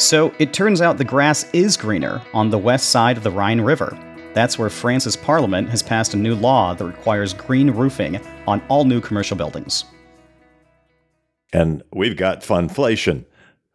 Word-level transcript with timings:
So 0.00 0.34
it 0.38 0.54
turns 0.54 0.80
out 0.80 0.96
the 0.96 1.04
grass 1.04 1.44
is 1.52 1.76
greener 1.76 2.22
on 2.32 2.48
the 2.48 2.56
west 2.56 2.88
side 2.88 3.18
of 3.18 3.22
the 3.22 3.30
Rhine 3.30 3.60
River. 3.60 3.96
That's 4.32 4.58
where 4.58 4.70
France's 4.70 5.14
parliament 5.14 5.68
has 5.68 5.82
passed 5.82 6.14
a 6.14 6.16
new 6.16 6.34
law 6.34 6.72
that 6.72 6.84
requires 6.84 7.34
green 7.34 7.70
roofing 7.70 8.18
on 8.46 8.62
all 8.68 8.86
new 8.86 9.02
commercial 9.02 9.36
buildings. 9.36 9.84
And 11.52 11.82
we've 11.92 12.16
got 12.16 12.40
funflation. 12.40 13.26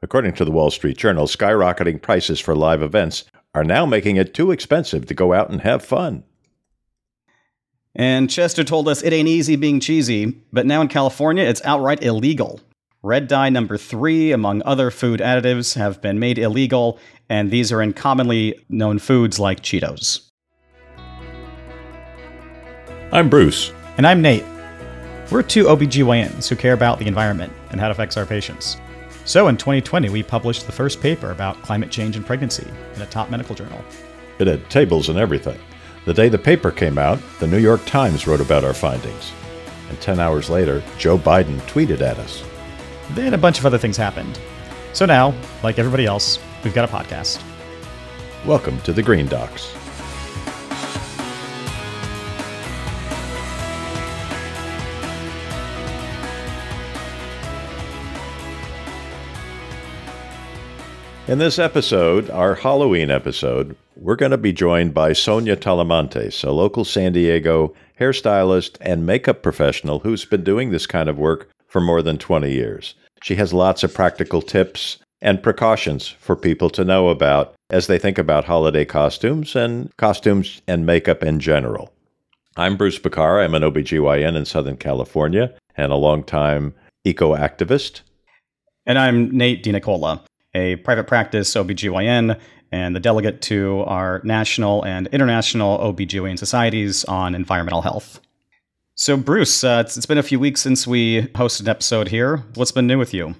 According 0.02 0.34
to 0.34 0.46
the 0.46 0.52
Wall 0.52 0.72
Street 0.72 0.98
Journal, 0.98 1.28
skyrocketing 1.28 2.02
prices 2.02 2.40
for 2.40 2.56
live 2.56 2.82
events 2.82 3.26
are 3.54 3.64
now 3.64 3.86
making 3.86 4.16
it 4.16 4.34
too 4.34 4.52
expensive 4.52 5.06
to 5.06 5.14
go 5.14 5.32
out 5.32 5.52
and 5.52 5.62
have 5.62 5.86
fun. 5.86 6.24
And 7.94 8.32
Chester 8.32 8.64
told 8.64 8.88
us 8.88 9.04
it 9.04 9.14
ain't 9.14 9.30
easy 9.30 9.56
being 9.58 9.80
cheesy, 9.80 10.42
but 10.52 10.66
now 10.66 10.82
in 10.82 10.88
California 10.88 11.44
it's 11.44 11.64
outright 11.64 12.02
illegal. 12.02 12.62
Red 13.06 13.28
dye 13.28 13.50
number 13.50 13.78
three, 13.78 14.32
among 14.32 14.64
other 14.66 14.90
food 14.90 15.20
additives, 15.20 15.76
have 15.76 16.02
been 16.02 16.18
made 16.18 16.40
illegal, 16.40 16.98
and 17.30 17.52
these 17.52 17.72
are 17.72 17.80
in 17.80 17.94
commonly 17.94 18.66
known 18.68 18.98
foods 18.98 19.40
like 19.40 19.62
Cheetos. 19.62 20.32
I'm 23.12 23.30
Bruce. 23.30 23.72
And 23.98 24.08
I'm 24.08 24.24
Nate. 24.24 24.44
We're 25.30 25.44
two 25.44 25.66
OBGYNs 25.66 26.50
who 26.50 26.56
care 26.56 26.74
about 26.74 26.98
the 26.98 27.06
environment 27.06 27.54
and 27.70 27.80
how 27.80 27.90
it 27.90 27.92
affects 27.92 28.18
our 28.18 28.26
patients. 28.26 28.78
So 29.24 29.50
in 29.50 29.58
2020, 29.58 30.10
we 30.10 30.24
published 30.24 30.66
the 30.66 30.72
first 30.72 31.00
paper 31.00 31.30
about 31.30 31.62
climate 31.62 31.92
change 31.92 32.16
and 32.16 32.26
pregnancy 32.26 32.68
in 32.96 33.04
a 33.04 33.06
top 33.06 33.30
medical 33.30 33.54
journal. 33.54 33.86
It 34.40 34.48
had 34.48 34.68
tables 34.72 35.10
and 35.10 35.20
everything. 35.20 35.60
The 36.06 36.14
day 36.16 36.28
the 36.28 36.40
paper 36.40 36.72
came 36.72 36.98
out, 36.98 37.20
the 37.40 37.46
New 37.46 37.60
York 37.60 37.86
Times 37.86 38.26
wrote 38.26 38.42
about 38.42 38.64
our 38.64 38.74
findings. 38.74 39.32
And 39.90 40.02
10 40.02 40.20
hours 40.20 40.50
later, 40.50 40.82
Joe 40.98 41.20
Biden 41.20 41.60
tweeted 41.68 42.02
at 42.02 42.18
us. 42.18 42.44
Then 43.12 43.36
a 43.36 43.38
bunch 43.38 43.60
of 43.60 43.66
other 43.66 43.78
things 43.78 43.98
happened. 43.98 44.40
So 44.94 45.06
now, 45.06 45.36
like 45.62 45.78
everybody 45.78 46.06
else, 46.06 46.40
we've 46.64 46.74
got 46.74 46.90
a 46.90 46.92
podcast. 46.92 47.44
Welcome 48.46 48.80
to 48.82 48.94
the 48.94 49.04
Green 49.04 49.28
Docs. 49.28 49.76
In 61.28 61.40
this 61.40 61.58
episode, 61.58 62.30
our 62.30 62.56
Halloween 62.56 63.10
episode, 63.10 63.76
we're 63.96 64.16
going 64.16 64.32
to 64.32 64.38
be 64.38 64.54
joined 64.54 64.94
by 64.94 65.14
Sonya 65.14 65.58
Talamantes, 65.58 66.44
a 66.44 66.52
local 66.52 66.86
San 66.86 67.14
Diego 67.14 67.74
hairstylist 68.00 68.78
and 68.82 69.06
makeup 69.06 69.42
professional 69.42 70.00
who's 70.00 70.26
been 70.26 70.44
doing 70.44 70.70
this 70.72 70.86
kind 70.86 71.10
of 71.10 71.18
work 71.18 71.50
for 71.68 71.82
more 71.82 72.02
than 72.02 72.18
20 72.18 72.52
years. 72.52 72.94
She 73.26 73.38
has 73.38 73.56
lots 73.56 73.84
of 73.84 73.92
practical 73.92 74.40
tips 74.40 75.00
and 75.20 75.42
precautions 75.42 76.08
for 76.08 76.36
people 76.36 76.70
to 76.70 76.86
know 76.86 77.10
about 77.10 77.56
as 77.72 77.88
they 77.88 77.98
think 77.98 78.20
about 78.20 78.46
holiday 78.46 78.86
costumes 78.86 79.56
and 79.56 79.90
costumes 79.98 80.62
and 80.68 80.86
makeup 80.86 81.24
in 81.24 81.40
general. 81.40 81.92
I'm 82.56 82.78
Bruce 82.78 83.00
Bekkar. 83.00 83.44
I'm 83.44 83.56
an 83.56 83.64
OBGYN 83.64 84.36
in 84.36 84.46
Southern 84.46 84.78
California 84.78 85.56
and 85.76 85.92
a 85.92 85.96
longtime 85.96 86.76
eco 87.04 87.36
activist. 87.36 88.02
And 88.86 89.00
I'm 89.00 89.36
Nate 89.36 89.64
DeNicola 89.64 90.22
a 90.54 90.76
private 90.78 91.08
practice 91.08 91.54
OBGYN 91.56 92.40
and 92.72 92.96
the 92.96 93.00
delegate 93.00 93.42
to 93.42 93.84
our 93.88 94.22
national 94.24 94.84
and 94.86 95.08
international 95.08 95.80
OBGYN 95.80 96.38
societies 96.38 97.04
on 97.06 97.34
environmental 97.34 97.82
health. 97.82 98.20
So, 98.98 99.18
Bruce, 99.18 99.62
uh, 99.62 99.84
it's, 99.86 99.98
it's 99.98 100.06
been 100.06 100.18
a 100.18 100.24
few 100.24 100.40
weeks 100.40 100.62
since 100.62 100.88
we 100.88 101.24
hosted 101.34 101.62
an 101.62 101.68
episode 101.68 102.08
here. 102.08 102.38
What's 102.54 102.72
been 102.72 102.88
new 102.88 102.98
with 102.98 103.14
you? 103.14 103.36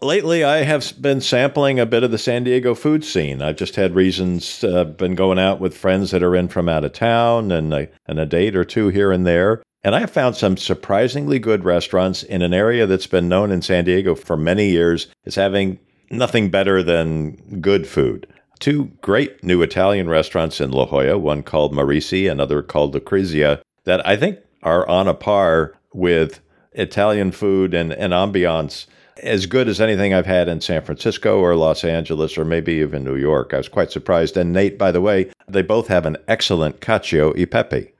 Lately, 0.00 0.42
I 0.42 0.62
have 0.62 0.94
been 0.98 1.20
sampling 1.20 1.78
a 1.78 1.84
bit 1.84 2.02
of 2.02 2.10
the 2.10 2.16
San 2.16 2.44
Diego 2.44 2.74
food 2.74 3.04
scene. 3.04 3.42
I've 3.42 3.56
just 3.56 3.76
had 3.76 3.94
reasons, 3.94 4.64
uh, 4.64 4.84
been 4.84 5.14
going 5.14 5.38
out 5.38 5.60
with 5.60 5.76
friends 5.76 6.12
that 6.12 6.22
are 6.22 6.34
in 6.34 6.48
from 6.48 6.70
out 6.70 6.82
of 6.82 6.94
town 6.94 7.52
and 7.52 7.74
a, 7.74 7.88
and 8.06 8.18
a 8.18 8.24
date 8.24 8.56
or 8.56 8.64
two 8.64 8.88
here 8.88 9.12
and 9.12 9.26
there. 9.26 9.62
And 9.84 9.94
I 9.94 10.00
have 10.00 10.10
found 10.10 10.34
some 10.34 10.56
surprisingly 10.56 11.38
good 11.38 11.62
restaurants 11.62 12.22
in 12.22 12.40
an 12.40 12.54
area 12.54 12.86
that's 12.86 13.06
been 13.06 13.28
known 13.28 13.52
in 13.52 13.60
San 13.60 13.84
Diego 13.84 14.14
for 14.14 14.38
many 14.38 14.70
years 14.70 15.08
as 15.26 15.34
having 15.34 15.78
nothing 16.10 16.48
better 16.50 16.82
than 16.82 17.60
good 17.60 17.86
food. 17.86 18.26
Two 18.60 18.86
great 19.02 19.44
new 19.44 19.60
Italian 19.60 20.08
restaurants 20.08 20.58
in 20.58 20.70
La 20.70 20.86
Jolla, 20.86 21.18
one 21.18 21.42
called 21.42 21.74
Marisi, 21.74 22.30
another 22.30 22.62
called 22.62 22.94
Lucrezia, 22.94 23.60
that 23.84 24.04
I 24.06 24.16
think 24.16 24.38
are 24.62 24.88
on 24.88 25.08
a 25.08 25.14
par 25.14 25.74
with 25.92 26.40
Italian 26.72 27.32
food 27.32 27.74
and, 27.74 27.92
and 27.92 28.12
ambiance 28.12 28.86
as 29.22 29.46
good 29.46 29.68
as 29.68 29.80
anything 29.80 30.12
I've 30.12 30.26
had 30.26 30.48
in 30.48 30.60
San 30.60 30.82
Francisco 30.82 31.38
or 31.40 31.56
Los 31.56 31.84
Angeles 31.84 32.36
or 32.36 32.44
maybe 32.44 32.74
even 32.74 33.04
New 33.04 33.16
York. 33.16 33.54
I 33.54 33.58
was 33.58 33.68
quite 33.68 33.90
surprised. 33.90 34.36
And 34.36 34.52
Nate, 34.52 34.78
by 34.78 34.92
the 34.92 35.00
way, 35.00 35.30
they 35.48 35.62
both 35.62 35.88
have 35.88 36.06
an 36.06 36.16
excellent 36.28 36.80
cacio 36.80 37.36
e 37.36 37.46
pepe. 37.46 37.92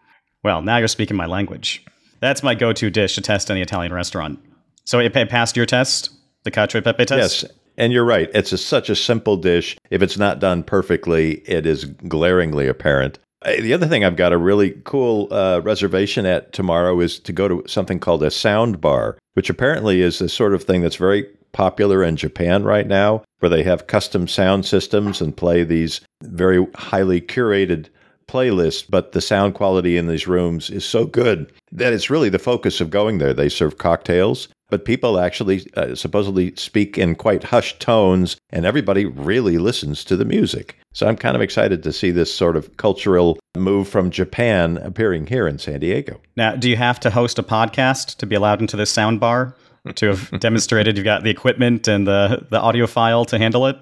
Well, 0.42 0.62
now 0.62 0.76
you're 0.76 0.88
speaking 0.88 1.16
my 1.16 1.26
language. 1.26 1.84
That's 2.20 2.42
my 2.42 2.54
go 2.54 2.72
to 2.72 2.90
dish 2.90 3.14
to 3.14 3.20
test 3.20 3.50
any 3.50 3.62
Italian 3.62 3.92
restaurant. 3.92 4.38
So 4.84 4.98
it 4.98 5.12
passed 5.12 5.56
your 5.56 5.66
test, 5.66 6.10
the 6.44 6.50
cacio 6.50 6.78
e 6.78 6.82
pepe 6.82 7.04
test? 7.06 7.42
Yes. 7.42 7.52
And 7.78 7.92
you're 7.92 8.04
right. 8.04 8.30
It's 8.32 8.52
a, 8.52 8.58
such 8.58 8.88
a 8.88 8.96
simple 8.96 9.36
dish. 9.36 9.76
If 9.90 10.02
it's 10.02 10.16
not 10.16 10.38
done 10.38 10.62
perfectly, 10.62 11.42
it 11.46 11.66
is 11.66 11.84
glaringly 11.84 12.68
apparent. 12.68 13.18
The 13.44 13.74
other 13.74 13.86
thing 13.86 14.04
I've 14.04 14.16
got 14.16 14.32
a 14.32 14.38
really 14.38 14.80
cool 14.84 15.32
uh, 15.32 15.60
reservation 15.62 16.26
at 16.26 16.52
tomorrow 16.52 16.98
is 17.00 17.18
to 17.20 17.32
go 17.32 17.48
to 17.48 17.68
something 17.68 18.00
called 18.00 18.22
a 18.22 18.30
sound 18.30 18.80
bar, 18.80 19.18
which 19.34 19.50
apparently 19.50 20.00
is 20.00 20.18
the 20.18 20.28
sort 20.28 20.54
of 20.54 20.64
thing 20.64 20.80
that's 20.80 20.96
very 20.96 21.24
popular 21.52 22.02
in 22.02 22.16
Japan 22.16 22.64
right 22.64 22.86
now, 22.86 23.22
where 23.38 23.50
they 23.50 23.62
have 23.62 23.86
custom 23.86 24.26
sound 24.26 24.66
systems 24.66 25.20
and 25.20 25.36
play 25.36 25.64
these 25.64 26.00
very 26.22 26.66
highly 26.74 27.20
curated 27.20 27.88
playlists. 28.26 28.84
But 28.88 29.12
the 29.12 29.20
sound 29.20 29.54
quality 29.54 29.96
in 29.96 30.06
these 30.06 30.26
rooms 30.26 30.70
is 30.70 30.84
so 30.84 31.06
good 31.06 31.52
that 31.72 31.92
it's 31.92 32.10
really 32.10 32.28
the 32.30 32.38
focus 32.38 32.80
of 32.80 32.90
going 32.90 33.18
there. 33.18 33.34
They 33.34 33.48
serve 33.48 33.78
cocktails 33.78 34.48
but 34.68 34.84
people 34.84 35.18
actually 35.18 35.66
uh, 35.76 35.94
supposedly 35.94 36.54
speak 36.56 36.98
in 36.98 37.14
quite 37.14 37.44
hushed 37.44 37.80
tones, 37.80 38.36
and 38.50 38.66
everybody 38.66 39.04
really 39.04 39.58
listens 39.58 40.04
to 40.04 40.16
the 40.16 40.24
music. 40.24 40.76
So 40.92 41.06
I'm 41.06 41.16
kind 41.16 41.36
of 41.36 41.42
excited 41.42 41.82
to 41.82 41.92
see 41.92 42.10
this 42.10 42.32
sort 42.32 42.56
of 42.56 42.76
cultural 42.76 43.38
move 43.56 43.88
from 43.88 44.10
Japan 44.10 44.78
appearing 44.78 45.26
here 45.26 45.46
in 45.46 45.58
San 45.58 45.80
Diego. 45.80 46.20
Now, 46.36 46.56
do 46.56 46.70
you 46.70 46.76
have 46.76 46.98
to 47.00 47.10
host 47.10 47.38
a 47.38 47.42
podcast 47.42 48.16
to 48.16 48.26
be 48.26 48.34
allowed 48.34 48.60
into 48.60 48.76
this 48.76 48.90
sound 48.90 49.20
bar? 49.20 49.54
to 49.94 50.08
have 50.08 50.30
demonstrated 50.40 50.96
you've 50.96 51.04
got 51.04 51.22
the 51.22 51.30
equipment 51.30 51.88
and 51.88 52.06
the, 52.06 52.44
the 52.50 52.58
audiophile 52.58 53.26
to 53.28 53.38
handle 53.38 53.66
it? 53.66 53.76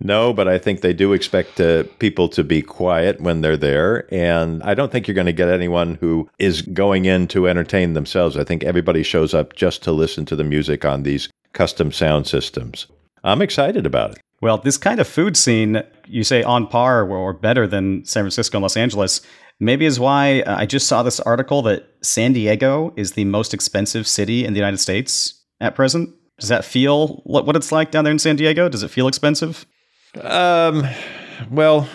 No, 0.00 0.32
but 0.32 0.46
I 0.46 0.58
think 0.58 0.80
they 0.80 0.92
do 0.92 1.12
expect 1.12 1.60
uh, 1.60 1.84
people 1.98 2.28
to 2.30 2.44
be 2.44 2.60
quiet 2.60 3.20
when 3.20 3.40
they're 3.40 3.56
there. 3.56 4.12
And 4.12 4.62
I 4.62 4.74
don't 4.74 4.92
think 4.92 5.08
you're 5.08 5.14
going 5.14 5.26
to 5.26 5.32
get 5.32 5.48
anyone 5.48 5.96
who 5.96 6.28
is 6.38 6.62
going 6.62 7.06
in 7.06 7.28
to 7.28 7.48
entertain 7.48 7.94
themselves. 7.94 8.36
I 8.36 8.44
think 8.44 8.62
everybody 8.62 9.02
shows 9.02 9.32
up 9.32 9.54
just 9.54 9.82
to 9.84 9.92
listen 9.92 10.26
to 10.26 10.36
the 10.36 10.44
music 10.44 10.84
on 10.84 11.02
these 11.02 11.28
custom 11.54 11.92
sound 11.92 12.26
systems. 12.26 12.86
I'm 13.24 13.40
excited 13.40 13.86
about 13.86 14.12
it. 14.12 14.18
Well, 14.42 14.58
this 14.58 14.76
kind 14.76 15.00
of 15.00 15.08
food 15.08 15.36
scene, 15.36 15.82
you 16.06 16.22
say 16.22 16.42
on 16.42 16.66
par 16.66 17.08
or 17.10 17.32
better 17.32 17.66
than 17.66 18.04
San 18.04 18.22
Francisco 18.22 18.58
and 18.58 18.62
Los 18.62 18.76
Angeles, 18.76 19.22
maybe 19.58 19.86
is 19.86 19.98
why 19.98 20.42
uh, 20.42 20.58
I 20.58 20.66
just 20.66 20.86
saw 20.86 21.02
this 21.02 21.20
article 21.20 21.62
that 21.62 21.88
San 22.02 22.34
Diego 22.34 22.92
is 22.96 23.12
the 23.12 23.24
most 23.24 23.54
expensive 23.54 24.06
city 24.06 24.44
in 24.44 24.52
the 24.52 24.58
United 24.58 24.78
States 24.78 25.42
at 25.60 25.74
present. 25.74 26.10
Does 26.38 26.50
that 26.50 26.66
feel 26.66 27.22
what 27.24 27.56
it's 27.56 27.72
like 27.72 27.90
down 27.90 28.04
there 28.04 28.12
in 28.12 28.18
San 28.18 28.36
Diego? 28.36 28.68
Does 28.68 28.82
it 28.82 28.90
feel 28.90 29.08
expensive? 29.08 29.64
Um, 30.22 30.86
well, 31.50 31.88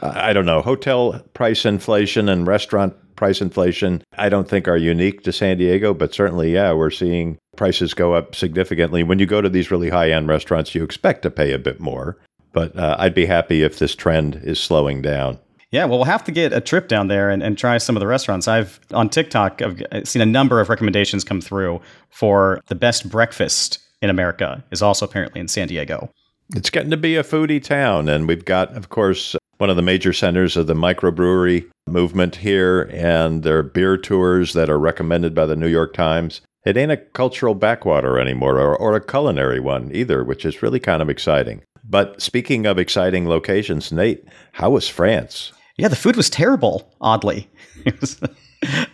I 0.00 0.32
don't 0.32 0.46
know. 0.46 0.62
Hotel 0.62 1.20
price 1.34 1.64
inflation 1.64 2.28
and 2.28 2.46
restaurant 2.46 2.94
price 3.16 3.40
inflation, 3.40 4.02
I 4.18 4.28
don't 4.28 4.48
think 4.48 4.66
are 4.66 4.76
unique 4.76 5.22
to 5.22 5.32
San 5.32 5.58
Diego, 5.58 5.94
but 5.94 6.12
certainly, 6.12 6.54
yeah, 6.54 6.72
we're 6.72 6.90
seeing 6.90 7.38
prices 7.56 7.94
go 7.94 8.14
up 8.14 8.34
significantly. 8.34 9.04
When 9.04 9.20
you 9.20 9.26
go 9.26 9.40
to 9.40 9.48
these 9.48 9.70
really 9.70 9.90
high 9.90 10.10
end 10.10 10.26
restaurants, 10.26 10.74
you 10.74 10.82
expect 10.82 11.22
to 11.22 11.30
pay 11.30 11.52
a 11.52 11.58
bit 11.58 11.78
more, 11.78 12.18
but 12.52 12.76
uh, 12.76 12.96
I'd 12.98 13.14
be 13.14 13.26
happy 13.26 13.62
if 13.62 13.78
this 13.78 13.94
trend 13.94 14.40
is 14.42 14.58
slowing 14.58 15.02
down. 15.02 15.38
Yeah, 15.70 15.84
well, 15.84 15.98
we'll 15.98 16.04
have 16.04 16.24
to 16.24 16.32
get 16.32 16.52
a 16.52 16.60
trip 16.60 16.88
down 16.88 17.06
there 17.06 17.30
and, 17.30 17.42
and 17.42 17.56
try 17.56 17.78
some 17.78 17.96
of 17.96 18.00
the 18.00 18.06
restaurants. 18.06 18.48
I've 18.48 18.80
on 18.92 19.08
TikTok, 19.08 19.62
I've 19.62 20.08
seen 20.08 20.20
a 20.20 20.26
number 20.26 20.60
of 20.60 20.68
recommendations 20.68 21.22
come 21.22 21.40
through 21.40 21.80
for 22.10 22.60
the 22.66 22.74
best 22.74 23.08
breakfast 23.08 23.78
in 24.02 24.10
America 24.10 24.64
is 24.70 24.82
also 24.82 25.06
apparently 25.06 25.40
in 25.40 25.48
San 25.48 25.68
Diego. 25.68 26.10
It's 26.54 26.70
getting 26.70 26.90
to 26.90 26.96
be 26.96 27.16
a 27.16 27.22
foodie 27.22 27.62
town. 27.62 28.08
And 28.08 28.28
we've 28.28 28.44
got, 28.44 28.76
of 28.76 28.88
course, 28.88 29.36
one 29.58 29.70
of 29.70 29.76
the 29.76 29.82
major 29.82 30.12
centers 30.12 30.56
of 30.56 30.66
the 30.66 30.74
microbrewery 30.74 31.70
movement 31.86 32.36
here, 32.36 32.90
and 32.92 33.42
there 33.42 33.58
are 33.58 33.62
beer 33.62 33.96
tours 33.96 34.52
that 34.52 34.68
are 34.70 34.78
recommended 34.78 35.34
by 35.34 35.46
the 35.46 35.56
New 35.56 35.68
York 35.68 35.94
Times. 35.94 36.40
It 36.64 36.76
ain't 36.76 36.92
a 36.92 36.96
cultural 36.96 37.54
backwater 37.54 38.18
anymore, 38.18 38.58
or, 38.58 38.76
or 38.76 38.94
a 38.94 39.04
culinary 39.04 39.60
one 39.60 39.90
either, 39.94 40.22
which 40.24 40.44
is 40.44 40.62
really 40.62 40.80
kind 40.80 41.02
of 41.02 41.10
exciting. 41.10 41.62
But 41.84 42.22
speaking 42.22 42.66
of 42.66 42.78
exciting 42.78 43.28
locations, 43.28 43.90
Nate, 43.90 44.24
how 44.52 44.70
was 44.70 44.88
France? 44.88 45.52
Yeah, 45.76 45.88
the 45.88 45.96
food 45.96 46.16
was 46.16 46.30
terrible. 46.30 46.92
Oddly, 47.00 47.48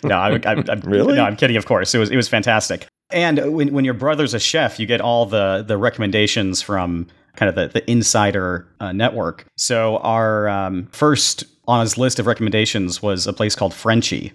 no, 0.04 0.16
I'm, 0.16 0.40
I'm, 0.46 0.64
I'm, 0.70 0.80
really. 0.80 1.16
No, 1.16 1.24
I'm 1.24 1.36
kidding. 1.36 1.56
Of 1.56 1.66
course, 1.66 1.94
it 1.94 1.98
was 1.98 2.10
it 2.10 2.16
was 2.16 2.28
fantastic. 2.28 2.86
And 3.10 3.54
when 3.54 3.74
when 3.74 3.84
your 3.84 3.94
brother's 3.94 4.32
a 4.32 4.38
chef, 4.38 4.80
you 4.80 4.86
get 4.86 5.00
all 5.00 5.26
the 5.26 5.64
the 5.66 5.76
recommendations 5.76 6.62
from 6.62 7.06
kind 7.38 7.48
of 7.48 7.54
the, 7.54 7.68
the 7.68 7.88
insider 7.88 8.66
uh, 8.80 8.92
network. 8.92 9.46
So 9.56 9.98
our 9.98 10.48
um, 10.48 10.88
first 10.90 11.44
on 11.68 11.80
his 11.80 11.96
list 11.96 12.18
of 12.18 12.26
recommendations 12.26 13.00
was 13.00 13.26
a 13.26 13.32
place 13.32 13.54
called 13.54 13.72
Frenchie. 13.72 14.32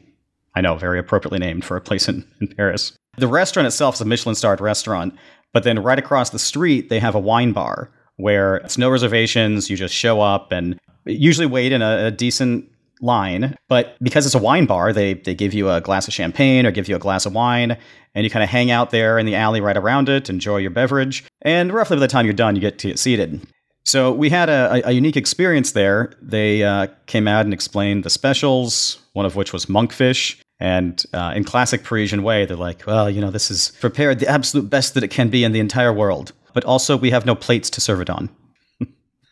I 0.56 0.62
know, 0.62 0.76
very 0.76 1.00
appropriately 1.00 1.40
named 1.40 1.66
for 1.66 1.76
a 1.76 1.82
place 1.82 2.08
in, 2.08 2.26
in 2.40 2.48
Paris. 2.48 2.94
The 3.18 3.28
restaurant 3.28 3.68
itself 3.68 3.96
is 3.96 4.02
a 4.02 4.06
Michelin 4.06 4.36
starred 4.36 4.62
restaurant, 4.62 5.16
but 5.52 5.64
then 5.64 5.84
right 5.84 6.00
across 6.00 6.30
the 6.30 6.40
street, 6.40 6.90
they 6.90 7.00
have 7.00 7.16
a 7.16 7.20
wine 7.20 7.52
bar 7.52 7.92
where 8.16 8.58
it's 8.58 8.78
no 8.78 8.90
reservations. 8.90 9.70
You 9.70 9.76
just 9.76 9.94
show 9.94 10.22
up 10.22 10.52
and 10.52 10.80
usually 11.06 11.48
wait 11.48 11.72
in 11.72 11.82
a, 11.82 12.08
a 12.08 12.12
decent 12.12 12.70
line. 13.02 13.58
But 13.68 13.98
because 14.02 14.26
it's 14.26 14.36
a 14.36 14.40
wine 14.40 14.66
bar, 14.66 14.94
they, 14.94 15.16
they 15.16 15.36
give 15.36 15.54
you 15.54 15.70
a 15.70 15.82
glass 15.82 16.08
of 16.08 16.14
champagne 16.14 16.66
or 16.66 16.72
give 16.72 16.88
you 16.88 16.96
a 16.96 17.00
glass 17.00 17.26
of 17.26 17.34
wine, 17.34 17.78
and 18.16 18.24
you 18.24 18.30
kind 18.30 18.44
of 18.44 18.50
hang 18.50 18.72
out 18.72 18.92
there 18.92 19.18
in 19.18 19.26
the 19.26 19.36
alley 19.36 19.62
right 19.62 19.78
around 19.78 20.10
it, 20.10 20.30
enjoy 20.30 20.58
your 20.58 20.72
beverage, 20.72 21.24
and 21.42 21.74
roughly 21.74 21.98
by 21.98 22.02
the 22.02 22.08
time 22.08 22.26
you're 22.26 22.34
done, 22.34 22.56
you 22.56 22.62
get 22.62 22.80
to 22.80 22.88
get 22.88 23.00
seated. 23.00 23.46
So 23.86 24.12
we 24.14 24.30
had 24.30 24.50
a, 24.50 24.88
a 24.88 24.92
unique 24.92 25.18
experience 25.18 25.74
there. 25.74 26.14
They 26.22 26.64
uh, 26.64 26.88
came 27.06 27.28
out 27.28 27.46
and 27.46 27.54
explained 27.54 28.04
the 28.04 28.10
specials, 28.10 29.00
one 29.14 29.26
of 29.26 29.36
which 29.36 29.52
was 29.52 29.66
monkfish. 29.66 30.40
And 30.60 31.04
uh, 31.14 31.34
in 31.36 31.44
classic 31.44 31.84
Parisian 31.84 32.24
way, 32.24 32.46
they're 32.46 32.56
like, 32.56 32.84
well, 32.88 33.10
you 33.10 33.20
know, 33.20 33.32
this 33.32 33.52
is 33.52 33.74
prepared 33.82 34.20
the 34.20 34.28
absolute 34.30 34.70
best 34.70 34.94
that 34.94 35.04
it 35.04 35.10
can 35.10 35.30
be 35.30 35.44
in 35.44 35.52
the 35.52 35.60
entire 35.60 35.92
world. 35.92 36.32
But 36.54 36.64
also, 36.64 36.96
we 36.96 37.10
have 37.10 37.26
no 37.26 37.36
plates 37.36 37.70
to 37.72 37.82
serve 37.82 38.00
it 38.00 38.10
on. 38.10 38.30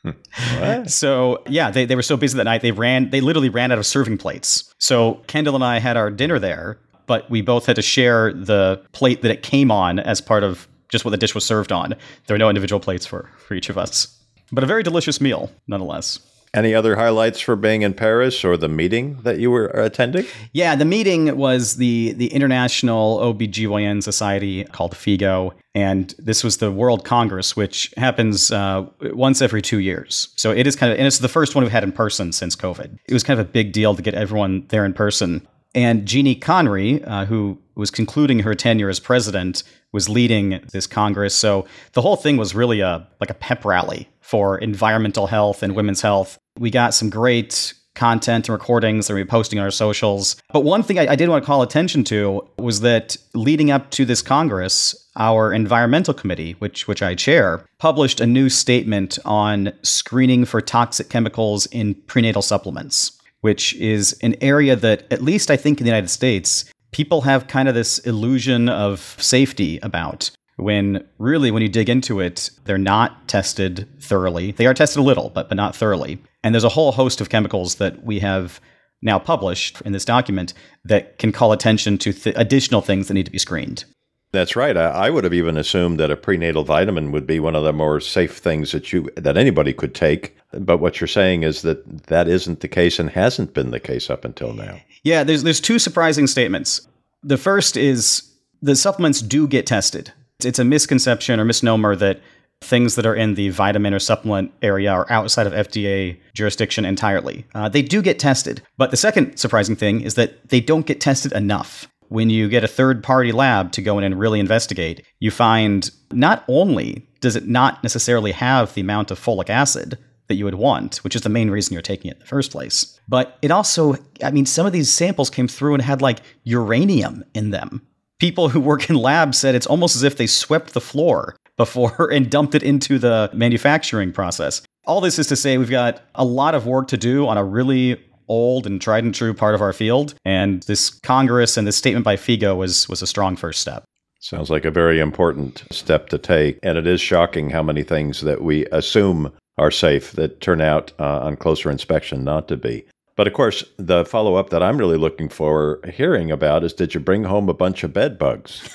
so 0.87 1.43
yeah, 1.47 1.71
they, 1.71 1.85
they 1.85 1.95
were 1.95 2.01
so 2.01 2.17
busy 2.17 2.35
that 2.37 2.45
night 2.45 2.61
they 2.61 2.71
ran 2.71 3.09
they 3.11 3.21
literally 3.21 3.49
ran 3.49 3.71
out 3.71 3.77
of 3.77 3.85
serving 3.85 4.17
plates. 4.17 4.73
So 4.79 5.15
Kendall 5.27 5.55
and 5.55 5.63
I 5.63 5.79
had 5.79 5.95
our 5.95 6.09
dinner 6.09 6.39
there, 6.39 6.79
but 7.11 7.29
we 7.29 7.41
both 7.41 7.65
had 7.65 7.75
to 7.75 7.81
share 7.81 8.31
the 8.31 8.81
plate 8.93 9.21
that 9.21 9.31
it 9.31 9.43
came 9.43 9.69
on 9.69 9.99
as 9.99 10.21
part 10.21 10.45
of 10.45 10.65
just 10.87 11.03
what 11.03 11.11
the 11.11 11.17
dish 11.17 11.35
was 11.35 11.43
served 11.43 11.73
on. 11.73 11.89
There 12.25 12.35
were 12.35 12.37
no 12.37 12.47
individual 12.47 12.79
plates 12.79 13.05
for, 13.05 13.29
for 13.45 13.53
each 13.53 13.69
of 13.69 13.77
us. 13.77 14.17
But 14.53 14.63
a 14.63 14.67
very 14.67 14.81
delicious 14.81 15.19
meal, 15.19 15.51
nonetheless. 15.67 16.21
Any 16.53 16.73
other 16.73 16.95
highlights 16.95 17.41
for 17.41 17.57
being 17.57 17.81
in 17.81 17.93
Paris 17.93 18.45
or 18.45 18.55
the 18.55 18.69
meeting 18.69 19.19
that 19.23 19.39
you 19.39 19.51
were 19.51 19.65
attending? 19.65 20.25
Yeah, 20.53 20.77
the 20.77 20.85
meeting 20.85 21.35
was 21.35 21.75
the 21.75 22.13
the 22.13 22.27
International 22.27 23.19
OBGYN 23.19 24.01
Society 24.01 24.63
called 24.63 24.93
FIGO, 24.93 25.51
and 25.75 26.15
this 26.17 26.45
was 26.45 26.57
the 26.57 26.71
World 26.71 27.03
Congress, 27.03 27.57
which 27.57 27.93
happens 27.97 28.51
uh, 28.51 28.85
once 29.01 29.41
every 29.41 29.61
two 29.61 29.79
years. 29.79 30.29
So 30.37 30.51
it 30.51 30.65
is 30.65 30.77
kind 30.77 30.93
of, 30.93 30.97
and 30.97 31.07
it's 31.07 31.19
the 31.19 31.27
first 31.27 31.55
one 31.55 31.65
we've 31.65 31.73
had 31.73 31.83
in 31.83 31.91
person 31.91 32.31
since 32.31 32.55
COVID. 32.55 32.97
It 33.05 33.13
was 33.13 33.23
kind 33.23 33.37
of 33.37 33.45
a 33.47 33.49
big 33.49 33.73
deal 33.73 33.95
to 33.95 34.01
get 34.01 34.13
everyone 34.13 34.65
there 34.69 34.85
in 34.85 34.93
person. 34.93 35.45
And 35.73 36.05
Jeannie 36.05 36.35
Conry, 36.35 37.03
uh, 37.05 37.25
who 37.25 37.57
was 37.75 37.91
concluding 37.91 38.39
her 38.39 38.53
tenure 38.53 38.89
as 38.89 38.99
president, 38.99 39.63
was 39.91 40.09
leading 40.09 40.61
this 40.71 40.87
Congress. 40.87 41.35
So 41.35 41.65
the 41.93 42.01
whole 42.01 42.15
thing 42.15 42.37
was 42.37 42.55
really 42.55 42.81
a 42.81 43.07
like 43.19 43.29
a 43.29 43.35
pep 43.35 43.65
rally 43.65 44.09
for 44.19 44.57
environmental 44.57 45.27
health 45.27 45.63
and 45.63 45.75
women's 45.75 46.01
health. 46.01 46.37
We 46.57 46.71
got 46.71 46.93
some 46.93 47.09
great 47.09 47.73
content 47.95 48.47
and 48.47 48.53
recordings 48.53 49.07
that 49.07 49.13
we're 49.13 49.25
posting 49.25 49.59
on 49.59 49.65
our 49.65 49.71
socials. 49.71 50.37
But 50.53 50.61
one 50.61 50.81
thing 50.81 50.97
I, 50.97 51.07
I, 51.11 51.15
did 51.15 51.27
want 51.27 51.43
to 51.43 51.45
call 51.45 51.61
attention 51.61 52.05
to 52.05 52.47
was 52.57 52.79
that 52.81 53.17
leading 53.33 53.69
up 53.69 53.91
to 53.91 54.05
this 54.05 54.21
Congress, 54.21 54.95
our 55.17 55.51
environmental 55.51 56.13
committee, 56.13 56.53
which 56.59 56.87
which 56.87 57.01
I 57.03 57.15
chair, 57.15 57.65
published 57.79 58.21
a 58.21 58.25
new 58.25 58.47
statement 58.47 59.19
on 59.25 59.73
screening 59.81 60.45
for 60.45 60.61
toxic 60.61 61.09
chemicals 61.09 61.65
in 61.67 61.95
prenatal 61.95 62.41
supplements, 62.41 63.20
which 63.41 63.75
is 63.75 64.17
an 64.21 64.35
area 64.41 64.75
that, 64.75 65.05
at 65.11 65.21
least 65.21 65.51
I 65.51 65.57
think 65.57 65.79
in 65.79 65.85
the 65.85 65.89
United 65.89 66.09
States, 66.09 66.65
people 66.91 67.21
have 67.21 67.47
kind 67.47 67.67
of 67.67 67.75
this 67.75 67.99
illusion 67.99 68.69
of 68.69 69.15
safety 69.19 69.79
about. 69.81 70.31
When 70.57 71.07
really 71.17 71.49
when 71.49 71.63
you 71.63 71.69
dig 71.69 71.89
into 71.89 72.19
it 72.19 72.51
they're 72.65 72.77
not 72.77 73.27
tested 73.27 73.87
thoroughly. 73.99 74.51
They 74.51 74.67
are 74.67 74.73
tested 74.75 74.99
a 74.99 75.03
little 75.03 75.29
but 75.29 75.49
but 75.49 75.55
not 75.55 75.75
thoroughly. 75.75 76.21
And 76.43 76.53
there's 76.53 76.63
a 76.63 76.69
whole 76.69 76.91
host 76.91 77.19
of 77.19 77.29
chemicals 77.29 77.75
that 77.75 78.03
we 78.03 78.19
have 78.19 78.61
now 79.01 79.17
published 79.17 79.81
in 79.81 79.93
this 79.93 80.05
document 80.05 80.53
that 80.85 81.17
can 81.17 81.31
call 81.31 81.51
attention 81.51 81.97
to 81.99 82.13
th- 82.13 82.35
additional 82.37 82.81
things 82.81 83.07
that 83.07 83.15
need 83.15 83.25
to 83.25 83.31
be 83.31 83.39
screened 83.39 83.85
that's 84.31 84.55
right. 84.55 84.77
I, 84.77 84.89
I, 84.89 85.09
would 85.09 85.23
have 85.23 85.33
even 85.33 85.57
assumed 85.57 85.99
that 85.99 86.11
a 86.11 86.15
prenatal 86.15 86.63
vitamin 86.63 87.11
would 87.11 87.27
be 87.27 87.39
one 87.39 87.55
of 87.55 87.63
the 87.63 87.73
more 87.73 87.99
safe 87.99 88.37
things 88.37 88.71
that 88.71 88.93
you 88.93 89.09
that 89.15 89.37
anybody 89.37 89.73
could 89.73 89.93
take. 89.93 90.37
But 90.51 90.77
what 90.77 90.99
you're 90.99 91.07
saying 91.07 91.43
is 91.43 91.61
that 91.63 92.07
that 92.07 92.27
isn't 92.27 92.61
the 92.61 92.67
case 92.67 92.99
and 92.99 93.09
hasn't 93.09 93.53
been 93.53 93.71
the 93.71 93.79
case 93.79 94.09
up 94.09 94.25
until 94.25 94.53
now. 94.53 94.79
Yeah, 95.03 95.23
there's 95.23 95.43
there's 95.43 95.61
two 95.61 95.79
surprising 95.79 96.27
statements. 96.27 96.87
The 97.23 97.37
first 97.37 97.75
is 97.75 98.29
the 98.61 98.75
supplements 98.75 99.21
do 99.21 99.47
get 99.47 99.65
tested. 99.65 100.13
It's 100.43 100.59
a 100.59 100.63
misconception 100.63 101.39
or 101.39 101.45
misnomer 101.45 101.95
that 101.97 102.21
things 102.61 102.95
that 102.95 103.05
are 103.05 103.15
in 103.15 103.33
the 103.33 103.49
vitamin 103.49 103.93
or 103.93 103.99
supplement 103.99 104.51
area 104.61 104.91
are 104.91 105.07
outside 105.09 105.47
of 105.47 105.53
FDA 105.53 106.17
jurisdiction 106.33 106.85
entirely. 106.85 107.45
Uh, 107.55 107.67
they 107.67 107.81
do 107.81 108.01
get 108.01 108.19
tested. 108.19 108.61
But 108.77 108.91
the 108.91 108.97
second 108.97 109.37
surprising 109.37 109.75
thing 109.75 110.01
is 110.01 110.13
that 110.13 110.49
they 110.49 110.61
don't 110.61 110.85
get 110.85 111.01
tested 111.01 111.31
enough. 111.33 111.87
When 112.11 112.29
you 112.29 112.49
get 112.49 112.63
a 112.63 112.67
third 112.67 113.03
party 113.03 113.31
lab 113.31 113.71
to 113.71 113.81
go 113.81 113.97
in 113.97 114.03
and 114.03 114.19
really 114.19 114.39
investigate, 114.39 115.05
you 115.19 115.31
find 115.31 115.89
not 116.11 116.43
only 116.47 117.07
does 117.21 117.35
it 117.35 117.47
not 117.47 117.81
necessarily 117.83 118.31
have 118.33 118.73
the 118.73 118.81
amount 118.81 119.11
of 119.11 119.19
folic 119.19 119.49
acid 119.49 119.97
that 120.27 120.35
you 120.35 120.45
would 120.45 120.55
want, 120.55 120.97
which 120.97 121.15
is 121.15 121.21
the 121.21 121.29
main 121.29 121.49
reason 121.49 121.73
you're 121.73 121.81
taking 121.81 122.11
it 122.11 122.15
in 122.15 122.19
the 122.19 122.25
first 122.25 122.51
place, 122.51 122.99
but 123.07 123.37
it 123.41 123.51
also, 123.51 123.95
I 124.23 124.31
mean, 124.31 124.45
some 124.45 124.65
of 124.65 124.73
these 124.73 124.91
samples 124.91 125.29
came 125.29 125.47
through 125.47 125.73
and 125.73 125.81
had 125.83 126.01
like 126.01 126.19
uranium 126.43 127.23
in 127.33 127.51
them 127.51 127.81
people 128.21 128.49
who 128.49 128.59
work 128.59 128.87
in 128.87 128.95
labs 128.95 129.39
said 129.39 129.55
it's 129.55 129.65
almost 129.65 129.95
as 129.95 130.03
if 130.03 130.15
they 130.15 130.27
swept 130.27 130.75
the 130.75 130.79
floor 130.79 131.35
before 131.57 132.07
and 132.13 132.29
dumped 132.29 132.53
it 132.53 132.61
into 132.61 132.99
the 132.99 133.29
manufacturing 133.33 134.13
process. 134.13 134.61
All 134.85 135.01
this 135.01 135.17
is 135.17 135.25
to 135.27 135.35
say 135.35 135.57
we've 135.57 135.71
got 135.71 136.03
a 136.13 136.23
lot 136.23 136.53
of 136.53 136.67
work 136.67 136.87
to 136.89 136.97
do 136.97 137.27
on 137.27 137.37
a 137.37 137.43
really 137.43 137.99
old 138.31 138.65
and 138.65 138.81
tried 138.81 139.03
and 139.03 139.13
true 139.13 139.33
part 139.33 139.53
of 139.53 139.61
our 139.61 139.73
field, 139.73 140.15
and 140.25 140.63
this 140.63 140.89
Congress 140.89 141.57
and 141.57 141.67
this 141.67 141.75
statement 141.75 142.05
by 142.05 142.15
FIGO 142.15 142.55
was 142.55 142.87
was 142.89 143.01
a 143.01 143.07
strong 143.07 143.35
first 143.35 143.61
step. 143.61 143.83
Sounds 144.19 144.49
like 144.49 144.65
a 144.65 144.71
very 144.71 144.99
important 144.99 145.63
step 145.71 146.09
to 146.09 146.17
take, 146.17 146.59
and 146.63 146.77
it 146.77 146.87
is 146.87 147.01
shocking 147.01 147.49
how 147.49 147.63
many 147.63 147.83
things 147.83 148.21
that 148.21 148.41
we 148.41 148.65
assume 148.67 149.31
are 149.57 149.71
safe 149.71 150.13
that 150.13 150.41
turn 150.41 150.61
out 150.61 150.91
uh, 150.99 151.19
on 151.19 151.35
closer 151.35 151.69
inspection 151.69 152.23
not 152.23 152.47
to 152.47 152.55
be. 152.55 152.85
But 153.15 153.27
of 153.27 153.33
course, 153.33 153.63
the 153.77 154.05
follow 154.05 154.35
up 154.35 154.49
that 154.49 154.63
I'm 154.63 154.77
really 154.77 154.97
looking 154.97 155.27
for 155.27 155.79
hearing 155.93 156.31
about 156.31 156.63
is 156.63 156.73
did 156.73 156.93
you 156.93 156.99
bring 156.99 157.25
home 157.25 157.49
a 157.49 157.53
bunch 157.53 157.83
of 157.83 157.93
bed 157.93 158.17
bugs? 158.17 158.67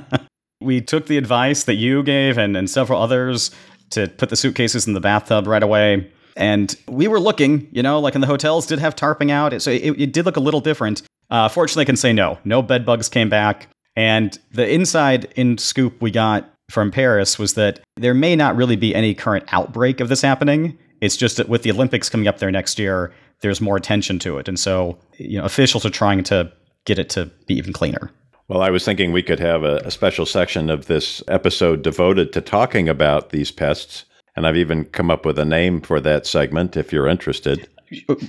we 0.60 0.80
took 0.80 1.06
the 1.06 1.18
advice 1.18 1.64
that 1.64 1.74
you 1.74 2.02
gave 2.02 2.38
and, 2.38 2.56
and 2.56 2.70
several 2.70 3.00
others 3.00 3.50
to 3.90 4.08
put 4.08 4.30
the 4.30 4.36
suitcases 4.36 4.86
in 4.86 4.94
the 4.94 5.00
bathtub 5.00 5.46
right 5.46 5.62
away. 5.62 6.10
And 6.36 6.76
we 6.86 7.08
were 7.08 7.18
looking, 7.18 7.68
you 7.72 7.82
know, 7.82 7.98
like 7.98 8.14
in 8.14 8.20
the 8.20 8.26
hotels 8.26 8.66
did 8.66 8.78
have 8.78 8.94
tarping 8.94 9.30
out. 9.30 9.60
So 9.62 9.70
it, 9.70 10.00
it 10.00 10.12
did 10.12 10.26
look 10.26 10.36
a 10.36 10.40
little 10.40 10.60
different. 10.60 11.02
Uh, 11.30 11.48
fortunately, 11.48 11.82
I 11.82 11.86
can 11.86 11.96
say 11.96 12.12
no. 12.12 12.38
No 12.44 12.62
bed 12.62 12.84
bugs 12.84 13.08
came 13.08 13.28
back. 13.28 13.68
And 13.96 14.38
the 14.52 14.68
inside 14.68 15.32
in 15.36 15.56
scoop 15.58 16.00
we 16.02 16.10
got 16.10 16.52
from 16.70 16.90
Paris 16.90 17.38
was 17.38 17.54
that 17.54 17.80
there 17.96 18.14
may 18.14 18.36
not 18.36 18.56
really 18.56 18.76
be 18.76 18.94
any 18.94 19.14
current 19.14 19.44
outbreak 19.52 20.00
of 20.00 20.08
this 20.08 20.20
happening. 20.20 20.78
It's 21.00 21.16
just 21.16 21.38
that 21.38 21.48
with 21.48 21.62
the 21.62 21.70
Olympics 21.70 22.10
coming 22.10 22.28
up 22.28 22.38
there 22.38 22.50
next 22.50 22.78
year, 22.78 23.12
there's 23.40 23.60
more 23.60 23.76
attention 23.76 24.18
to 24.20 24.38
it. 24.38 24.48
And 24.48 24.58
so, 24.58 24.98
you 25.16 25.38
know, 25.38 25.44
officials 25.44 25.86
are 25.86 25.90
trying 25.90 26.22
to 26.24 26.52
get 26.84 26.98
it 26.98 27.08
to 27.10 27.30
be 27.46 27.54
even 27.54 27.72
cleaner. 27.72 28.10
Well, 28.48 28.62
I 28.62 28.70
was 28.70 28.84
thinking 28.84 29.12
we 29.12 29.22
could 29.22 29.40
have 29.40 29.64
a, 29.64 29.76
a 29.78 29.90
special 29.90 30.24
section 30.24 30.70
of 30.70 30.86
this 30.86 31.22
episode 31.28 31.82
devoted 31.82 32.32
to 32.32 32.40
talking 32.40 32.88
about 32.88 33.30
these 33.30 33.50
pests. 33.50 34.04
And 34.36 34.46
I've 34.46 34.56
even 34.56 34.84
come 34.84 35.10
up 35.10 35.24
with 35.24 35.38
a 35.38 35.44
name 35.44 35.80
for 35.80 36.00
that 36.00 36.26
segment 36.26 36.76
if 36.76 36.92
you're 36.92 37.08
interested. 37.08 37.68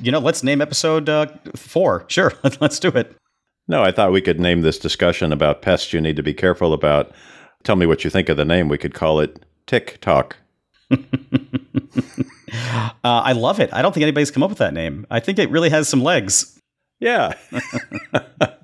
You 0.01 0.11
know, 0.11 0.19
let's 0.19 0.43
name 0.43 0.61
episode 0.61 1.09
uh, 1.09 1.27
four. 1.55 2.05
Sure, 2.07 2.33
let's 2.61 2.79
do 2.79 2.89
it. 2.89 3.15
No, 3.67 3.83
I 3.83 3.91
thought 3.91 4.13
we 4.13 4.21
could 4.21 4.39
name 4.39 4.61
this 4.61 4.79
discussion 4.79 5.33
about 5.33 5.61
pests 5.61 5.91
you 5.91 5.99
need 5.99 6.15
to 6.15 6.23
be 6.23 6.33
careful 6.33 6.73
about. 6.73 7.11
Tell 7.63 7.75
me 7.75 7.85
what 7.85 8.03
you 8.03 8.09
think 8.09 8.29
of 8.29 8.37
the 8.37 8.45
name. 8.45 8.69
We 8.69 8.77
could 8.77 8.93
call 8.93 9.19
it 9.19 9.45
Tick 9.65 9.99
Talk. 9.99 10.37
Uh, 13.03 13.21
I 13.23 13.33
love 13.33 13.59
it. 13.59 13.69
I 13.73 13.81
don't 13.81 13.93
think 13.93 14.03
anybody's 14.03 14.31
come 14.31 14.43
up 14.43 14.49
with 14.49 14.59
that 14.59 14.73
name. 14.73 15.05
I 15.09 15.19
think 15.19 15.39
it 15.39 15.49
really 15.49 15.69
has 15.69 15.87
some 15.87 16.01
legs. 16.01 16.59
Yeah. 16.99 17.33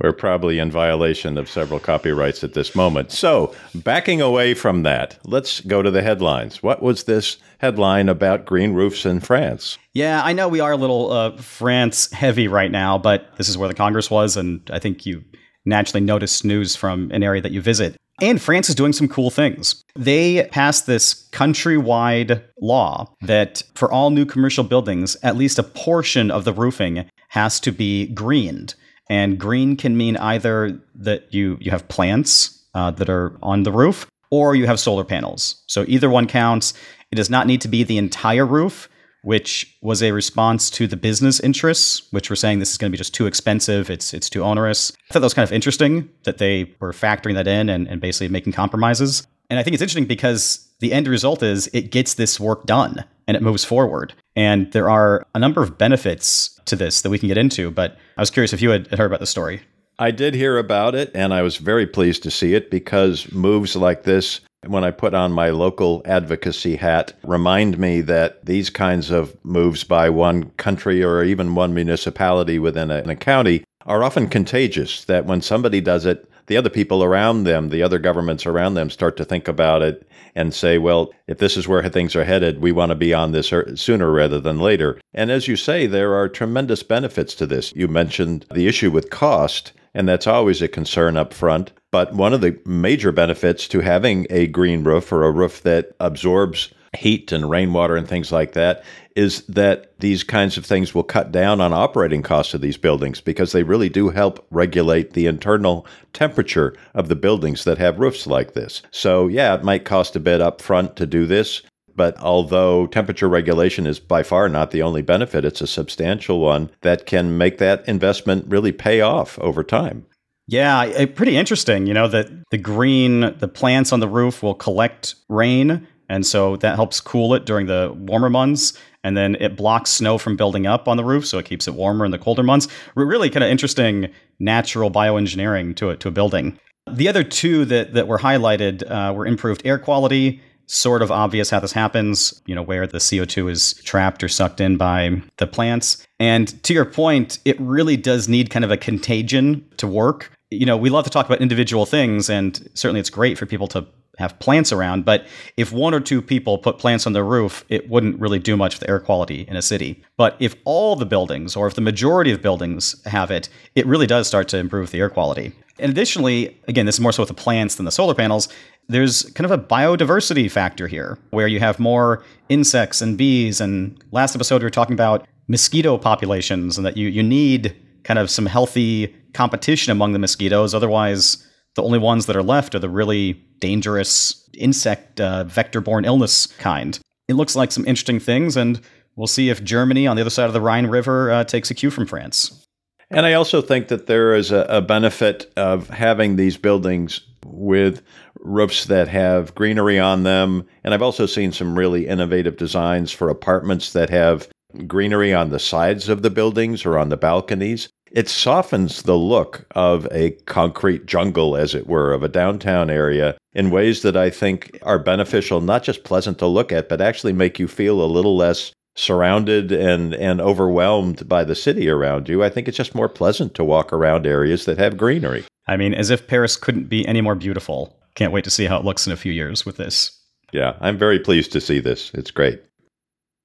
We're 0.00 0.12
probably 0.12 0.58
in 0.58 0.70
violation 0.70 1.38
of 1.38 1.48
several 1.48 1.80
copyrights 1.80 2.44
at 2.44 2.54
this 2.54 2.74
moment. 2.74 3.12
So, 3.12 3.54
backing 3.74 4.20
away 4.20 4.54
from 4.54 4.82
that, 4.82 5.18
let's 5.24 5.60
go 5.60 5.82
to 5.82 5.90
the 5.90 6.02
headlines. 6.02 6.62
What 6.62 6.82
was 6.82 7.04
this 7.04 7.38
headline 7.58 8.08
about 8.08 8.44
green 8.44 8.74
roofs 8.74 9.06
in 9.06 9.20
France? 9.20 9.78
Yeah, 9.94 10.22
I 10.22 10.32
know 10.32 10.48
we 10.48 10.60
are 10.60 10.72
a 10.72 10.76
little 10.76 11.12
uh, 11.12 11.36
France 11.38 12.10
heavy 12.12 12.48
right 12.48 12.70
now, 12.70 12.98
but 12.98 13.36
this 13.36 13.48
is 13.48 13.56
where 13.56 13.68
the 13.68 13.74
Congress 13.74 14.10
was, 14.10 14.36
and 14.36 14.60
I 14.70 14.78
think 14.78 15.06
you 15.06 15.24
naturally 15.64 16.04
notice 16.04 16.44
news 16.44 16.76
from 16.76 17.10
an 17.10 17.22
area 17.22 17.42
that 17.42 17.52
you 17.52 17.60
visit. 17.60 17.96
And 18.20 18.40
France 18.40 18.70
is 18.70 18.74
doing 18.74 18.94
some 18.94 19.08
cool 19.08 19.30
things. 19.30 19.82
They 19.94 20.48
passed 20.50 20.86
this 20.86 21.28
countrywide 21.32 22.42
law 22.60 23.14
that 23.22 23.62
for 23.74 23.92
all 23.92 24.10
new 24.10 24.24
commercial 24.24 24.64
buildings, 24.64 25.16
at 25.22 25.36
least 25.36 25.58
a 25.58 25.62
portion 25.62 26.30
of 26.30 26.44
the 26.44 26.52
roofing 26.52 27.10
has 27.28 27.60
to 27.60 27.72
be 27.72 28.06
greened. 28.06 28.74
And 29.08 29.38
green 29.38 29.76
can 29.76 29.96
mean 29.96 30.16
either 30.16 30.80
that 30.96 31.32
you, 31.32 31.58
you 31.60 31.70
have 31.70 31.86
plants 31.88 32.64
uh, 32.74 32.90
that 32.92 33.08
are 33.08 33.36
on 33.42 33.62
the 33.62 33.72
roof, 33.72 34.06
or 34.30 34.54
you 34.54 34.66
have 34.66 34.80
solar 34.80 35.04
panels. 35.04 35.62
So 35.66 35.84
either 35.88 36.10
one 36.10 36.26
counts. 36.26 36.74
It 37.12 37.16
does 37.16 37.30
not 37.30 37.46
need 37.46 37.60
to 37.60 37.68
be 37.68 37.84
the 37.84 37.98
entire 37.98 38.44
roof, 38.44 38.88
which 39.22 39.76
was 39.80 40.02
a 40.02 40.12
response 40.12 40.70
to 40.70 40.86
the 40.86 40.96
business 40.96 41.40
interests, 41.40 42.06
which 42.10 42.30
were 42.30 42.36
saying 42.36 42.58
this 42.58 42.72
is 42.72 42.78
going 42.78 42.90
to 42.90 42.92
be 42.92 42.98
just 42.98 43.14
too 43.14 43.26
expensive, 43.26 43.90
it's 43.90 44.12
it's 44.12 44.28
too 44.28 44.42
onerous. 44.42 44.92
I 45.10 45.12
thought 45.12 45.20
that 45.20 45.26
was 45.26 45.34
kind 45.34 45.48
of 45.48 45.52
interesting 45.52 46.08
that 46.24 46.38
they 46.38 46.74
were 46.80 46.92
factoring 46.92 47.34
that 47.34 47.46
in 47.46 47.68
and, 47.68 47.88
and 47.88 48.00
basically 48.00 48.28
making 48.28 48.52
compromises. 48.52 49.26
And 49.48 49.58
I 49.58 49.62
think 49.62 49.74
it's 49.74 49.82
interesting 49.82 50.06
because 50.06 50.68
the 50.80 50.92
end 50.92 51.08
result 51.08 51.42
is 51.42 51.68
it 51.72 51.90
gets 51.90 52.14
this 52.14 52.38
work 52.40 52.66
done 52.66 53.04
and 53.26 53.36
it 53.36 53.42
moves 53.42 53.64
forward. 53.64 54.14
And 54.36 54.70
there 54.72 54.90
are 54.90 55.26
a 55.34 55.38
number 55.38 55.62
of 55.62 55.78
benefits 55.78 56.60
to 56.66 56.76
this 56.76 57.00
that 57.00 57.10
we 57.10 57.18
can 57.18 57.28
get 57.28 57.38
into, 57.38 57.70
but 57.70 57.96
I 58.16 58.22
was 58.22 58.30
curious 58.30 58.52
if 58.52 58.60
you 58.60 58.70
had 58.70 58.86
heard 58.88 59.06
about 59.06 59.20
the 59.20 59.26
story. 59.26 59.62
I 59.98 60.10
did 60.10 60.34
hear 60.34 60.58
about 60.58 60.94
it, 60.94 61.10
and 61.14 61.32
I 61.32 61.40
was 61.40 61.56
very 61.56 61.86
pleased 61.86 62.22
to 62.24 62.30
see 62.30 62.54
it 62.54 62.70
because 62.70 63.32
moves 63.32 63.74
like 63.74 64.02
this, 64.02 64.42
when 64.66 64.84
I 64.84 64.90
put 64.90 65.14
on 65.14 65.32
my 65.32 65.48
local 65.50 66.02
advocacy 66.04 66.76
hat, 66.76 67.14
remind 67.24 67.78
me 67.78 68.02
that 68.02 68.44
these 68.44 68.68
kinds 68.68 69.10
of 69.10 69.34
moves 69.42 69.84
by 69.84 70.10
one 70.10 70.50
country 70.58 71.02
or 71.02 71.22
even 71.24 71.54
one 71.54 71.72
municipality 71.72 72.58
within 72.58 72.90
a, 72.90 72.98
a 72.98 73.16
county 73.16 73.64
are 73.86 74.04
often 74.04 74.28
contagious. 74.28 75.04
That 75.04 75.24
when 75.24 75.40
somebody 75.40 75.80
does 75.80 76.04
it, 76.04 76.28
the 76.46 76.56
other 76.56 76.70
people 76.70 77.02
around 77.02 77.44
them, 77.44 77.68
the 77.68 77.82
other 77.82 77.98
governments 77.98 78.46
around 78.46 78.74
them, 78.74 78.90
start 78.90 79.16
to 79.16 79.24
think 79.24 79.48
about 79.48 79.82
it 79.82 80.08
and 80.34 80.54
say, 80.54 80.78
well, 80.78 81.12
if 81.26 81.38
this 81.38 81.56
is 81.56 81.66
where 81.66 81.88
things 81.88 82.14
are 82.14 82.24
headed, 82.24 82.60
we 82.60 82.72
want 82.72 82.90
to 82.90 82.94
be 82.94 83.14
on 83.14 83.32
this 83.32 83.52
er, 83.52 83.76
sooner 83.76 84.10
rather 84.10 84.40
than 84.40 84.60
later. 84.60 85.00
And 85.14 85.30
as 85.30 85.48
you 85.48 85.56
say, 85.56 85.86
there 85.86 86.14
are 86.14 86.28
tremendous 86.28 86.82
benefits 86.82 87.34
to 87.36 87.46
this. 87.46 87.72
You 87.74 87.88
mentioned 87.88 88.46
the 88.52 88.66
issue 88.66 88.90
with 88.90 89.10
cost 89.10 89.72
and 89.96 90.06
that's 90.06 90.26
always 90.26 90.60
a 90.60 90.68
concern 90.68 91.16
up 91.16 91.32
front. 91.32 91.72
But 91.90 92.12
one 92.12 92.34
of 92.34 92.42
the 92.42 92.60
major 92.66 93.12
benefits 93.12 93.66
to 93.68 93.80
having 93.80 94.26
a 94.28 94.46
green 94.46 94.84
roof 94.84 95.10
or 95.10 95.24
a 95.24 95.30
roof 95.30 95.62
that 95.62 95.92
absorbs 95.98 96.70
heat 96.94 97.32
and 97.32 97.48
rainwater 97.48 97.96
and 97.96 98.06
things 98.06 98.30
like 98.30 98.52
that 98.52 98.84
is 99.16 99.42
that 99.46 99.98
these 99.98 100.22
kinds 100.22 100.58
of 100.58 100.66
things 100.66 100.94
will 100.94 101.02
cut 101.02 101.32
down 101.32 101.60
on 101.60 101.72
operating 101.72 102.22
costs 102.22 102.54
of 102.54 102.60
these 102.60 102.76
buildings 102.76 103.20
because 103.20 103.52
they 103.52 103.62
really 103.62 103.88
do 103.88 104.10
help 104.10 104.46
regulate 104.50 105.14
the 105.14 105.26
internal 105.26 105.86
temperature 106.12 106.76
of 106.94 107.08
the 107.08 107.16
buildings 107.16 107.64
that 107.64 107.78
have 107.78 107.98
roofs 107.98 108.26
like 108.26 108.52
this. 108.52 108.82
So, 108.90 109.26
yeah, 109.26 109.54
it 109.54 109.64
might 109.64 109.84
cost 109.84 110.14
a 110.14 110.20
bit 110.20 110.40
up 110.40 110.60
front 110.60 110.96
to 110.96 111.06
do 111.06 111.26
this, 111.26 111.62
but 111.96 112.16
although 112.18 112.86
temperature 112.86 113.28
regulation 113.28 113.86
is 113.86 113.98
by 113.98 114.22
far 114.22 114.48
not 114.48 114.70
the 114.70 114.82
only 114.82 115.02
benefit, 115.02 115.46
it's 115.46 115.62
a 115.62 115.66
substantial 115.66 116.40
one 116.40 116.70
that 116.82 117.06
can 117.06 117.38
make 117.38 117.56
that 117.58 117.88
investment 117.88 118.44
really 118.48 118.72
pay 118.72 119.00
off 119.00 119.38
over 119.38 119.64
time. 119.64 120.04
Yeah, 120.46 120.84
eh, 120.84 121.06
pretty 121.06 121.36
interesting. 121.36 121.86
You 121.86 121.94
know, 121.94 122.06
that 122.08 122.28
the 122.50 122.58
green, 122.58 123.34
the 123.38 123.48
plants 123.48 123.92
on 123.92 124.00
the 124.00 124.08
roof 124.08 124.42
will 124.42 124.54
collect 124.54 125.16
rain. 125.28 125.86
And 126.08 126.24
so 126.24 126.56
that 126.58 126.76
helps 126.76 127.00
cool 127.00 127.34
it 127.34 127.46
during 127.46 127.66
the 127.66 127.92
warmer 127.96 128.30
months. 128.30 128.74
And 129.06 129.16
then 129.16 129.36
it 129.36 129.54
blocks 129.54 129.90
snow 129.90 130.18
from 130.18 130.34
building 130.34 130.66
up 130.66 130.88
on 130.88 130.96
the 130.96 131.04
roof. 131.04 131.24
So 131.24 131.38
it 131.38 131.46
keeps 131.46 131.68
it 131.68 131.74
warmer 131.74 132.04
in 132.04 132.10
the 132.10 132.18
colder 132.18 132.42
months. 132.42 132.66
Really 132.96 133.30
kind 133.30 133.44
of 133.44 133.50
interesting 133.50 134.08
natural 134.40 134.90
bioengineering 134.90 135.76
to 135.76 135.90
it, 135.90 136.00
to 136.00 136.08
a 136.08 136.10
building. 136.10 136.58
The 136.90 137.06
other 137.06 137.22
two 137.22 137.64
that, 137.66 137.94
that 137.94 138.08
were 138.08 138.18
highlighted 138.18 138.82
uh, 138.90 139.14
were 139.14 139.24
improved 139.24 139.62
air 139.64 139.78
quality 139.78 140.40
sort 140.66 141.02
of 141.02 141.12
obvious 141.12 141.50
how 141.50 141.60
this 141.60 141.70
happens, 141.70 142.42
you 142.46 142.54
know, 142.56 142.62
where 142.62 142.84
the 142.84 142.98
CO2 142.98 143.48
is 143.48 143.74
trapped 143.84 144.24
or 144.24 144.28
sucked 144.28 144.60
in 144.60 144.76
by 144.76 145.22
the 145.36 145.46
plants. 145.46 146.04
And 146.18 146.60
to 146.64 146.74
your 146.74 146.84
point, 146.84 147.38
it 147.44 147.60
really 147.60 147.96
does 147.96 148.28
need 148.28 148.50
kind 148.50 148.64
of 148.64 148.72
a 148.72 148.76
contagion 148.76 149.64
to 149.76 149.86
work. 149.86 150.32
You 150.50 150.66
know, 150.66 150.76
we 150.76 150.90
love 150.90 151.04
to 151.04 151.10
talk 151.10 151.26
about 151.26 151.40
individual 151.40 151.86
things, 151.86 152.28
and 152.28 152.68
certainly 152.74 152.98
it's 152.98 153.10
great 153.10 153.38
for 153.38 153.46
people 153.46 153.68
to 153.68 153.86
have 154.16 154.38
plants 154.38 154.72
around, 154.72 155.04
but 155.04 155.26
if 155.56 155.72
one 155.72 155.94
or 155.94 156.00
two 156.00 156.20
people 156.20 156.58
put 156.58 156.78
plants 156.78 157.06
on 157.06 157.12
their 157.12 157.24
roof, 157.24 157.64
it 157.68 157.88
wouldn't 157.88 158.18
really 158.18 158.38
do 158.38 158.56
much 158.56 158.74
for 158.74 158.80
the 158.80 158.90
air 158.90 159.00
quality 159.00 159.46
in 159.48 159.56
a 159.56 159.62
city. 159.62 160.02
But 160.16 160.36
if 160.40 160.56
all 160.64 160.96
the 160.96 161.06
buildings, 161.06 161.54
or 161.54 161.66
if 161.66 161.74
the 161.74 161.80
majority 161.80 162.32
of 162.32 162.42
buildings 162.42 163.00
have 163.06 163.30
it, 163.30 163.48
it 163.74 163.86
really 163.86 164.06
does 164.06 164.26
start 164.26 164.48
to 164.48 164.58
improve 164.58 164.90
the 164.90 165.00
air 165.00 165.10
quality. 165.10 165.52
And 165.78 165.90
additionally, 165.90 166.58
again, 166.68 166.86
this 166.86 166.96
is 166.96 167.00
more 167.00 167.12
so 167.12 167.22
with 167.22 167.28
the 167.28 167.34
plants 167.34 167.74
than 167.74 167.84
the 167.84 167.92
solar 167.92 168.14
panels, 168.14 168.48
there's 168.88 169.24
kind 169.32 169.50
of 169.50 169.50
a 169.50 169.62
biodiversity 169.62 170.50
factor 170.50 170.86
here 170.86 171.18
where 171.30 171.46
you 171.46 171.60
have 171.60 171.78
more 171.78 172.24
insects 172.48 173.02
and 173.02 173.18
bees. 173.18 173.60
And 173.60 174.02
last 174.12 174.34
episode, 174.34 174.62
we 174.62 174.66
were 174.66 174.70
talking 174.70 174.94
about 174.94 175.26
mosquito 175.48 175.98
populations 175.98 176.78
and 176.78 176.86
that 176.86 176.96
you, 176.96 177.08
you 177.08 177.22
need 177.22 177.76
kind 178.04 178.18
of 178.18 178.30
some 178.30 178.46
healthy 178.46 179.14
competition 179.34 179.90
among 179.90 180.12
the 180.12 180.18
mosquitoes. 180.18 180.72
Otherwise, 180.72 181.45
the 181.76 181.82
only 181.82 181.98
ones 181.98 182.26
that 182.26 182.36
are 182.36 182.42
left 182.42 182.74
are 182.74 182.78
the 182.80 182.88
really 182.88 183.34
dangerous 183.60 184.48
insect 184.54 185.20
uh, 185.20 185.44
vector 185.44 185.80
borne 185.80 186.04
illness 186.04 186.46
kind. 186.46 186.98
It 187.28 187.34
looks 187.34 187.54
like 187.54 187.70
some 187.70 187.86
interesting 187.86 188.18
things, 188.18 188.56
and 188.56 188.80
we'll 189.14 189.26
see 189.26 189.50
if 189.50 189.62
Germany 189.62 190.06
on 190.06 190.16
the 190.16 190.22
other 190.22 190.30
side 190.30 190.46
of 190.46 190.52
the 190.52 190.60
Rhine 190.60 190.86
River 190.86 191.30
uh, 191.30 191.44
takes 191.44 191.70
a 191.70 191.74
cue 191.74 191.90
from 191.90 192.06
France. 192.06 192.66
And 193.10 193.24
I 193.24 193.34
also 193.34 193.62
think 193.62 193.88
that 193.88 194.06
there 194.06 194.34
is 194.34 194.50
a, 194.50 194.66
a 194.68 194.80
benefit 194.80 195.52
of 195.56 195.88
having 195.90 196.36
these 196.36 196.56
buildings 196.56 197.20
with 197.44 198.02
roofs 198.40 198.86
that 198.86 199.08
have 199.08 199.54
greenery 199.54 199.98
on 199.98 200.24
them. 200.24 200.66
And 200.82 200.92
I've 200.92 201.02
also 201.02 201.26
seen 201.26 201.52
some 201.52 201.78
really 201.78 202.06
innovative 202.08 202.56
designs 202.56 203.12
for 203.12 203.28
apartments 203.28 203.92
that 203.92 204.10
have 204.10 204.48
greenery 204.86 205.32
on 205.32 205.50
the 205.50 205.58
sides 205.58 206.08
of 206.08 206.22
the 206.22 206.30
buildings 206.30 206.84
or 206.84 206.98
on 206.98 207.08
the 207.08 207.16
balconies. 207.16 207.88
It 208.12 208.28
softens 208.28 209.02
the 209.02 209.16
look 209.16 209.66
of 209.72 210.06
a 210.10 210.30
concrete 210.46 211.06
jungle, 211.06 211.56
as 211.56 211.74
it 211.74 211.86
were, 211.86 212.12
of 212.12 212.22
a 212.22 212.28
downtown 212.28 212.88
area 212.88 213.36
in 213.52 213.70
ways 213.70 214.02
that 214.02 214.16
I 214.16 214.30
think 214.30 214.78
are 214.82 214.98
beneficial, 214.98 215.60
not 215.60 215.82
just 215.82 216.04
pleasant 216.04 216.38
to 216.38 216.46
look 216.46 216.72
at, 216.72 216.88
but 216.88 217.00
actually 217.00 217.32
make 217.32 217.58
you 217.58 217.68
feel 217.68 218.02
a 218.02 218.06
little 218.06 218.36
less 218.36 218.72
surrounded 218.94 219.72
and, 219.72 220.14
and 220.14 220.40
overwhelmed 220.40 221.28
by 221.28 221.44
the 221.44 221.54
city 221.54 221.88
around 221.88 222.28
you. 222.28 222.42
I 222.42 222.48
think 222.48 222.68
it's 222.68 222.76
just 222.76 222.94
more 222.94 223.08
pleasant 223.08 223.54
to 223.54 223.64
walk 223.64 223.92
around 223.92 224.26
areas 224.26 224.64
that 224.64 224.78
have 224.78 224.96
greenery. 224.96 225.44
I 225.66 225.76
mean, 225.76 225.92
as 225.92 226.10
if 226.10 226.26
Paris 226.26 226.56
couldn't 226.56 226.88
be 226.88 227.06
any 227.06 227.20
more 227.20 227.34
beautiful. 227.34 227.98
Can't 228.14 228.32
wait 228.32 228.44
to 228.44 228.50
see 228.50 228.64
how 228.64 228.78
it 228.78 228.84
looks 228.84 229.06
in 229.06 229.12
a 229.12 229.16
few 229.16 229.32
years 229.32 229.66
with 229.66 229.76
this. 229.76 230.18
Yeah, 230.52 230.76
I'm 230.80 230.96
very 230.96 231.18
pleased 231.18 231.52
to 231.52 231.60
see 231.60 231.80
this. 231.80 232.10
It's 232.14 232.30
great. 232.30 232.62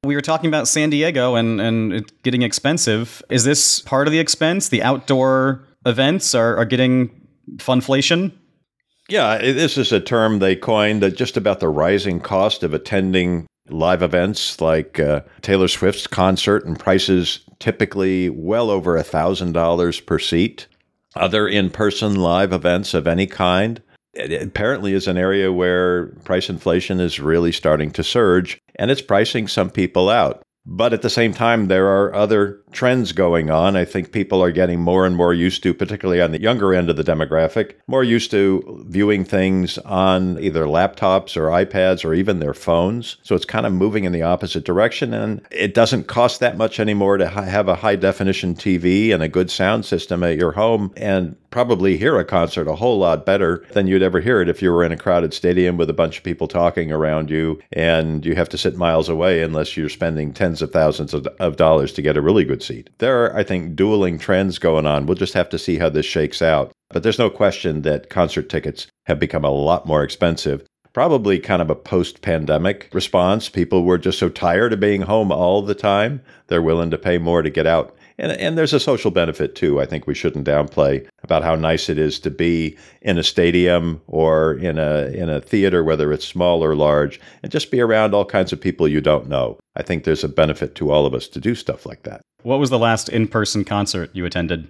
We 0.03 0.15
were 0.15 0.21
talking 0.21 0.47
about 0.47 0.67
San 0.67 0.89
Diego 0.89 1.35
and, 1.35 1.61
and 1.61 1.93
it 1.93 2.23
getting 2.23 2.41
expensive. 2.41 3.21
Is 3.29 3.43
this 3.43 3.81
part 3.81 4.07
of 4.07 4.11
the 4.11 4.17
expense? 4.17 4.69
The 4.69 4.81
outdoor 4.81 5.63
events 5.85 6.33
are, 6.33 6.57
are 6.57 6.65
getting 6.65 7.27
funflation? 7.57 8.31
Yeah, 9.09 9.37
this 9.37 9.77
is 9.77 9.91
a 9.91 9.99
term 9.99 10.39
they 10.39 10.55
coined 10.55 11.03
just 11.15 11.37
about 11.37 11.59
the 11.59 11.69
rising 11.69 12.19
cost 12.19 12.63
of 12.63 12.73
attending 12.73 13.45
live 13.69 14.01
events 14.01 14.59
like 14.59 14.99
uh, 14.99 15.21
Taylor 15.41 15.67
Swift's 15.67 16.07
concert 16.07 16.65
and 16.65 16.79
prices 16.79 17.41
typically 17.59 18.31
well 18.31 18.71
over 18.71 18.97
a 18.97 19.03
$1,000 19.03 20.05
per 20.07 20.17
seat. 20.17 20.67
Other 21.15 21.47
in 21.47 21.69
person 21.69 22.15
live 22.15 22.53
events 22.53 22.95
of 22.95 23.05
any 23.05 23.27
kind. 23.27 23.83
It 24.13 24.41
apparently 24.41 24.93
is 24.93 25.07
an 25.07 25.17
area 25.17 25.51
where 25.51 26.07
price 26.25 26.49
inflation 26.49 26.99
is 26.99 27.19
really 27.19 27.51
starting 27.51 27.91
to 27.91 28.03
surge 28.03 28.59
and 28.75 28.91
it's 28.91 29.01
pricing 29.01 29.47
some 29.47 29.69
people 29.69 30.09
out. 30.09 30.43
But 30.65 30.93
at 30.93 31.01
the 31.01 31.09
same 31.09 31.33
time, 31.33 31.67
there 31.67 31.87
are 31.87 32.13
other 32.13 32.61
trends 32.71 33.13
going 33.13 33.49
on. 33.49 33.75
I 33.75 33.83
think 33.83 34.11
people 34.11 34.43
are 34.43 34.51
getting 34.51 34.79
more 34.79 35.07
and 35.07 35.15
more 35.15 35.33
used 35.33 35.63
to, 35.63 35.73
particularly 35.73 36.21
on 36.21 36.31
the 36.31 36.41
younger 36.41 36.73
end 36.73 36.89
of 36.89 36.97
the 36.97 37.03
demographic, 37.03 37.73
more 37.87 38.03
used 38.03 38.29
to 38.31 38.85
viewing 38.87 39.25
things 39.25 39.79
on 39.79 40.39
either 40.39 40.65
laptops 40.65 41.35
or 41.35 41.47
iPads 41.47 42.05
or 42.05 42.13
even 42.13 42.39
their 42.39 42.53
phones. 42.53 43.17
So 43.23 43.33
it's 43.33 43.45
kind 43.45 43.65
of 43.65 43.73
moving 43.73 44.03
in 44.03 44.11
the 44.11 44.21
opposite 44.21 44.63
direction. 44.63 45.15
And 45.15 45.41
it 45.49 45.73
doesn't 45.73 46.07
cost 46.07 46.39
that 46.41 46.57
much 46.57 46.79
anymore 46.79 47.17
to 47.17 47.27
have 47.27 47.67
a 47.67 47.75
high 47.75 47.95
definition 47.95 48.53
TV 48.53 49.11
and 49.11 49.23
a 49.23 49.27
good 49.27 49.49
sound 49.49 49.85
system 49.85 50.21
at 50.21 50.37
your 50.37 50.51
home. 50.51 50.93
And 50.95 51.37
probably 51.51 51.97
hear 51.97 52.17
a 52.17 52.25
concert 52.25 52.67
a 52.67 52.75
whole 52.75 52.97
lot 52.97 53.25
better 53.25 53.65
than 53.73 53.85
you'd 53.85 54.01
ever 54.01 54.21
hear 54.21 54.41
it 54.41 54.49
if 54.49 54.61
you 54.61 54.71
were 54.71 54.83
in 54.83 54.91
a 54.91 54.97
crowded 54.97 55.33
stadium 55.33 55.77
with 55.77 55.89
a 55.89 55.93
bunch 55.93 56.17
of 56.17 56.23
people 56.23 56.47
talking 56.47 56.91
around 56.91 57.29
you 57.29 57.59
and 57.73 58.25
you 58.25 58.35
have 58.35 58.49
to 58.49 58.57
sit 58.57 58.75
miles 58.77 59.09
away 59.09 59.43
unless 59.43 59.75
you're 59.75 59.89
spending 59.89 60.33
tens 60.33 60.61
of 60.61 60.71
thousands 60.71 61.13
of, 61.13 61.27
of 61.39 61.57
dollars 61.57 61.93
to 61.93 62.01
get 62.01 62.17
a 62.17 62.21
really 62.21 62.45
good 62.45 62.63
seat. 62.63 62.89
There 62.97 63.25
are, 63.25 63.35
I 63.35 63.43
think, 63.43 63.75
dueling 63.75 64.17
trends 64.17 64.57
going 64.57 64.87
on. 64.87 65.05
We'll 65.05 65.15
just 65.15 65.33
have 65.33 65.49
to 65.49 65.59
see 65.59 65.77
how 65.77 65.89
this 65.89 66.05
shakes 66.05 66.41
out. 66.41 66.71
But 66.89 67.03
there's 67.03 67.19
no 67.19 67.29
question 67.29 67.83
that 67.83 68.09
concert 68.09 68.49
tickets 68.49 68.87
have 69.05 69.19
become 69.19 69.45
a 69.45 69.51
lot 69.51 69.85
more 69.85 70.03
expensive 70.03 70.65
probably 70.93 71.39
kind 71.39 71.61
of 71.61 71.69
a 71.69 71.75
post 71.75 72.21
pandemic 72.21 72.89
response. 72.91 73.47
People 73.47 73.83
were 73.83 73.97
just 73.97 74.19
so 74.19 74.27
tired 74.27 74.73
of 74.73 74.81
being 74.81 75.03
home 75.03 75.31
all 75.31 75.61
the 75.61 75.73
time, 75.73 76.21
they're 76.47 76.61
willing 76.61 76.91
to 76.91 76.97
pay 76.97 77.17
more 77.17 77.41
to 77.41 77.49
get 77.49 77.65
out 77.65 77.95
and, 78.21 78.31
and 78.33 78.57
there's 78.57 78.71
a 78.71 78.79
social 78.79 79.11
benefit 79.11 79.55
too. 79.55 79.81
I 79.81 79.85
think 79.85 80.07
we 80.07 80.13
shouldn't 80.13 80.47
downplay 80.47 81.05
about 81.23 81.43
how 81.43 81.55
nice 81.55 81.89
it 81.89 81.97
is 81.97 82.19
to 82.19 82.31
be 82.31 82.77
in 83.01 83.17
a 83.17 83.23
stadium 83.23 84.01
or 84.07 84.53
in 84.53 84.77
a 84.77 85.07
in 85.07 85.29
a 85.29 85.41
theater, 85.41 85.83
whether 85.83 86.13
it's 86.13 86.25
small 86.25 86.63
or 86.63 86.75
large, 86.75 87.19
and 87.43 87.51
just 87.51 87.71
be 87.71 87.81
around 87.81 88.13
all 88.13 88.23
kinds 88.23 88.53
of 88.53 88.61
people 88.61 88.87
you 88.87 89.01
don't 89.01 89.27
know. 89.27 89.57
I 89.75 89.83
think 89.83 90.03
there's 90.03 90.23
a 90.23 90.29
benefit 90.29 90.75
to 90.75 90.91
all 90.91 91.05
of 91.05 91.13
us 91.13 91.27
to 91.29 91.39
do 91.39 91.55
stuff 91.55 91.85
like 91.85 92.03
that. 92.03 92.21
What 92.43 92.59
was 92.59 92.69
the 92.69 92.79
last 92.79 93.09
in-person 93.09 93.65
concert 93.65 94.09
you 94.13 94.25
attended? 94.25 94.69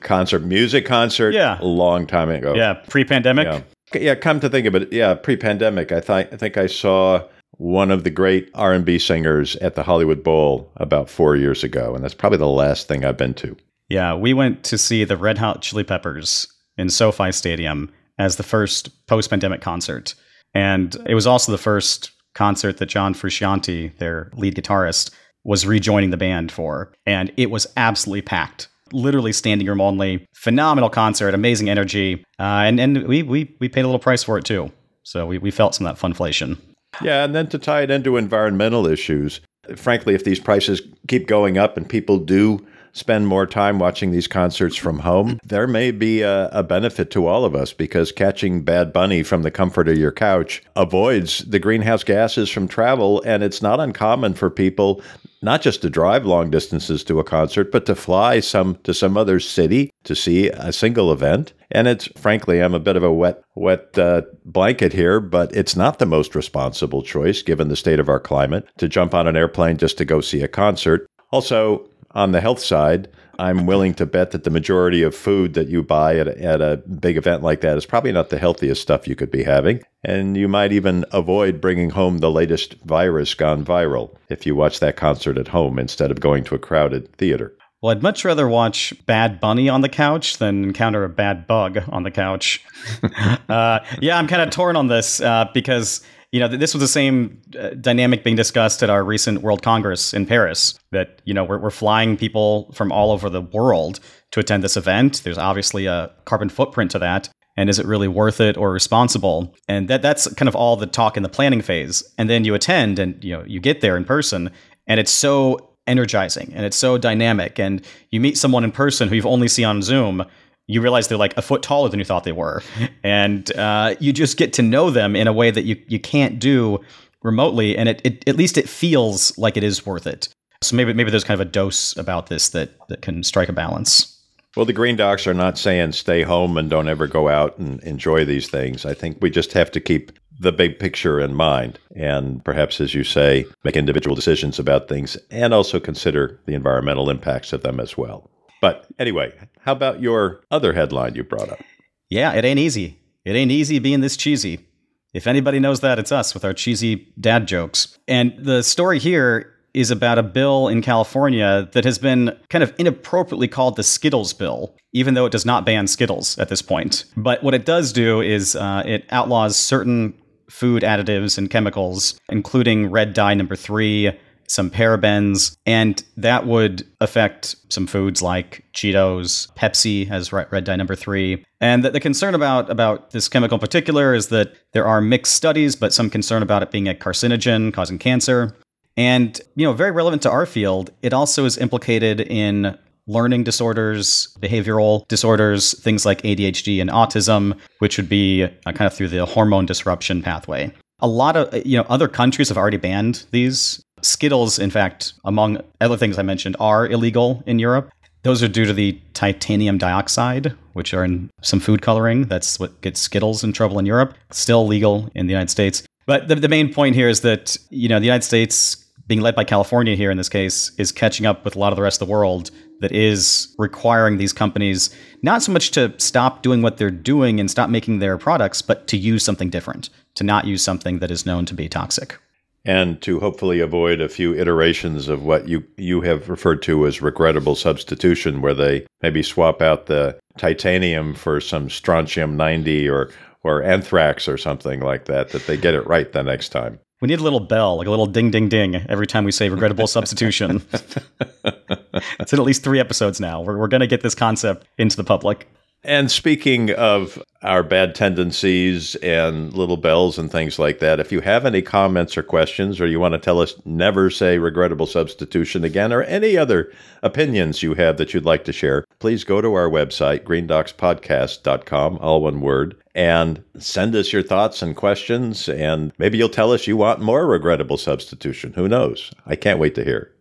Concert, 0.00 0.40
music 0.40 0.86
concert. 0.86 1.34
Yeah, 1.34 1.60
a 1.60 1.64
long 1.64 2.06
time 2.06 2.30
ago. 2.30 2.54
Yeah, 2.54 2.74
pre-pandemic. 2.88 3.46
Yeah. 3.46 3.60
Yeah, 3.92 4.14
come 4.14 4.38
to 4.38 4.48
think 4.48 4.68
of 4.68 4.76
it, 4.76 4.92
yeah, 4.92 5.14
pre-pandemic, 5.14 5.90
I 5.90 6.00
thought 6.00 6.28
I 6.32 6.36
think 6.36 6.56
I 6.56 6.66
saw 6.66 7.24
one 7.60 7.90
of 7.90 8.04
the 8.04 8.10
great 8.10 8.50
R&B 8.54 8.98
singers 8.98 9.54
at 9.56 9.74
the 9.74 9.82
Hollywood 9.82 10.24
Bowl 10.24 10.72
about 10.76 11.10
4 11.10 11.36
years 11.36 11.62
ago, 11.62 11.94
and 11.94 12.02
that's 12.02 12.14
probably 12.14 12.38
the 12.38 12.48
last 12.48 12.88
thing 12.88 13.04
I've 13.04 13.18
been 13.18 13.34
to. 13.34 13.54
Yeah, 13.90 14.14
we 14.14 14.32
went 14.32 14.64
to 14.64 14.78
see 14.78 15.04
the 15.04 15.18
Red 15.18 15.36
Hot 15.36 15.60
Chili 15.60 15.84
Peppers 15.84 16.46
in 16.78 16.88
SoFi 16.88 17.30
Stadium 17.32 17.92
as 18.18 18.36
the 18.36 18.42
first 18.42 19.06
post-pandemic 19.06 19.60
concert. 19.60 20.14
And 20.54 20.96
it 21.06 21.14
was 21.14 21.26
also 21.26 21.52
the 21.52 21.58
first 21.58 22.12
concert 22.34 22.78
that 22.78 22.86
John 22.86 23.12
Frusciante, 23.12 23.94
their 23.98 24.30
lead 24.34 24.54
guitarist, 24.54 25.10
was 25.44 25.66
rejoining 25.66 26.10
the 26.10 26.16
band 26.16 26.50
for. 26.50 26.92
And 27.04 27.30
it 27.36 27.50
was 27.50 27.66
absolutely 27.76 28.22
packed. 28.22 28.68
Literally 28.92 29.32
standing 29.32 29.66
room 29.66 29.82
only. 29.82 30.26
Phenomenal 30.32 30.88
concert, 30.88 31.34
amazing 31.34 31.68
energy. 31.68 32.24
Uh, 32.38 32.64
and 32.64 32.80
and 32.80 33.06
we, 33.06 33.22
we, 33.22 33.54
we 33.60 33.68
paid 33.68 33.82
a 33.82 33.86
little 33.86 33.98
price 33.98 34.22
for 34.22 34.38
it 34.38 34.46
too. 34.46 34.72
So 35.02 35.26
we, 35.26 35.36
we 35.36 35.50
felt 35.50 35.74
some 35.74 35.86
of 35.86 35.94
that 35.94 36.08
funflation. 36.08 36.58
Yeah, 37.02 37.24
and 37.24 37.34
then 37.34 37.48
to 37.48 37.58
tie 37.58 37.82
it 37.82 37.90
into 37.90 38.16
environmental 38.16 38.86
issues, 38.86 39.40
frankly, 39.76 40.14
if 40.14 40.24
these 40.24 40.40
prices 40.40 40.82
keep 41.08 41.26
going 41.26 41.58
up 41.58 41.76
and 41.76 41.88
people 41.88 42.18
do 42.18 42.64
spend 42.92 43.26
more 43.26 43.46
time 43.46 43.78
watching 43.78 44.10
these 44.10 44.26
concerts 44.26 44.76
from 44.76 44.98
home, 44.98 45.38
there 45.44 45.66
may 45.66 45.90
be 45.90 46.22
a, 46.22 46.48
a, 46.48 46.62
benefit 46.62 47.10
to 47.10 47.26
all 47.26 47.44
of 47.44 47.54
us 47.54 47.72
because 47.72 48.10
catching 48.10 48.62
Bad 48.62 48.92
Bunny 48.92 49.22
from 49.22 49.42
the 49.42 49.50
comfort 49.50 49.88
of 49.88 49.96
your 49.96 50.12
couch 50.12 50.62
avoids 50.76 51.38
the 51.44 51.58
greenhouse 51.58 52.02
gases 52.02 52.50
from 52.50 52.66
travel. 52.66 53.22
And 53.24 53.42
it's 53.42 53.62
not 53.62 53.80
uncommon 53.80 54.34
for 54.34 54.50
people 54.50 55.02
not 55.42 55.62
just 55.62 55.82
to 55.82 55.90
drive 55.90 56.26
long 56.26 56.50
distances 56.50 57.02
to 57.04 57.20
a 57.20 57.24
concert, 57.24 57.72
but 57.72 57.86
to 57.86 57.94
fly 57.94 58.40
some 58.40 58.76
to 58.82 58.92
some 58.92 59.16
other 59.16 59.40
city 59.40 59.90
to 60.04 60.14
see 60.14 60.48
a 60.48 60.72
single 60.72 61.12
event. 61.12 61.52
And 61.70 61.86
it's 61.86 62.06
frankly, 62.18 62.60
I'm 62.60 62.74
a 62.74 62.80
bit 62.80 62.96
of 62.96 63.02
a 63.02 63.12
wet, 63.12 63.42
wet 63.54 63.96
uh, 63.98 64.22
blanket 64.44 64.92
here, 64.92 65.20
but 65.20 65.54
it's 65.54 65.76
not 65.76 65.98
the 65.98 66.06
most 66.06 66.34
responsible 66.34 67.02
choice 67.02 67.42
given 67.42 67.68
the 67.68 67.76
state 67.76 68.00
of 68.00 68.08
our 68.08 68.20
climate 68.20 68.66
to 68.78 68.88
jump 68.88 69.14
on 69.14 69.26
an 69.26 69.36
airplane 69.36 69.76
just 69.76 69.98
to 69.98 70.04
go 70.04 70.20
see 70.20 70.42
a 70.42 70.48
concert. 70.48 71.06
Also, 71.30 71.88
on 72.12 72.32
the 72.32 72.40
health 72.40 72.58
side, 72.58 73.08
I'm 73.38 73.64
willing 73.64 73.94
to 73.94 74.04
bet 74.04 74.32
that 74.32 74.44
the 74.44 74.50
majority 74.50 75.02
of 75.02 75.14
food 75.14 75.54
that 75.54 75.68
you 75.68 75.82
buy 75.82 76.18
at 76.18 76.28
a, 76.28 76.42
at 76.42 76.60
a 76.60 76.76
big 76.76 77.16
event 77.16 77.42
like 77.42 77.62
that 77.62 77.78
is 77.78 77.86
probably 77.86 78.12
not 78.12 78.28
the 78.28 78.38
healthiest 78.38 78.82
stuff 78.82 79.08
you 79.08 79.16
could 79.16 79.30
be 79.30 79.44
having. 79.44 79.82
And 80.04 80.36
you 80.36 80.46
might 80.46 80.72
even 80.72 81.06
avoid 81.12 81.60
bringing 81.60 81.90
home 81.90 82.18
the 82.18 82.30
latest 82.30 82.74
virus 82.84 83.32
gone 83.34 83.64
viral 83.64 84.14
if 84.28 84.44
you 84.44 84.54
watch 84.54 84.80
that 84.80 84.96
concert 84.96 85.38
at 85.38 85.48
home 85.48 85.78
instead 85.78 86.10
of 86.10 86.20
going 86.20 86.44
to 86.44 86.54
a 86.54 86.58
crowded 86.58 87.16
theater. 87.16 87.56
Well, 87.82 87.92
I'd 87.92 88.02
much 88.02 88.24
rather 88.24 88.46
watch 88.46 88.92
Bad 89.06 89.40
Bunny 89.40 89.68
on 89.68 89.80
the 89.80 89.88
couch 89.88 90.36
than 90.36 90.64
encounter 90.64 91.02
a 91.02 91.08
bad 91.08 91.46
bug 91.46 91.78
on 91.88 92.02
the 92.02 92.10
couch. 92.10 92.62
uh, 93.48 93.80
yeah, 94.00 94.18
I'm 94.18 94.26
kind 94.26 94.42
of 94.42 94.50
torn 94.50 94.76
on 94.76 94.88
this 94.88 95.20
uh, 95.20 95.46
because 95.54 96.02
you 96.32 96.38
know, 96.38 96.46
this 96.46 96.74
was 96.74 96.80
the 96.80 96.88
same 96.88 97.40
uh, 97.58 97.70
dynamic 97.70 98.22
being 98.22 98.36
discussed 98.36 98.84
at 98.84 98.90
our 98.90 99.02
recent 99.02 99.42
World 99.42 99.62
Congress 99.62 100.14
in 100.14 100.26
Paris. 100.26 100.78
That 100.92 101.20
you 101.24 101.34
know, 101.34 101.42
we're, 101.42 101.58
we're 101.58 101.70
flying 101.70 102.16
people 102.16 102.70
from 102.72 102.92
all 102.92 103.10
over 103.10 103.28
the 103.28 103.40
world 103.40 103.98
to 104.32 104.40
attend 104.40 104.62
this 104.62 104.76
event. 104.76 105.22
There's 105.24 105.38
obviously 105.38 105.86
a 105.86 106.12
carbon 106.26 106.48
footprint 106.48 106.92
to 106.92 107.00
that, 107.00 107.28
and 107.56 107.68
is 107.68 107.80
it 107.80 107.86
really 107.86 108.06
worth 108.06 108.40
it 108.40 108.56
or 108.56 108.70
responsible? 108.70 109.54
And 109.68 109.88
that 109.88 110.02
that's 110.02 110.32
kind 110.34 110.48
of 110.48 110.54
all 110.54 110.76
the 110.76 110.86
talk 110.86 111.16
in 111.16 111.24
the 111.24 111.28
planning 111.28 111.62
phase. 111.62 112.04
And 112.16 112.30
then 112.30 112.44
you 112.44 112.54
attend, 112.54 113.00
and 113.00 113.22
you 113.24 113.36
know, 113.36 113.44
you 113.44 113.58
get 113.58 113.80
there 113.80 113.96
in 113.96 114.04
person, 114.04 114.52
and 114.86 115.00
it's 115.00 115.10
so 115.10 115.69
energizing 115.86 116.52
and 116.54 116.64
it's 116.64 116.76
so 116.76 116.96
dynamic 116.98 117.58
and 117.58 117.84
you 118.10 118.20
meet 118.20 118.38
someone 118.38 118.64
in 118.64 118.70
person 118.70 119.08
who 119.08 119.14
you've 119.14 119.26
only 119.26 119.48
seen 119.48 119.64
on 119.64 119.82
zoom 119.82 120.24
you 120.70 120.80
realize 120.80 121.08
they're 121.08 121.18
like 121.18 121.36
a 121.36 121.42
foot 121.42 121.62
taller 121.62 121.88
than 121.88 121.98
you 121.98 122.04
thought 122.04 122.22
they 122.22 122.32
were, 122.32 122.62
and 123.02 123.54
uh, 123.56 123.96
you 123.98 124.12
just 124.12 124.36
get 124.36 124.52
to 124.54 124.62
know 124.62 124.90
them 124.90 125.16
in 125.16 125.26
a 125.26 125.32
way 125.32 125.50
that 125.50 125.64
you 125.64 125.76
you 125.88 125.98
can't 125.98 126.38
do 126.38 126.78
remotely, 127.22 127.76
and 127.76 127.88
it, 127.88 128.00
it 128.04 128.28
at 128.28 128.36
least 128.36 128.56
it 128.56 128.68
feels 128.68 129.36
like 129.36 129.56
it 129.56 129.64
is 129.64 129.84
worth 129.84 130.06
it. 130.06 130.28
So 130.62 130.76
maybe 130.76 130.92
maybe 130.92 131.10
there's 131.10 131.24
kind 131.24 131.40
of 131.40 131.46
a 131.46 131.50
dose 131.50 131.96
about 131.96 132.28
this 132.28 132.50
that 132.50 132.70
that 132.88 133.02
can 133.02 133.24
strike 133.24 133.48
a 133.48 133.52
balance. 133.52 134.16
Well, 134.56 134.66
the 134.66 134.72
Green 134.72 134.96
Docs 134.96 135.26
are 135.26 135.34
not 135.34 135.58
saying 135.58 135.92
stay 135.92 136.22
home 136.22 136.56
and 136.56 136.70
don't 136.70 136.88
ever 136.88 137.06
go 137.06 137.28
out 137.28 137.58
and 137.58 137.80
enjoy 137.82 138.24
these 138.24 138.48
things. 138.48 138.84
I 138.84 138.94
think 138.94 139.18
we 139.20 139.30
just 139.30 139.52
have 139.52 139.70
to 139.72 139.80
keep 139.80 140.12
the 140.40 140.50
big 140.52 140.78
picture 140.78 141.20
in 141.20 141.34
mind 141.34 141.78
and 141.94 142.42
perhaps, 142.44 142.80
as 142.80 142.94
you 142.94 143.04
say, 143.04 143.44
make 143.62 143.76
individual 143.76 144.16
decisions 144.16 144.58
about 144.58 144.88
things 144.88 145.16
and 145.30 145.52
also 145.52 145.78
consider 145.78 146.40
the 146.46 146.54
environmental 146.54 147.10
impacts 147.10 147.52
of 147.52 147.62
them 147.62 147.78
as 147.78 147.96
well. 147.96 148.28
But 148.62 148.86
anyway, 148.98 149.32
how 149.60 149.72
about 149.72 150.00
your 150.00 150.40
other 150.50 150.72
headline 150.72 151.14
you 151.14 151.24
brought 151.24 151.50
up? 151.50 151.60
Yeah, 152.08 152.32
it 152.32 152.44
ain't 152.44 152.58
easy. 152.58 152.98
It 153.24 153.36
ain't 153.36 153.50
easy 153.50 153.78
being 153.78 154.00
this 154.00 154.16
cheesy. 154.16 154.66
If 155.12 155.26
anybody 155.26 155.60
knows 155.60 155.80
that, 155.80 155.98
it's 155.98 156.12
us 156.12 156.32
with 156.32 156.44
our 156.44 156.54
cheesy 156.54 157.12
dad 157.20 157.46
jokes. 157.46 157.98
And 158.08 158.32
the 158.38 158.62
story 158.62 158.98
here 158.98 159.52
is 159.74 159.90
about 159.90 160.18
a 160.18 160.22
bill 160.22 160.68
in 160.68 160.82
California 160.82 161.68
that 161.72 161.84
has 161.84 161.98
been 161.98 162.36
kind 162.48 162.64
of 162.64 162.74
inappropriately 162.78 163.48
called 163.48 163.76
the 163.76 163.82
Skittles 163.82 164.32
bill, 164.32 164.74
even 164.92 165.14
though 165.14 165.26
it 165.26 165.32
does 165.32 165.46
not 165.46 165.64
ban 165.64 165.86
Skittles 165.86 166.38
at 166.38 166.48
this 166.48 166.62
point. 166.62 167.04
But 167.16 167.42
what 167.42 167.54
it 167.54 167.64
does 167.64 167.92
do 167.92 168.20
is 168.20 168.56
uh, 168.56 168.82
it 168.84 169.04
outlaws 169.10 169.56
certain 169.56 170.14
food 170.50 170.82
additives 170.82 171.38
and 171.38 171.48
chemicals, 171.50 172.18
including 172.28 172.90
red 172.90 173.14
dye 173.14 173.34
number 173.34 173.56
three, 173.56 174.12
some 174.50 174.68
parabens, 174.68 175.56
and 175.64 176.02
that 176.16 176.44
would 176.44 176.84
affect 177.00 177.54
some 177.68 177.86
foods 177.86 178.20
like 178.20 178.64
Cheetos, 178.74 179.52
Pepsi 179.54 180.08
has 180.08 180.32
red 180.32 180.64
dye 180.64 180.74
number 180.74 180.96
three. 180.96 181.44
And 181.60 181.84
the, 181.84 182.00
concern 182.00 182.34
about, 182.34 182.68
about 182.68 183.12
this 183.12 183.28
chemical 183.28 183.56
in 183.56 183.60
particular 183.60 184.12
is 184.12 184.28
that 184.28 184.54
there 184.72 184.86
are 184.86 185.00
mixed 185.00 185.34
studies, 185.34 185.76
but 185.76 185.92
some 185.92 186.10
concern 186.10 186.42
about 186.42 186.62
it 186.62 186.72
being 186.72 186.88
a 186.88 186.94
carcinogen 186.94 187.72
causing 187.72 187.98
cancer. 187.98 188.56
And, 188.96 189.40
you 189.54 189.64
know, 189.64 189.72
very 189.72 189.92
relevant 189.92 190.22
to 190.22 190.30
our 190.30 190.46
field, 190.46 190.90
it 191.00 191.12
also 191.12 191.44
is 191.44 191.56
implicated 191.56 192.20
in 192.20 192.76
learning 193.10 193.44
disorders, 193.44 194.28
behavioral 194.40 195.06
disorders, 195.08 195.78
things 195.80 196.06
like 196.06 196.22
ADHD 196.22 196.80
and 196.80 196.90
autism, 196.90 197.58
which 197.80 197.96
would 197.96 198.08
be 198.08 198.44
uh, 198.44 198.72
kind 198.72 198.86
of 198.86 198.94
through 198.94 199.08
the 199.08 199.26
hormone 199.26 199.66
disruption 199.66 200.22
pathway. 200.22 200.72
A 201.00 201.08
lot 201.08 201.36
of 201.36 201.66
you 201.66 201.76
know 201.76 201.86
other 201.88 202.08
countries 202.08 202.48
have 202.48 202.58
already 202.58 202.76
banned 202.76 203.26
these 203.30 203.82
Skittles, 204.02 204.58
in 204.58 204.70
fact, 204.70 205.12
among 205.24 205.62
other 205.80 205.96
things 205.96 206.18
I 206.18 206.22
mentioned, 206.22 206.56
are 206.58 206.86
illegal 206.86 207.42
in 207.46 207.58
Europe. 207.58 207.90
Those 208.22 208.42
are 208.42 208.48
due 208.48 208.64
to 208.64 208.72
the 208.72 209.00
titanium 209.14 209.78
dioxide, 209.78 210.54
which 210.74 210.92
are 210.94 211.04
in 211.04 211.30
some 211.42 211.60
food 211.60 211.82
coloring. 211.82 212.24
That's 212.24 212.58
what 212.58 212.80
gets 212.80 213.00
Skittles 213.00 213.42
in 213.42 213.52
trouble 213.52 213.78
in 213.78 213.86
Europe. 213.86 214.14
Still 214.30 214.66
legal 214.66 215.10
in 215.14 215.26
the 215.26 215.32
United 215.32 215.50
States. 215.50 215.82
But 216.06 216.28
the, 216.28 216.34
the 216.34 216.48
main 216.48 216.72
point 216.72 216.94
here 216.94 217.08
is 217.08 217.20
that, 217.22 217.56
you 217.70 217.88
know, 217.88 217.98
the 217.98 218.06
United 218.06 218.24
States, 218.24 218.76
being 219.06 219.20
led 219.20 219.34
by 219.34 219.44
California 219.44 219.96
here 219.96 220.10
in 220.10 220.16
this 220.16 220.28
case, 220.28 220.72
is 220.76 220.92
catching 220.92 221.26
up 221.26 221.44
with 221.44 221.56
a 221.56 221.58
lot 221.58 221.72
of 221.72 221.76
the 221.76 221.82
rest 221.82 222.00
of 222.00 222.08
the 222.08 222.12
world 222.12 222.50
that 222.80 222.92
is 222.92 223.54
requiring 223.58 224.16
these 224.16 224.32
companies 224.32 224.90
not 225.22 225.42
so 225.42 225.52
much 225.52 225.70
to 225.72 225.94
stop 225.98 226.42
doing 226.42 226.62
what 226.62 226.76
they're 226.78 226.90
doing 226.90 227.38
and 227.38 227.50
stop 227.50 227.70
making 227.70 227.98
their 227.98 228.18
products, 228.18 228.62
but 228.62 228.86
to 228.88 228.96
use 228.96 229.22
something 229.22 229.50
different, 229.50 229.90
to 230.14 230.24
not 230.24 230.46
use 230.46 230.62
something 230.62 230.98
that 230.98 231.10
is 231.10 231.26
known 231.26 231.46
to 231.46 231.54
be 231.54 231.68
toxic 231.68 232.18
and 232.64 233.00
to 233.00 233.20
hopefully 233.20 233.60
avoid 233.60 234.00
a 234.00 234.08
few 234.08 234.34
iterations 234.34 235.08
of 235.08 235.24
what 235.24 235.48
you, 235.48 235.64
you 235.76 236.00
have 236.02 236.28
referred 236.28 236.62
to 236.62 236.86
as 236.86 237.00
regrettable 237.00 237.54
substitution, 237.54 238.42
where 238.42 238.54
they 238.54 238.86
maybe 239.02 239.22
swap 239.22 239.62
out 239.62 239.86
the 239.86 240.18
titanium 240.36 241.14
for 241.14 241.40
some 241.40 241.70
strontium 241.70 242.36
90 242.36 242.88
or, 242.88 243.10
or 243.42 243.62
anthrax 243.62 244.28
or 244.28 244.36
something 244.36 244.80
like 244.80 245.06
that, 245.06 245.30
that 245.30 245.46
they 245.46 245.56
get 245.56 245.74
it 245.74 245.86
right 245.86 246.12
the 246.12 246.22
next 246.22 246.50
time. 246.50 246.78
We 247.00 247.08
need 247.08 247.18
a 247.18 247.22
little 247.22 247.40
bell, 247.40 247.76
like 247.76 247.86
a 247.86 247.90
little 247.90 248.06
ding, 248.06 248.30
ding, 248.30 248.50
ding, 248.50 248.76
every 248.88 249.06
time 249.06 249.24
we 249.24 249.32
say 249.32 249.48
regrettable 249.48 249.86
substitution. 249.88 250.62
it's 250.74 252.32
in 252.32 252.38
at 252.38 252.44
least 252.44 252.62
three 252.62 252.78
episodes 252.78 253.20
now. 253.20 253.40
We're, 253.40 253.56
we're 253.56 253.68
going 253.68 253.80
to 253.80 253.86
get 253.86 254.02
this 254.02 254.14
concept 254.14 254.66
into 254.76 254.96
the 254.96 255.04
public. 255.04 255.48
And 255.82 256.10
speaking 256.10 256.72
of 256.72 257.22
our 257.42 257.62
bad 257.62 257.94
tendencies 257.94 258.96
and 258.96 259.50
little 259.54 259.78
bells 259.78 260.18
and 260.18 260.30
things 260.30 260.58
like 260.58 260.78
that, 260.80 261.00
if 261.00 261.10
you 261.10 261.22
have 261.22 261.46
any 261.46 261.62
comments 261.62 262.18
or 262.18 262.22
questions, 262.22 262.78
or 262.80 262.86
you 262.86 263.00
want 263.00 263.14
to 263.14 263.18
tell 263.18 263.40
us 263.40 263.54
never 263.64 264.10
say 264.10 264.36
regrettable 264.36 264.86
substitution 264.86 265.64
again, 265.64 265.90
or 265.90 266.02
any 266.02 266.36
other 266.36 266.70
opinions 267.02 267.62
you 267.62 267.72
have 267.74 267.96
that 267.96 268.12
you'd 268.12 268.26
like 268.26 268.44
to 268.44 268.52
share, 268.52 268.84
please 268.98 269.24
go 269.24 269.40
to 269.40 269.54
our 269.54 269.70
website, 269.70 270.22
greendocspodcast.com, 270.24 271.96
all 271.98 272.20
one 272.20 272.42
word, 272.42 272.76
and 272.94 273.42
send 273.58 273.94
us 273.94 274.12
your 274.12 274.22
thoughts 274.22 274.60
and 274.60 274.76
questions. 274.76 275.48
And 275.48 275.92
maybe 275.96 276.18
you'll 276.18 276.28
tell 276.28 276.52
us 276.52 276.66
you 276.66 276.76
want 276.76 277.00
more 277.00 277.26
regrettable 277.26 277.78
substitution. 277.78 278.52
Who 278.52 278.68
knows? 278.68 279.12
I 279.24 279.34
can't 279.34 279.58
wait 279.58 279.74
to 279.76 279.84
hear. 279.84 280.12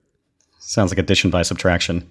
Sounds 0.59 0.91
like 0.91 0.99
addition 0.99 1.31
by 1.31 1.41
subtraction. 1.41 2.09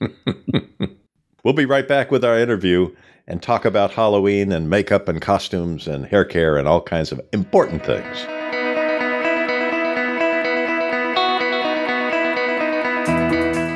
We'll 1.42 1.54
be 1.54 1.64
right 1.64 1.88
back 1.88 2.10
with 2.10 2.22
our 2.22 2.38
interview 2.38 2.94
and 3.26 3.42
talk 3.42 3.64
about 3.64 3.92
Halloween 3.92 4.52
and 4.52 4.68
makeup 4.68 5.08
and 5.08 5.22
costumes 5.22 5.86
and 5.86 6.04
hair 6.04 6.24
care 6.24 6.58
and 6.58 6.68
all 6.68 6.82
kinds 6.82 7.12
of 7.12 7.20
important 7.32 7.82
things. 7.86 8.26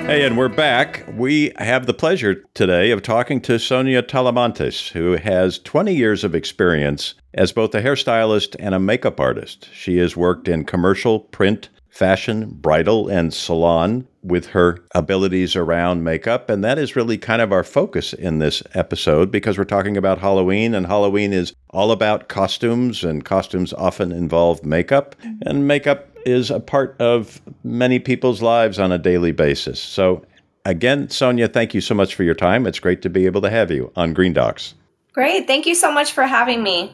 Hey, 0.06 0.26
and 0.26 0.36
we're 0.36 0.50
back. 0.50 1.06
We 1.16 1.52
have 1.56 1.86
the 1.86 1.94
pleasure 1.94 2.44
today 2.52 2.90
of 2.90 3.00
talking 3.00 3.40
to 3.40 3.58
Sonya 3.58 4.02
Talamantes, 4.02 4.90
who 4.90 5.12
has 5.12 5.58
20 5.60 5.94
years 5.94 6.22
of 6.22 6.34
experience 6.34 7.14
as 7.32 7.50
both 7.50 7.74
a 7.74 7.80
hairstylist 7.80 8.56
and 8.58 8.74
a 8.74 8.78
makeup 8.78 9.18
artist. 9.18 9.70
She 9.72 9.96
has 9.96 10.18
worked 10.18 10.48
in 10.48 10.66
commercial, 10.66 11.20
print, 11.20 11.70
fashion, 11.94 12.50
bridal, 12.50 13.08
and 13.08 13.32
salon 13.32 14.04
with 14.24 14.46
her 14.46 14.76
abilities 14.96 15.54
around 15.54 16.02
makeup. 16.02 16.50
And 16.50 16.64
that 16.64 16.76
is 16.76 16.96
really 16.96 17.16
kind 17.16 17.40
of 17.40 17.52
our 17.52 17.62
focus 17.62 18.12
in 18.12 18.40
this 18.40 18.64
episode 18.74 19.30
because 19.30 19.56
we're 19.56 19.64
talking 19.64 19.96
about 19.96 20.18
Halloween, 20.18 20.74
and 20.74 20.88
Halloween 20.88 21.32
is 21.32 21.54
all 21.70 21.92
about 21.92 22.28
costumes, 22.28 23.04
and 23.04 23.24
costumes 23.24 23.72
often 23.74 24.10
involve 24.10 24.64
makeup. 24.64 25.14
And 25.46 25.68
makeup 25.68 26.08
is 26.26 26.50
a 26.50 26.58
part 26.58 26.96
of 27.00 27.40
many 27.62 28.00
people's 28.00 28.42
lives 28.42 28.80
on 28.80 28.90
a 28.90 28.98
daily 28.98 29.30
basis. 29.30 29.78
So, 29.78 30.26
again, 30.64 31.08
Sonya, 31.10 31.46
thank 31.46 31.74
you 31.74 31.80
so 31.80 31.94
much 31.94 32.16
for 32.16 32.24
your 32.24 32.34
time. 32.34 32.66
It's 32.66 32.80
great 32.80 33.02
to 33.02 33.08
be 33.08 33.24
able 33.26 33.42
to 33.42 33.50
have 33.50 33.70
you 33.70 33.92
on 33.94 34.14
Green 34.14 34.32
Docs. 34.32 34.74
Great. 35.12 35.46
Thank 35.46 35.64
you 35.64 35.76
so 35.76 35.92
much 35.92 36.10
for 36.10 36.24
having 36.24 36.64
me. 36.64 36.92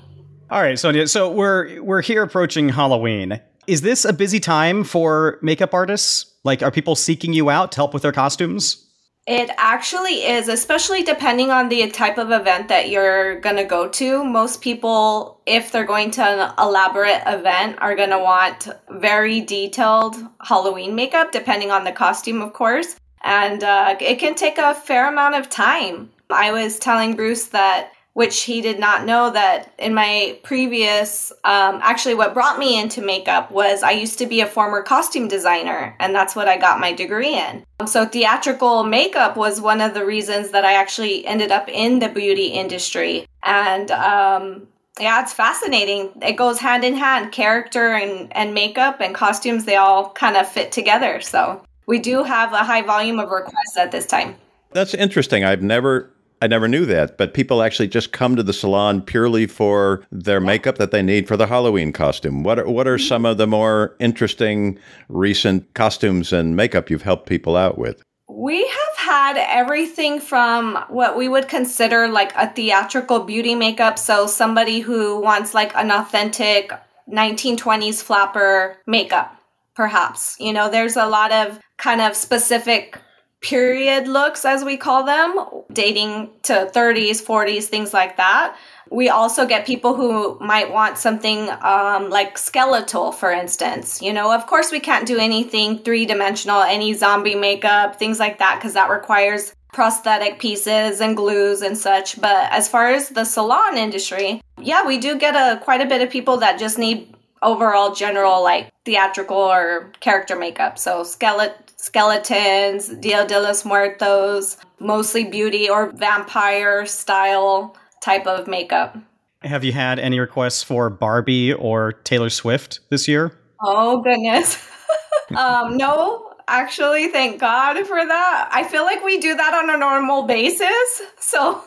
All 0.51 0.61
right, 0.61 0.79
Sonya. 0.79 1.09
So 1.09 1.31
we're 1.31 1.81
we're 1.83 2.03
here 2.03 2.23
approaching 2.23 2.69
Halloween. 2.69 3.41
Is 3.71 3.83
this 3.83 4.05
a 4.05 4.13
busy 4.13 4.41
time 4.41 4.83
for 4.83 5.39
makeup 5.43 5.73
artists? 5.73 6.35
Like, 6.43 6.61
are 6.61 6.73
people 6.73 6.97
seeking 6.97 7.33
you 7.33 7.51
out 7.51 7.71
to 7.71 7.77
help 7.77 7.95
with 7.95 8.03
their 8.03 8.11
costumes? 8.11 8.85
It 9.29 9.49
actually 9.59 10.25
is, 10.25 10.49
especially 10.49 11.05
depending 11.05 11.53
on 11.53 11.69
the 11.69 11.89
type 11.93 12.19
of 12.19 12.33
event 12.33 12.67
that 12.67 12.89
you're 12.89 13.39
going 13.39 13.55
to 13.55 13.65
go 13.65 13.89
to. 13.91 14.25
Most 14.25 14.61
people, 14.61 15.41
if 15.47 15.71
they're 15.71 15.85
going 15.85 16.11
to 16.11 16.23
an 16.25 16.53
elaborate 16.59 17.23
event, 17.27 17.79
are 17.79 17.95
going 17.95 18.11
to 18.11 18.19
want 18.19 18.67
very 18.89 19.41
detailed 19.41 20.17
Halloween 20.41 20.97
makeup, 20.97 21.31
depending 21.31 21.71
on 21.71 21.85
the 21.85 21.93
costume, 21.93 22.43
of 22.43 22.53
course. 22.53 22.97
And 23.23 23.63
uh, 23.63 23.95
it 24.01 24.19
can 24.19 24.35
take 24.35 24.59
a 24.59 24.75
fair 24.75 25.09
amount 25.09 25.37
of 25.37 25.49
time. 25.49 26.11
I 26.29 26.51
was 26.51 26.81
telling 26.81 27.15
Bruce 27.15 27.47
that 27.51 27.93
which 28.15 28.43
he 28.43 28.61
did 28.61 28.79
not 28.79 29.05
know 29.05 29.31
that 29.31 29.73
in 29.79 29.95
my 29.95 30.39
previous 30.43 31.33
um, 31.45 31.81
actually 31.83 32.15
what 32.15 32.35
brought 32.35 32.59
me 32.59 32.81
into 32.81 33.01
makeup 33.01 33.51
was 33.51 33.83
i 33.83 33.91
used 33.91 34.19
to 34.19 34.27
be 34.27 34.41
a 34.41 34.47
former 34.47 34.83
costume 34.83 35.29
designer 35.29 35.95
and 36.01 36.15
that's 36.15 36.35
what 36.35 36.49
i 36.49 36.57
got 36.57 36.81
my 36.81 36.93
degree 36.93 37.37
in. 37.37 37.65
So 37.87 38.05
theatrical 38.05 38.85
makeup 38.85 39.37
was 39.37 39.61
one 39.61 39.81
of 39.81 39.95
the 39.95 40.05
reasons 40.05 40.51
that 40.51 40.65
i 40.65 40.73
actually 40.75 41.27
ended 41.27 41.51
up 41.51 41.69
in 41.69 41.99
the 41.99 42.09
beauty 42.09 42.49
industry. 42.49 43.27
And 43.43 43.91
um, 43.91 44.67
yeah 44.99 45.23
it's 45.23 45.33
fascinating. 45.33 46.11
It 46.23 46.37
goes 46.37 46.59
hand 46.59 46.85
in 46.85 46.95
hand. 46.95 47.33
Character 47.33 47.95
and, 47.95 48.35
and 48.37 48.53
makeup 48.55 49.01
and 49.01 49.15
costumes 49.15 49.65
they 49.65 49.77
all 49.77 50.11
kind 50.11 50.37
of 50.37 50.49
fit 50.49 50.73
together. 50.73 51.21
So 51.21 51.63
we 51.87 51.99
do 51.99 52.23
have 52.23 52.53
a 52.53 52.65
high 52.65 52.83
volume 52.83 53.19
of 53.19 53.31
requests 53.31 53.77
at 53.77 53.93
this 53.93 54.07
time. 54.07 54.37
That's 54.73 54.95
interesting. 54.95 55.45
I've 55.45 55.63
never 55.63 56.11
I 56.43 56.47
never 56.47 56.69
knew 56.69 56.87
that, 56.87 57.19
but 57.19 57.35
people 57.35 57.63
actually 57.63 57.89
just 57.89 58.13
come 58.13 58.35
to 58.37 58.43
the 58.43 58.55
salon 58.55 59.03
purely 59.03 59.47
for 59.47 60.03
their 60.11 60.41
makeup 60.41 60.79
that 60.79 60.91
they 60.91 61.03
need 61.03 61.29
for 61.29 61.37
the 61.37 61.47
Halloween 61.47 61.93
costume. 61.93 62.43
What 62.43 62.59
are, 62.59 62.69
what 62.69 62.87
are 62.87 62.97
mm-hmm. 62.97 63.07
some 63.07 63.27
of 63.27 63.37
the 63.37 63.47
more 63.47 63.95
interesting 63.99 64.79
recent 65.09 65.73
costumes 65.75 66.33
and 66.33 66.57
makeup 66.57 66.89
you've 66.89 67.03
helped 67.03 67.29
people 67.29 67.57
out 67.57 67.77
with? 67.77 68.03
We 68.29 68.67
have 68.67 68.97
had 68.97 69.37
everything 69.37 70.19
from 70.19 70.83
what 70.89 71.17
we 71.17 71.29
would 71.29 71.49
consider 71.49 72.09
like 72.09 72.33
a 72.37 72.49
theatrical 72.49 73.21
beauty 73.21 73.55
makeup. 73.55 73.99
So, 73.99 74.27
somebody 74.27 74.81
who 74.81 75.21
wants 75.21 75.53
like 75.53 75.75
an 75.77 75.91
authentic 75.91 76.73
1920s 77.11 78.03
flapper 78.03 78.79
makeup, 78.87 79.37
perhaps. 79.75 80.37
You 80.41 80.53
know, 80.53 80.71
there's 80.71 80.97
a 80.97 81.07
lot 81.07 81.33
of 81.33 81.59
kind 81.77 82.01
of 82.01 82.17
specific 82.17 82.99
period 83.41 84.07
looks, 84.07 84.45
as 84.45 84.65
we 84.65 84.77
call 84.77 85.05
them, 85.05 85.47
dating 85.73 86.31
to 86.43 86.71
30s, 86.75 87.25
40s, 87.25 87.65
things 87.65 87.93
like 87.95 88.17
that. 88.17 88.57
We 88.91 89.09
also 89.09 89.47
get 89.47 89.67
people 89.67 89.95
who 89.95 90.39
might 90.41 90.71
want 90.71 90.99
something 90.99 91.49
um, 91.63 92.11
like 92.11 92.37
skeletal, 92.37 93.13
for 93.13 93.31
instance. 93.31 94.03
You 94.03 94.13
know, 94.13 94.33
of 94.33 94.47
course, 94.47 94.73
we 94.73 94.81
can't 94.81 95.07
do 95.07 95.19
anything 95.19 95.79
three 95.79 96.07
dimensional, 96.07 96.63
any 96.63 96.93
zombie 96.95 97.37
makeup, 97.37 97.97
things 97.97 98.19
like 98.19 98.39
that, 98.41 98.57
because 98.57 98.75
that 98.75 98.91
requires 98.91 99.55
prosthetic 99.73 100.41
pieces 100.41 101.01
and 101.01 101.17
glues 101.17 101.63
and 101.63 101.79
such. 101.79 102.21
But 102.21 102.53
as 102.53 102.69
far 102.69 102.89
as 102.89 103.11
the 103.11 103.25
salon 103.25 103.79
industry, 103.79 104.43
yeah, 104.61 104.85
we 104.85 104.99
do 104.99 105.17
get 105.17 105.35
a 105.37 105.61
quite 105.61 105.81
a 105.81 105.87
bit 105.87 106.03
of 106.03 106.11
people 106.11 106.39
that 106.39 106.59
just 106.59 106.77
need 106.77 107.15
overall 107.43 107.95
general 107.95 108.43
like 108.43 108.71
theatrical 108.85 109.37
or 109.37 109.93
character 110.01 110.37
makeup. 110.37 110.79
So 110.79 111.05
skeleton 111.05 111.57
skeletons, 111.81 112.89
Dia 113.01 113.27
de 113.27 113.41
los 113.41 113.65
Muertos, 113.65 114.59
mostly 114.79 115.25
beauty 115.25 115.69
or 115.69 115.91
vampire 115.93 116.85
style 116.85 117.75
type 118.03 118.27
of 118.27 118.47
makeup. 118.47 118.97
Have 119.43 119.65
you 119.65 119.73
had 119.73 119.99
any 119.99 120.21
requests 120.21 120.63
for 120.63 120.91
Barbie 120.91 121.55
or 121.55 121.93
Taylor 121.93 122.29
Swift 122.29 122.81
this 122.91 123.09
year? 123.09 123.39
Oh, 123.63 124.03
goodness. 124.03 124.69
um, 125.37 125.79
no, 125.79 126.31
actually, 126.47 127.09
thank 127.09 127.41
God 127.41 127.87
for 127.87 128.07
that. 128.07 128.49
I 128.53 128.65
feel 128.65 128.85
like 128.85 129.03
we 129.03 129.19
do 129.19 129.35
that 129.35 129.55
on 129.55 129.71
a 129.71 129.79
normal 129.79 130.25
basis. 130.25 131.03
So 131.23 131.63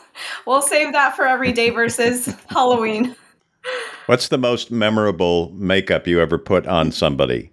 we'll 0.46 0.60
save 0.60 0.92
that 0.92 1.16
for 1.16 1.26
everyday 1.26 1.70
versus 1.70 2.26
Halloween. 2.50 3.16
What's 4.06 4.28
the 4.28 4.36
most 4.36 4.70
memorable 4.70 5.50
makeup 5.54 6.06
you 6.06 6.20
ever 6.20 6.36
put 6.36 6.66
on 6.66 6.92
somebody? 6.92 7.50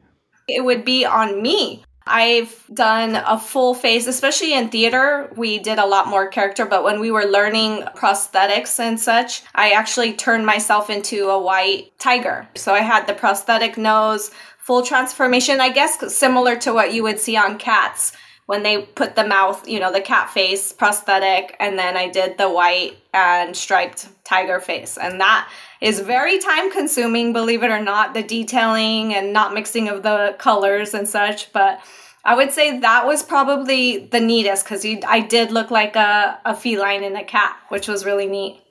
It 0.50 0.65
would 0.65 0.84
be 0.84 1.06
on 1.06 1.41
me. 1.41 1.86
I've 2.12 2.65
done 2.74 3.15
a 3.15 3.39
full 3.39 3.74
face, 3.74 4.06
especially 4.06 4.54
in 4.54 4.69
theater. 4.69 5.32
We 5.36 5.60
did 5.60 5.80
a 5.80 5.86
lot 5.86 6.08
more 6.08 6.28
character, 6.28 6.65
but 6.65 6.84
when 6.84 7.00
we 7.00 7.10
were 7.10 7.24
learning 7.24 7.84
prosthetics 7.95 8.80
and 8.80 9.00
such, 9.00 9.43
I 9.56 9.71
actually 9.71 10.13
turned 10.13 10.45
myself 10.45 10.89
into 10.89 11.30
a 11.30 11.41
white 11.41 11.97
tiger. 12.00 12.47
So 12.56 12.74
I 12.74 12.82
had 12.82 13.08
the 13.08 13.13
prosthetic 13.13 13.78
nose, 13.78 14.32
full 14.58 14.84
transformation, 14.84 15.62
I 15.62 15.69
guess 15.69 16.13
similar 16.13 16.56
to 16.58 16.74
what 16.74 16.93
you 16.93 17.04
would 17.04 17.19
see 17.19 17.38
on 17.38 17.58
cats 17.58 18.13
when 18.52 18.64
they 18.64 18.82
put 18.82 19.16
the 19.16 19.26
mouth, 19.26 19.66
you 19.66 19.80
know, 19.80 19.94
the 19.94 20.02
cat 20.02 20.30
face 20.30 20.74
prosthetic, 20.74 21.56
and 21.62 21.80
then 21.80 21.96
I 21.96 22.10
did 22.10 22.38
the 22.38 22.50
white 22.50 22.98
and 23.14 23.56
striped 23.56 24.10
tiger 24.26 24.60
face. 24.60 24.98
And 24.98 25.22
that 25.22 25.50
is 25.80 26.02
very 26.02 26.38
time 26.38 26.70
consuming, 26.70 27.32
believe 27.32 27.64
it 27.64 27.72
or 27.72 27.82
not, 27.82 28.14
the 28.14 28.24
detailing 28.24 29.14
and 29.14 29.32
not 29.32 29.54
mixing 29.54 29.88
of 29.88 30.04
the 30.04 30.36
colors 30.38 30.94
and 30.94 31.08
such. 31.08 31.54
But 31.54 31.80
I 32.26 32.36
would 32.36 32.52
say 32.52 32.78
that 32.78 33.06
was 33.06 33.24
probably 33.24 34.08
the 34.08 34.20
neatest 34.20 34.66
because 34.66 34.86
I 35.08 35.22
did 35.22 35.52
look 35.52 35.72
like 35.72 35.96
a, 35.96 36.38
a 36.44 36.54
feline 36.54 37.06
and 37.06 37.16
a 37.16 37.24
cat, 37.24 37.56
which 37.70 37.88
was 37.88 38.04
really 38.04 38.28
neat. 38.28 38.62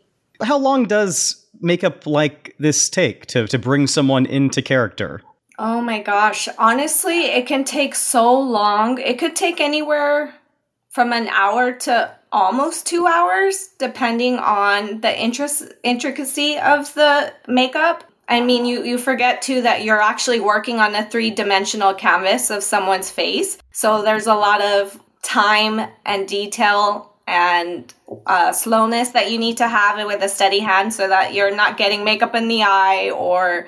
How 0.43 0.59
long 0.59 0.85
does 0.85 1.43
makeup 1.63 2.07
like 2.07 2.55
this 2.59 2.91
take 2.91 3.25
to, 3.29 3.47
to 3.47 3.59
bring 3.59 3.87
someone 3.87 4.27
into 4.27 4.61
character? 4.61 5.23
Oh 5.63 5.83
my 5.83 6.01
gosh. 6.01 6.49
Honestly, 6.57 7.27
it 7.27 7.47
can 7.47 7.65
take 7.65 7.95
so 7.95 8.41
long. 8.41 8.99
It 8.99 9.19
could 9.19 9.37
take 9.37 9.61
anywhere 9.61 10.35
from 10.89 11.13
an 11.13 11.29
hour 11.29 11.71
to 11.71 12.17
almost 12.33 12.87
two 12.87 13.07
hours, 13.07 13.69
depending 13.79 14.39
on 14.39 15.03
the 15.03 15.21
interest, 15.21 15.65
intricacy 15.83 16.59
of 16.59 16.95
the 16.95 17.35
makeup. 17.47 18.05
I 18.27 18.41
mean, 18.41 18.65
you, 18.65 18.85
you 18.85 18.97
forget 18.97 19.43
too 19.43 19.61
that 19.61 19.85
you're 19.85 20.01
actually 20.01 20.41
working 20.41 20.81
on 20.81 20.95
a 20.95 21.05
three 21.11 21.29
dimensional 21.29 21.93
canvas 21.93 22.49
of 22.49 22.63
someone's 22.63 23.11
face. 23.11 23.59
So 23.71 24.01
there's 24.01 24.29
a 24.29 24.35
lot 24.35 24.63
of 24.63 24.99
time 25.23 25.91
and 26.07 26.27
detail 26.27 27.13
and 27.27 27.93
uh, 28.27 28.53
slowness 28.53 29.11
that 29.11 29.31
you 29.31 29.39
need 29.39 29.59
to 29.59 29.69
have 29.69 30.05
with 30.07 30.23
a 30.23 30.29
steady 30.29 30.61
hand 30.61 30.95
so 30.95 31.07
that 31.07 31.35
you're 31.35 31.55
not 31.55 31.77
getting 31.77 32.03
makeup 32.03 32.35
in 32.35 32.49
the 32.49 32.63
eye 32.63 33.11
or 33.11 33.67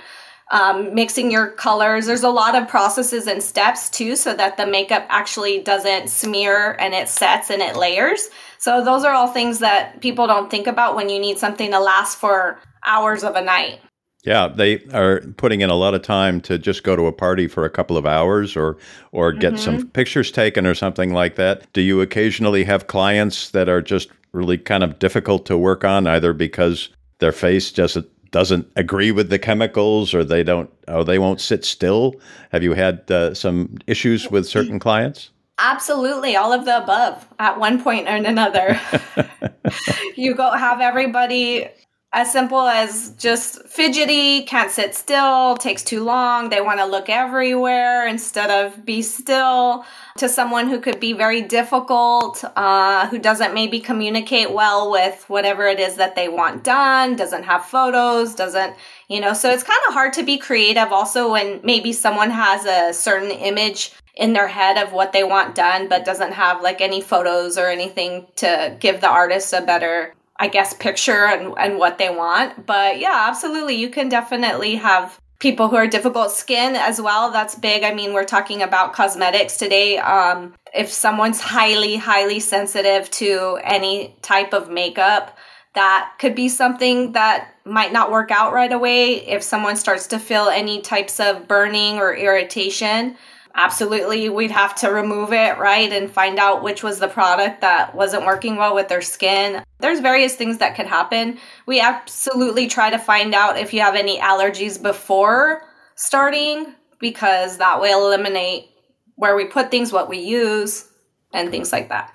um, 0.52 0.94
mixing 0.94 1.30
your 1.30 1.50
colors. 1.50 2.06
There's 2.06 2.22
a 2.22 2.30
lot 2.30 2.54
of 2.54 2.68
processes 2.68 3.26
and 3.26 3.42
steps 3.42 3.90
too, 3.90 4.14
so 4.14 4.34
that 4.34 4.56
the 4.56 4.66
makeup 4.66 5.06
actually 5.08 5.62
doesn't 5.62 6.08
smear 6.08 6.76
and 6.78 6.94
it 6.94 7.08
sets 7.08 7.50
and 7.50 7.60
it 7.60 7.74
layers. 7.74 8.28
So 8.58 8.84
those 8.84 9.02
are 9.04 9.14
all 9.14 9.28
things 9.28 9.58
that 9.58 10.00
people 10.02 10.26
don't 10.26 10.50
think 10.50 10.66
about 10.66 10.94
when 10.94 11.08
you 11.08 11.18
need 11.18 11.38
something 11.38 11.70
to 11.70 11.80
last 11.80 12.18
for 12.18 12.60
hours 12.84 13.24
of 13.24 13.34
a 13.34 13.42
night. 13.42 13.80
Yeah, 14.24 14.46
they 14.46 14.84
are 14.92 15.20
putting 15.36 15.62
in 15.62 15.70
a 15.70 15.74
lot 15.74 15.94
of 15.94 16.02
time 16.02 16.40
to 16.42 16.56
just 16.56 16.84
go 16.84 16.94
to 16.94 17.06
a 17.06 17.12
party 17.12 17.48
for 17.48 17.64
a 17.64 17.70
couple 17.70 17.96
of 17.96 18.06
hours 18.06 18.54
or 18.54 18.76
or 19.10 19.32
get 19.32 19.54
mm-hmm. 19.54 19.62
some 19.62 19.88
pictures 19.88 20.30
taken 20.30 20.64
or 20.64 20.74
something 20.74 21.12
like 21.12 21.34
that. 21.36 21.72
Do 21.72 21.80
you 21.80 22.00
occasionally 22.02 22.62
have 22.64 22.86
clients 22.86 23.50
that 23.50 23.68
are 23.68 23.82
just 23.82 24.10
really 24.32 24.58
kind 24.58 24.84
of 24.84 24.98
difficult 24.98 25.44
to 25.46 25.58
work 25.58 25.84
on 25.84 26.06
either 26.06 26.32
because 26.32 26.90
their 27.18 27.32
face 27.32 27.72
just 27.72 27.96
doesn't 28.33 28.71
agree 28.77 29.12
with 29.12 29.31
the 29.31 29.38
chemicals 29.38 30.12
or 30.12 30.25
they 30.25 30.42
don't 30.42 30.71
or 30.88 31.05
they 31.05 31.18
won't 31.18 31.40
sit 31.40 31.64
still? 31.64 32.16
Have 32.51 32.62
you 32.62 32.75
had 32.75 33.09
uh, 33.11 33.35
some 33.35 33.79
issues 33.87 34.31
with 34.31 34.47
certain 34.47 34.79
clients? 34.79 35.31
Absolutely. 35.59 36.35
All 36.35 36.53
of 36.53 36.64
the 36.64 36.83
above 36.83 37.29
at 37.38 37.61
one 37.61 37.83
point 37.83 38.09
or 38.09 38.16
another. 38.16 38.81
You 40.16 40.35
go 40.35 40.51
have 40.53 40.81
everybody 40.81 41.68
as 42.14 42.31
simple 42.31 42.61
as 42.61 43.14
just 43.16 43.66
fidgety, 43.66 44.42
can't 44.42 44.70
sit 44.70 44.94
still, 44.94 45.57
takes 45.57 45.83
too 45.83 46.05
long, 46.05 46.51
they 46.51 46.61
want 46.61 46.79
to 46.79 46.85
look 46.85 47.09
everywhere 47.09 48.07
instead 48.07 48.51
of 48.51 48.85
be 48.85 49.01
still, 49.01 49.87
to 50.18 50.29
someone 50.29 50.68
who 50.68 50.79
could 50.79 51.01
be 51.01 51.14
very 51.14 51.40
difficult, 51.40 52.44
uh, 52.55 53.09
who 53.09 53.18
doesn't 53.18 53.55
maybe 53.55 53.81
communicate 53.81 54.53
well 54.53 54.90
with 54.90 55.25
whatever 55.29 55.66
it 55.66 55.81
is 55.81 55.96
that 55.96 56.14
they 56.14 56.29
want 56.29 56.62
done, 56.62 57.16
doesn't 57.16 57.44
have 57.44 57.64
photos, 57.64 58.35
doesn't, 58.35 58.77
you 59.09 59.18
know, 59.18 59.33
so 59.33 59.51
it's 59.51 59.62
kind 59.62 59.81
of 59.88 59.94
hard 59.94 60.12
to 60.12 60.22
be 60.22 60.37
creative 60.37 60.92
also 60.92 61.33
when 61.33 61.61
maybe 61.64 61.94
someone 61.94 62.29
has 62.29 62.66
a 62.66 62.92
certain 62.92 63.31
image 63.31 63.90
in 64.16 64.35
their 64.35 64.48
head 64.48 64.77
of 64.77 64.92
what 64.92 65.14
they 65.14 65.25
want 65.25 65.55
done, 65.55 65.88
but 65.88 66.05
doesn't 66.05 66.33
have 66.33 66.61
like 66.61 66.83
any 66.83 67.01
photos 67.01 67.57
or 67.57 67.68
anything 67.68 68.27
to 68.37 68.77
give 68.81 69.01
the 69.01 69.09
artist 69.09 69.55
a 69.55 69.62
better 69.62 70.14
I 70.42 70.48
guess, 70.48 70.74
picture 70.74 71.24
and, 71.26 71.55
and 71.57 71.78
what 71.78 71.98
they 71.98 72.11
want. 72.11 72.66
But 72.66 72.98
yeah, 72.98 73.26
absolutely. 73.28 73.76
You 73.76 73.90
can 73.90 74.09
definitely 74.09 74.74
have 74.74 75.16
people 75.38 75.68
who 75.68 75.76
are 75.76 75.87
difficult 75.87 76.33
skin 76.33 76.74
as 76.74 77.00
well. 77.00 77.31
That's 77.31 77.55
big. 77.55 77.85
I 77.85 77.94
mean, 77.94 78.12
we're 78.12 78.24
talking 78.24 78.61
about 78.61 78.92
cosmetics 78.92 79.57
today. 79.57 79.98
Um, 79.98 80.55
if 80.74 80.90
someone's 80.90 81.40
highly, 81.40 81.94
highly 81.94 82.40
sensitive 82.40 83.09
to 83.12 83.61
any 83.62 84.16
type 84.20 84.52
of 84.52 84.68
makeup, 84.68 85.38
that 85.74 86.14
could 86.18 86.35
be 86.35 86.48
something 86.48 87.12
that 87.12 87.55
might 87.64 87.92
not 87.92 88.11
work 88.11 88.33
out 88.33 88.52
right 88.52 88.72
away. 88.72 89.24
If 89.24 89.44
someone 89.44 89.76
starts 89.76 90.09
to 90.09 90.18
feel 90.18 90.48
any 90.48 90.81
types 90.81 91.20
of 91.20 91.46
burning 91.46 91.98
or 91.98 92.16
irritation, 92.16 93.16
absolutely 93.54 94.28
we'd 94.28 94.50
have 94.50 94.74
to 94.76 94.88
remove 94.88 95.32
it, 95.32 95.58
right? 95.58 95.92
And 95.92 96.10
find 96.10 96.38
out 96.38 96.62
which 96.62 96.82
was 96.82 96.98
the 96.98 97.08
product 97.08 97.60
that 97.60 97.94
wasn't 97.94 98.26
working 98.26 98.56
well 98.56 98.74
with 98.74 98.88
their 98.88 99.02
skin. 99.02 99.62
There's 99.80 100.00
various 100.00 100.34
things 100.34 100.58
that 100.58 100.76
could 100.76 100.86
happen. 100.86 101.38
We 101.66 101.80
absolutely 101.80 102.68
try 102.68 102.90
to 102.90 102.98
find 102.98 103.34
out 103.34 103.58
if 103.58 103.72
you 103.74 103.80
have 103.80 103.94
any 103.94 104.18
allergies 104.18 104.82
before 104.82 105.62
starting 105.96 106.74
because 107.00 107.58
that 107.58 107.80
will 107.80 108.06
eliminate 108.06 108.70
where 109.16 109.36
we 109.36 109.44
put 109.44 109.70
things, 109.70 109.92
what 109.92 110.08
we 110.08 110.18
use, 110.18 110.88
and 111.34 111.50
things 111.50 111.72
like 111.72 111.88
that. 111.90 112.12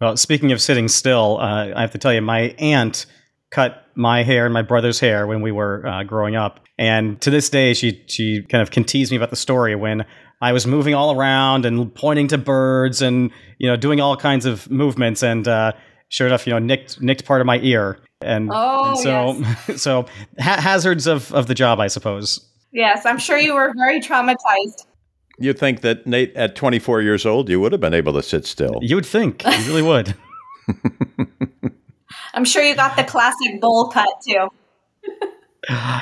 Well, 0.00 0.16
speaking 0.16 0.50
of 0.52 0.62
sitting 0.62 0.88
still, 0.88 1.38
uh, 1.38 1.72
I 1.74 1.80
have 1.82 1.90
to 1.92 1.98
tell 1.98 2.12
you, 2.12 2.22
my 2.22 2.54
aunt 2.58 3.06
cut 3.50 3.86
my 3.94 4.22
hair 4.22 4.46
and 4.46 4.54
my 4.54 4.62
brother's 4.62 5.00
hair 5.00 5.26
when 5.26 5.42
we 5.42 5.52
were 5.52 5.86
uh, 5.86 6.04
growing 6.04 6.36
up. 6.36 6.60
And 6.78 7.20
to 7.20 7.30
this 7.30 7.50
day, 7.50 7.74
she 7.74 8.02
she 8.06 8.42
kind 8.48 8.62
of 8.62 8.70
can 8.70 8.84
tease 8.84 9.10
me 9.10 9.16
about 9.16 9.30
the 9.30 9.36
story 9.36 9.74
when 9.74 10.06
I 10.40 10.52
was 10.52 10.66
moving 10.66 10.94
all 10.94 11.14
around 11.14 11.66
and 11.66 11.94
pointing 11.94 12.28
to 12.28 12.38
birds 12.38 13.02
and 13.02 13.30
you 13.58 13.68
know 13.68 13.76
doing 13.76 14.00
all 14.00 14.16
kinds 14.16 14.46
of 14.46 14.70
movements 14.70 15.22
and 15.22 15.46
uh, 15.46 15.72
sure 16.08 16.26
enough 16.26 16.46
you 16.46 16.52
know 16.52 16.58
nicked 16.58 17.00
nicked 17.00 17.24
part 17.24 17.40
of 17.40 17.46
my 17.46 17.58
ear 17.58 17.98
and, 18.22 18.50
oh, 18.52 18.90
and 18.90 18.98
so 18.98 19.32
yes. 19.68 19.82
so 19.82 20.06
ha- 20.38 20.60
hazards 20.60 21.06
of 21.06 21.32
of 21.32 21.46
the 21.46 21.54
job 21.54 21.80
I 21.80 21.88
suppose. 21.88 22.46
Yes, 22.72 23.04
I'm 23.04 23.18
sure 23.18 23.36
you 23.36 23.54
were 23.54 23.72
very 23.76 24.00
traumatized. 24.00 24.86
You'd 25.38 25.58
think 25.58 25.80
that 25.80 26.06
Nate, 26.06 26.36
at 26.36 26.54
24 26.54 27.00
years 27.00 27.24
old, 27.24 27.48
you 27.48 27.58
would 27.60 27.72
have 27.72 27.80
been 27.80 27.94
able 27.94 28.12
to 28.12 28.22
sit 28.22 28.44
still. 28.46 28.78
You 28.82 28.94
would 28.94 29.06
think, 29.06 29.42
you 29.42 29.50
really 29.66 29.82
would. 29.82 30.14
I'm 32.34 32.44
sure 32.44 32.62
you 32.62 32.74
got 32.76 32.96
the 32.96 33.04
classic 33.04 33.60
bowl 33.60 33.88
cut 33.88 34.08
too. 34.24 34.48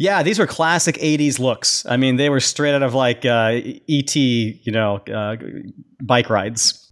Yeah, 0.00 0.22
these 0.22 0.38
were 0.38 0.46
classic 0.46 0.96
'80s 0.96 1.38
looks. 1.38 1.84
I 1.84 1.98
mean, 1.98 2.16
they 2.16 2.30
were 2.30 2.40
straight 2.40 2.74
out 2.74 2.82
of 2.82 2.94
like 2.94 3.26
uh, 3.26 3.60
ET, 3.86 4.16
you 4.16 4.72
know, 4.72 4.96
uh, 4.96 5.36
bike 6.02 6.30
rides. 6.30 6.90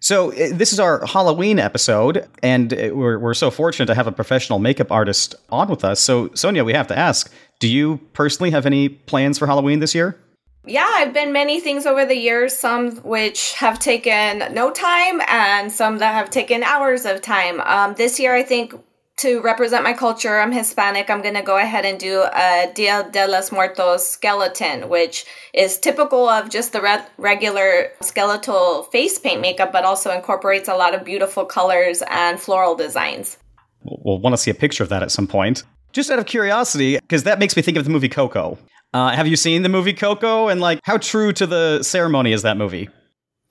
So 0.00 0.32
uh, 0.32 0.48
this 0.52 0.72
is 0.72 0.80
our 0.80 1.04
Halloween 1.04 1.58
episode, 1.58 2.26
and 2.42 2.72
uh, 2.72 2.88
we're 2.94 3.18
we're 3.18 3.34
so 3.34 3.50
fortunate 3.50 3.84
to 3.88 3.94
have 3.94 4.06
a 4.06 4.12
professional 4.12 4.58
makeup 4.58 4.90
artist 4.90 5.34
on 5.50 5.68
with 5.68 5.84
us. 5.84 6.00
So 6.00 6.30
Sonya, 6.32 6.64
we 6.64 6.72
have 6.72 6.86
to 6.86 6.98
ask: 6.98 7.30
Do 7.60 7.68
you 7.68 7.98
personally 8.14 8.52
have 8.52 8.64
any 8.64 8.88
plans 8.88 9.38
for 9.38 9.46
Halloween 9.46 9.80
this 9.80 9.94
year? 9.94 10.18
Yeah, 10.64 10.90
I've 10.94 11.12
been 11.12 11.34
many 11.34 11.60
things 11.60 11.84
over 11.84 12.06
the 12.06 12.16
years, 12.16 12.56
some 12.56 12.96
which 13.02 13.52
have 13.52 13.78
taken 13.78 14.52
no 14.54 14.70
time 14.70 15.20
and 15.28 15.70
some 15.70 15.98
that 15.98 16.14
have 16.14 16.30
taken 16.30 16.62
hours 16.62 17.04
of 17.04 17.20
time. 17.20 17.60
Um, 17.60 17.94
this 17.96 18.18
year, 18.18 18.34
I 18.34 18.42
think 18.42 18.72
to 19.16 19.40
represent 19.40 19.82
my 19.82 19.94
culture, 19.94 20.38
I'm 20.38 20.52
Hispanic, 20.52 21.08
I'm 21.08 21.22
going 21.22 21.34
to 21.34 21.42
go 21.42 21.56
ahead 21.56 21.86
and 21.86 21.98
do 21.98 22.22
a 22.22 22.70
Dia 22.74 23.08
de 23.10 23.26
los 23.26 23.50
Muertos 23.50 24.06
skeleton, 24.06 24.88
which 24.88 25.24
is 25.54 25.78
typical 25.78 26.28
of 26.28 26.50
just 26.50 26.72
the 26.72 26.82
re- 26.82 27.04
regular 27.16 27.92
skeletal 28.02 28.84
face 28.84 29.18
paint 29.18 29.40
makeup, 29.40 29.72
but 29.72 29.84
also 29.84 30.10
incorporates 30.10 30.68
a 30.68 30.74
lot 30.74 30.94
of 30.94 31.04
beautiful 31.04 31.44
colors 31.46 32.02
and 32.10 32.38
floral 32.38 32.74
designs. 32.74 33.38
We'll 33.84 34.18
want 34.18 34.34
to 34.34 34.38
see 34.38 34.50
a 34.50 34.54
picture 34.54 34.82
of 34.82 34.90
that 34.90 35.02
at 35.02 35.10
some 35.10 35.26
point. 35.26 35.62
Just 35.92 36.10
out 36.10 36.18
of 36.18 36.26
curiosity, 36.26 36.98
because 36.98 37.22
that 37.22 37.38
makes 37.38 37.56
me 37.56 37.62
think 37.62 37.78
of 37.78 37.84
the 37.84 37.90
movie 37.90 38.10
Coco. 38.10 38.58
Uh, 38.92 39.10
have 39.10 39.26
you 39.26 39.36
seen 39.36 39.62
the 39.62 39.68
movie 39.68 39.94
Coco? 39.94 40.48
And 40.48 40.60
like, 40.60 40.80
how 40.82 40.98
true 40.98 41.32
to 41.34 41.46
the 41.46 41.82
ceremony 41.82 42.32
is 42.32 42.42
that 42.42 42.56
movie? 42.56 42.88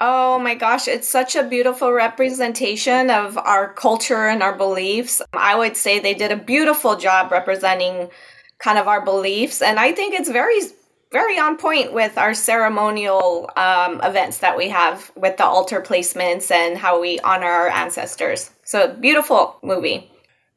Oh 0.02 0.40
my 0.40 0.56
gosh, 0.56 0.88
it's 0.88 1.08
such 1.08 1.36
a 1.36 1.44
beautiful 1.44 1.94
representation 1.94 3.10
of 3.10 3.38
our 3.38 3.74
culture 3.74 4.28
and 4.28 4.44
our 4.44 4.56
beliefs. 4.56 5.22
I 5.34 5.56
would 5.56 5.78
say 5.78 6.00
they 6.00 6.14
did 6.14 6.32
a 6.32 6.38
beautiful 6.38 6.98
job 6.98 7.32
representing 7.32 8.10
kind 8.60 8.78
of 8.78 8.88
our 8.88 9.04
beliefs. 9.04 9.62
And 9.62 9.80
I 9.80 9.94
think 9.94 10.14
it's 10.14 10.30
very, 10.30 10.60
very 11.14 11.40
on 11.40 11.58
point 11.58 11.94
with 11.94 12.18
our 12.18 12.34
ceremonial 12.34 13.50
um, 13.56 14.02
events 14.04 14.40
that 14.40 14.58
we 14.58 14.68
have 14.70 15.12
with 15.16 15.38
the 15.38 15.46
altar 15.46 15.82
placements 15.82 16.52
and 16.52 16.78
how 16.78 17.00
we 17.00 17.20
honor 17.22 17.48
our 17.48 17.70
ancestors. 17.70 18.52
So, 18.66 18.94
beautiful 18.96 19.58
movie. 19.64 20.12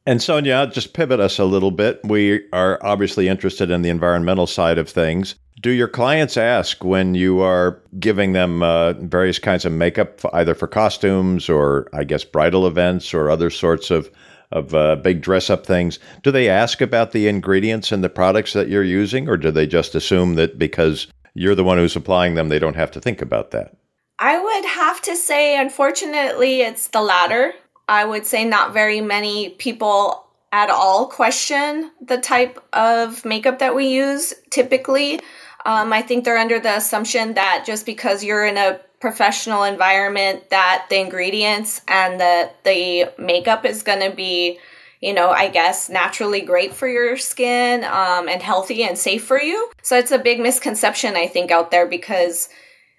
And 0.05 0.21
Sonya, 0.21 0.67
just 0.67 0.93
pivot 0.93 1.19
us 1.19 1.39
a 1.39 1.45
little 1.45 1.71
bit. 1.71 1.99
We 2.03 2.47
are 2.51 2.79
obviously 2.81 3.27
interested 3.27 3.69
in 3.69 3.83
the 3.83 3.89
environmental 3.89 4.47
side 4.47 4.77
of 4.77 4.89
things. 4.89 5.35
Do 5.59 5.71
your 5.71 5.87
clients 5.87 6.37
ask 6.37 6.83
when 6.83 7.15
you 7.15 7.41
are 7.41 7.81
giving 7.99 8.33
them 8.33 8.63
uh, 8.63 8.93
various 8.93 9.39
kinds 9.39 9.65
of 9.65 9.73
makeup, 9.73 10.21
either 10.33 10.55
for 10.55 10.67
costumes 10.67 11.49
or, 11.49 11.87
I 11.91 12.05
guess, 12.05 12.23
bridal 12.23 12.65
events 12.65 13.13
or 13.13 13.29
other 13.29 13.49
sorts 13.49 13.91
of 13.91 14.09
of 14.51 14.73
uh, 14.73 14.95
big 14.95 15.21
dress 15.21 15.49
up 15.49 15.65
things? 15.65 15.99
Do 16.23 16.31
they 16.31 16.49
ask 16.49 16.81
about 16.81 17.11
the 17.11 17.27
ingredients 17.27 17.91
and 17.91 18.03
the 18.03 18.09
products 18.09 18.53
that 18.53 18.67
you're 18.67 18.83
using, 18.83 19.29
or 19.29 19.37
do 19.37 19.51
they 19.51 19.67
just 19.67 19.95
assume 19.95 20.35
that 20.35 20.57
because 20.57 21.07
you're 21.35 21.55
the 21.55 21.63
one 21.63 21.77
who's 21.77 21.95
applying 21.95 22.33
them, 22.33 22.49
they 22.49 22.57
don't 22.57 22.75
have 22.75 22.91
to 22.91 23.01
think 23.01 23.21
about 23.21 23.51
that? 23.51 23.75
I 24.17 24.41
would 24.41 24.65
have 24.65 25.01
to 25.03 25.15
say, 25.15 25.59
unfortunately, 25.59 26.61
it's 26.61 26.87
the 26.87 27.01
latter. 27.01 27.53
I 27.87 28.05
would 28.05 28.25
say 28.25 28.43
not 28.43 28.73
very 28.73 29.01
many 29.01 29.49
people 29.51 30.25
at 30.51 30.69
all 30.69 31.07
question 31.07 31.91
the 32.01 32.17
type 32.17 32.59
of 32.73 33.23
makeup 33.23 33.59
that 33.59 33.75
we 33.75 33.87
use 33.87 34.33
typically. 34.49 35.19
Um, 35.65 35.91
I 35.91 36.01
think 36.01 36.25
they're 36.25 36.37
under 36.37 36.59
the 36.59 36.77
assumption 36.77 37.33
that 37.33 37.63
just 37.65 37.85
because 37.85 38.23
you're 38.23 38.45
in 38.45 38.57
a 38.57 38.79
professional 38.99 39.63
environment, 39.63 40.49
that 40.49 40.87
the 40.89 40.99
ingredients 40.99 41.81
and 41.87 42.19
the 42.19 42.49
the 42.63 43.11
makeup 43.21 43.65
is 43.65 43.83
going 43.83 44.09
to 44.09 44.15
be, 44.15 44.59
you 45.01 45.13
know, 45.13 45.29
I 45.29 45.49
guess 45.49 45.89
naturally 45.89 46.41
great 46.41 46.73
for 46.73 46.87
your 46.87 47.17
skin 47.17 47.83
um, 47.83 48.27
and 48.27 48.41
healthy 48.41 48.83
and 48.83 48.97
safe 48.97 49.23
for 49.23 49.41
you. 49.41 49.71
So 49.81 49.97
it's 49.97 50.11
a 50.11 50.19
big 50.19 50.39
misconception 50.39 51.15
I 51.15 51.27
think 51.27 51.51
out 51.51 51.71
there 51.71 51.87
because 51.87 52.49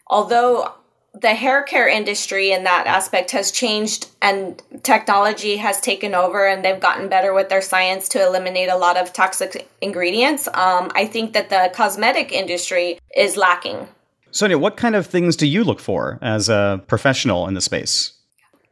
although 0.07 0.75
the 1.15 1.35
hair 1.35 1.63
care 1.63 1.89
industry 1.89 2.53
in 2.53 2.65
that 2.65 2.87
aspect 2.87 3.31
has 3.33 3.51
changed 3.51 4.09
and 4.23 4.63
technology 4.83 5.57
has 5.57 5.81
taken 5.81 6.15
over 6.15 6.47
and 6.47 6.65
they've 6.65 6.81
gotten 6.81 7.09
better 7.09 7.35
with 7.35 7.49
their 7.49 7.61
science 7.61 8.09
to 8.11 8.25
eliminate 8.25 8.69
a 8.69 8.77
lot 8.77 8.97
of 8.97 9.13
toxic 9.13 9.69
ingredients. 9.81 10.47
Um, 10.49 10.91
I 10.95 11.07
think 11.07 11.33
that 11.33 11.51
the 11.51 11.71
cosmetic 11.75 12.33
industry 12.33 12.99
is 13.17 13.37
lacking. 13.37 13.89
Sonya, 14.31 14.59
what 14.59 14.77
kind 14.77 14.95
of 14.95 15.07
things 15.07 15.37
do 15.37 15.47
you 15.47 15.65
look 15.65 15.81
for 15.81 16.19
as 16.23 16.49
a 16.49 16.83
professional 16.87 17.49
in 17.49 17.55
the 17.55 17.61
space? 17.61 18.13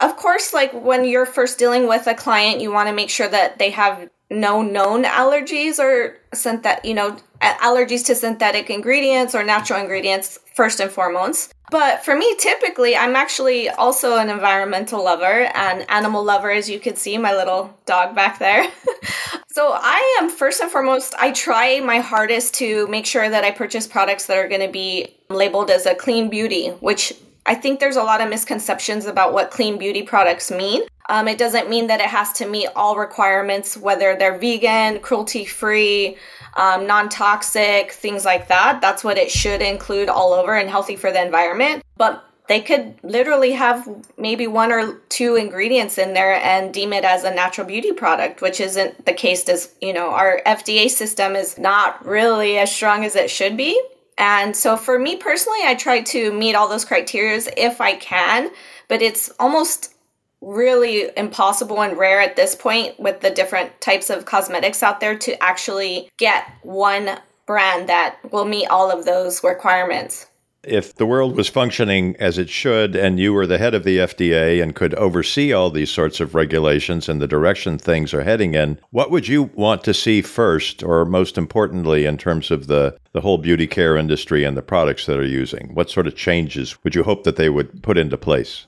Of 0.00 0.16
course, 0.16 0.54
like 0.54 0.72
when 0.72 1.04
you're 1.04 1.26
first 1.26 1.58
dealing 1.58 1.88
with 1.88 2.06
a 2.06 2.14
client, 2.14 2.60
you 2.60 2.70
want 2.70 2.88
to 2.88 2.94
make 2.94 3.10
sure 3.10 3.28
that 3.28 3.58
they 3.58 3.70
have 3.70 4.08
no 4.30 4.62
known 4.62 5.02
allergies 5.04 5.80
or 5.80 6.16
synthetic, 6.32 6.84
you 6.84 6.94
know, 6.94 7.16
allergies 7.40 8.06
to 8.06 8.14
synthetic 8.14 8.70
ingredients 8.70 9.34
or 9.34 9.42
natural 9.42 9.80
ingredients 9.80 10.38
first 10.54 10.78
and 10.78 10.90
foremost. 10.90 11.52
But 11.70 12.04
for 12.04 12.16
me, 12.16 12.34
typically, 12.38 12.96
I'm 12.96 13.16
actually 13.16 13.68
also 13.68 14.16
an 14.16 14.30
environmental 14.30 15.04
lover 15.04 15.50
and 15.54 15.88
animal 15.90 16.24
lover, 16.24 16.50
as 16.50 16.68
you 16.68 16.80
can 16.80 16.96
see, 16.96 17.18
my 17.18 17.34
little 17.34 17.78
dog 17.84 18.14
back 18.14 18.38
there. 18.38 18.70
so 19.50 19.72
I 19.74 20.18
am 20.20 20.30
first 20.30 20.60
and 20.60 20.70
foremost, 20.70 21.14
I 21.18 21.32
try 21.32 21.80
my 21.80 21.98
hardest 21.98 22.54
to 22.54 22.86
make 22.88 23.06
sure 23.06 23.28
that 23.28 23.44
I 23.44 23.50
purchase 23.50 23.86
products 23.86 24.26
that 24.26 24.38
are 24.38 24.48
going 24.48 24.62
to 24.62 24.72
be 24.72 25.14
labeled 25.28 25.70
as 25.70 25.84
a 25.86 25.94
clean 25.94 26.30
beauty, 26.30 26.68
which 26.80 27.12
I 27.44 27.54
think 27.54 27.80
there's 27.80 27.96
a 27.96 28.02
lot 28.02 28.20
of 28.20 28.28
misconceptions 28.28 29.06
about 29.06 29.32
what 29.32 29.50
clean 29.50 29.78
beauty 29.78 30.02
products 30.02 30.50
mean. 30.50 30.82
Um, 31.08 31.26
it 31.26 31.38
doesn't 31.38 31.70
mean 31.70 31.86
that 31.86 32.00
it 32.00 32.06
has 32.06 32.32
to 32.34 32.46
meet 32.46 32.68
all 32.76 32.96
requirements, 32.96 33.76
whether 33.76 34.14
they're 34.14 34.38
vegan, 34.38 35.00
cruelty 35.00 35.44
free, 35.44 36.16
um, 36.56 36.86
non 36.86 37.08
toxic, 37.08 37.92
things 37.92 38.24
like 38.24 38.48
that. 38.48 38.80
That's 38.80 39.02
what 39.02 39.16
it 39.16 39.30
should 39.30 39.62
include 39.62 40.08
all 40.08 40.32
over 40.32 40.54
and 40.54 40.68
healthy 40.68 40.96
for 40.96 41.10
the 41.10 41.22
environment. 41.22 41.82
But 41.96 42.24
they 42.48 42.60
could 42.60 42.98
literally 43.02 43.52
have 43.52 43.86
maybe 44.16 44.46
one 44.46 44.72
or 44.72 44.94
two 45.10 45.36
ingredients 45.36 45.98
in 45.98 46.14
there 46.14 46.34
and 46.34 46.72
deem 46.72 46.92
it 46.94 47.04
as 47.04 47.24
a 47.24 47.34
natural 47.34 47.66
beauty 47.66 47.92
product, 47.92 48.40
which 48.40 48.58
isn't 48.58 49.04
the 49.04 49.12
case 49.12 49.48
as, 49.48 49.74
you 49.80 49.92
know, 49.92 50.10
our 50.10 50.40
FDA 50.46 50.88
system 50.88 51.36
is 51.36 51.58
not 51.58 52.04
really 52.04 52.58
as 52.58 52.72
strong 52.72 53.04
as 53.04 53.16
it 53.16 53.30
should 53.30 53.56
be. 53.56 53.80
And 54.16 54.56
so 54.56 54.76
for 54.76 54.98
me 54.98 55.16
personally, 55.16 55.60
I 55.62 55.74
try 55.74 56.00
to 56.00 56.32
meet 56.32 56.54
all 56.54 56.68
those 56.68 56.86
criteria 56.86 57.40
if 57.56 57.80
I 57.80 57.96
can, 57.96 58.50
but 58.88 59.02
it's 59.02 59.30
almost 59.38 59.94
really 60.40 61.10
impossible 61.16 61.82
and 61.82 61.98
rare 61.98 62.20
at 62.20 62.36
this 62.36 62.54
point 62.54 62.98
with 62.98 63.20
the 63.20 63.30
different 63.30 63.80
types 63.80 64.10
of 64.10 64.24
cosmetics 64.24 64.82
out 64.82 65.00
there 65.00 65.18
to 65.18 65.42
actually 65.42 66.08
get 66.18 66.44
one 66.62 67.18
brand 67.46 67.88
that 67.88 68.18
will 68.30 68.44
meet 68.44 68.68
all 68.68 68.90
of 68.90 69.04
those 69.04 69.42
requirements. 69.42 70.26
If 70.64 70.96
the 70.96 71.06
world 71.06 71.36
was 71.36 71.48
functioning 71.48 72.16
as 72.18 72.36
it 72.36 72.50
should 72.50 72.96
and 72.96 73.18
you 73.18 73.32
were 73.32 73.46
the 73.46 73.58
head 73.58 73.74
of 73.74 73.84
the 73.84 73.98
FDA 73.98 74.60
and 74.62 74.74
could 74.74 74.92
oversee 74.94 75.52
all 75.52 75.70
these 75.70 75.90
sorts 75.90 76.20
of 76.20 76.34
regulations 76.34 77.08
and 77.08 77.22
the 77.22 77.28
direction 77.28 77.78
things 77.78 78.12
are 78.12 78.24
heading 78.24 78.54
in, 78.54 78.78
what 78.90 79.10
would 79.10 79.28
you 79.28 79.44
want 79.54 79.84
to 79.84 79.94
see 79.94 80.20
first 80.20 80.82
or 80.82 81.04
most 81.04 81.38
importantly 81.38 82.04
in 82.04 82.18
terms 82.18 82.50
of 82.50 82.66
the, 82.66 82.98
the 83.12 83.20
whole 83.20 83.38
beauty 83.38 83.66
care 83.66 83.96
industry 83.96 84.44
and 84.44 84.56
the 84.56 84.62
products 84.62 85.06
that 85.06 85.18
are 85.18 85.24
using? 85.24 85.74
What 85.74 85.90
sort 85.90 86.08
of 86.08 86.16
changes 86.16 86.82
would 86.84 86.94
you 86.94 87.04
hope 87.04 87.22
that 87.22 87.36
they 87.36 87.48
would 87.48 87.82
put 87.82 87.96
into 87.96 88.18
place? 88.18 88.66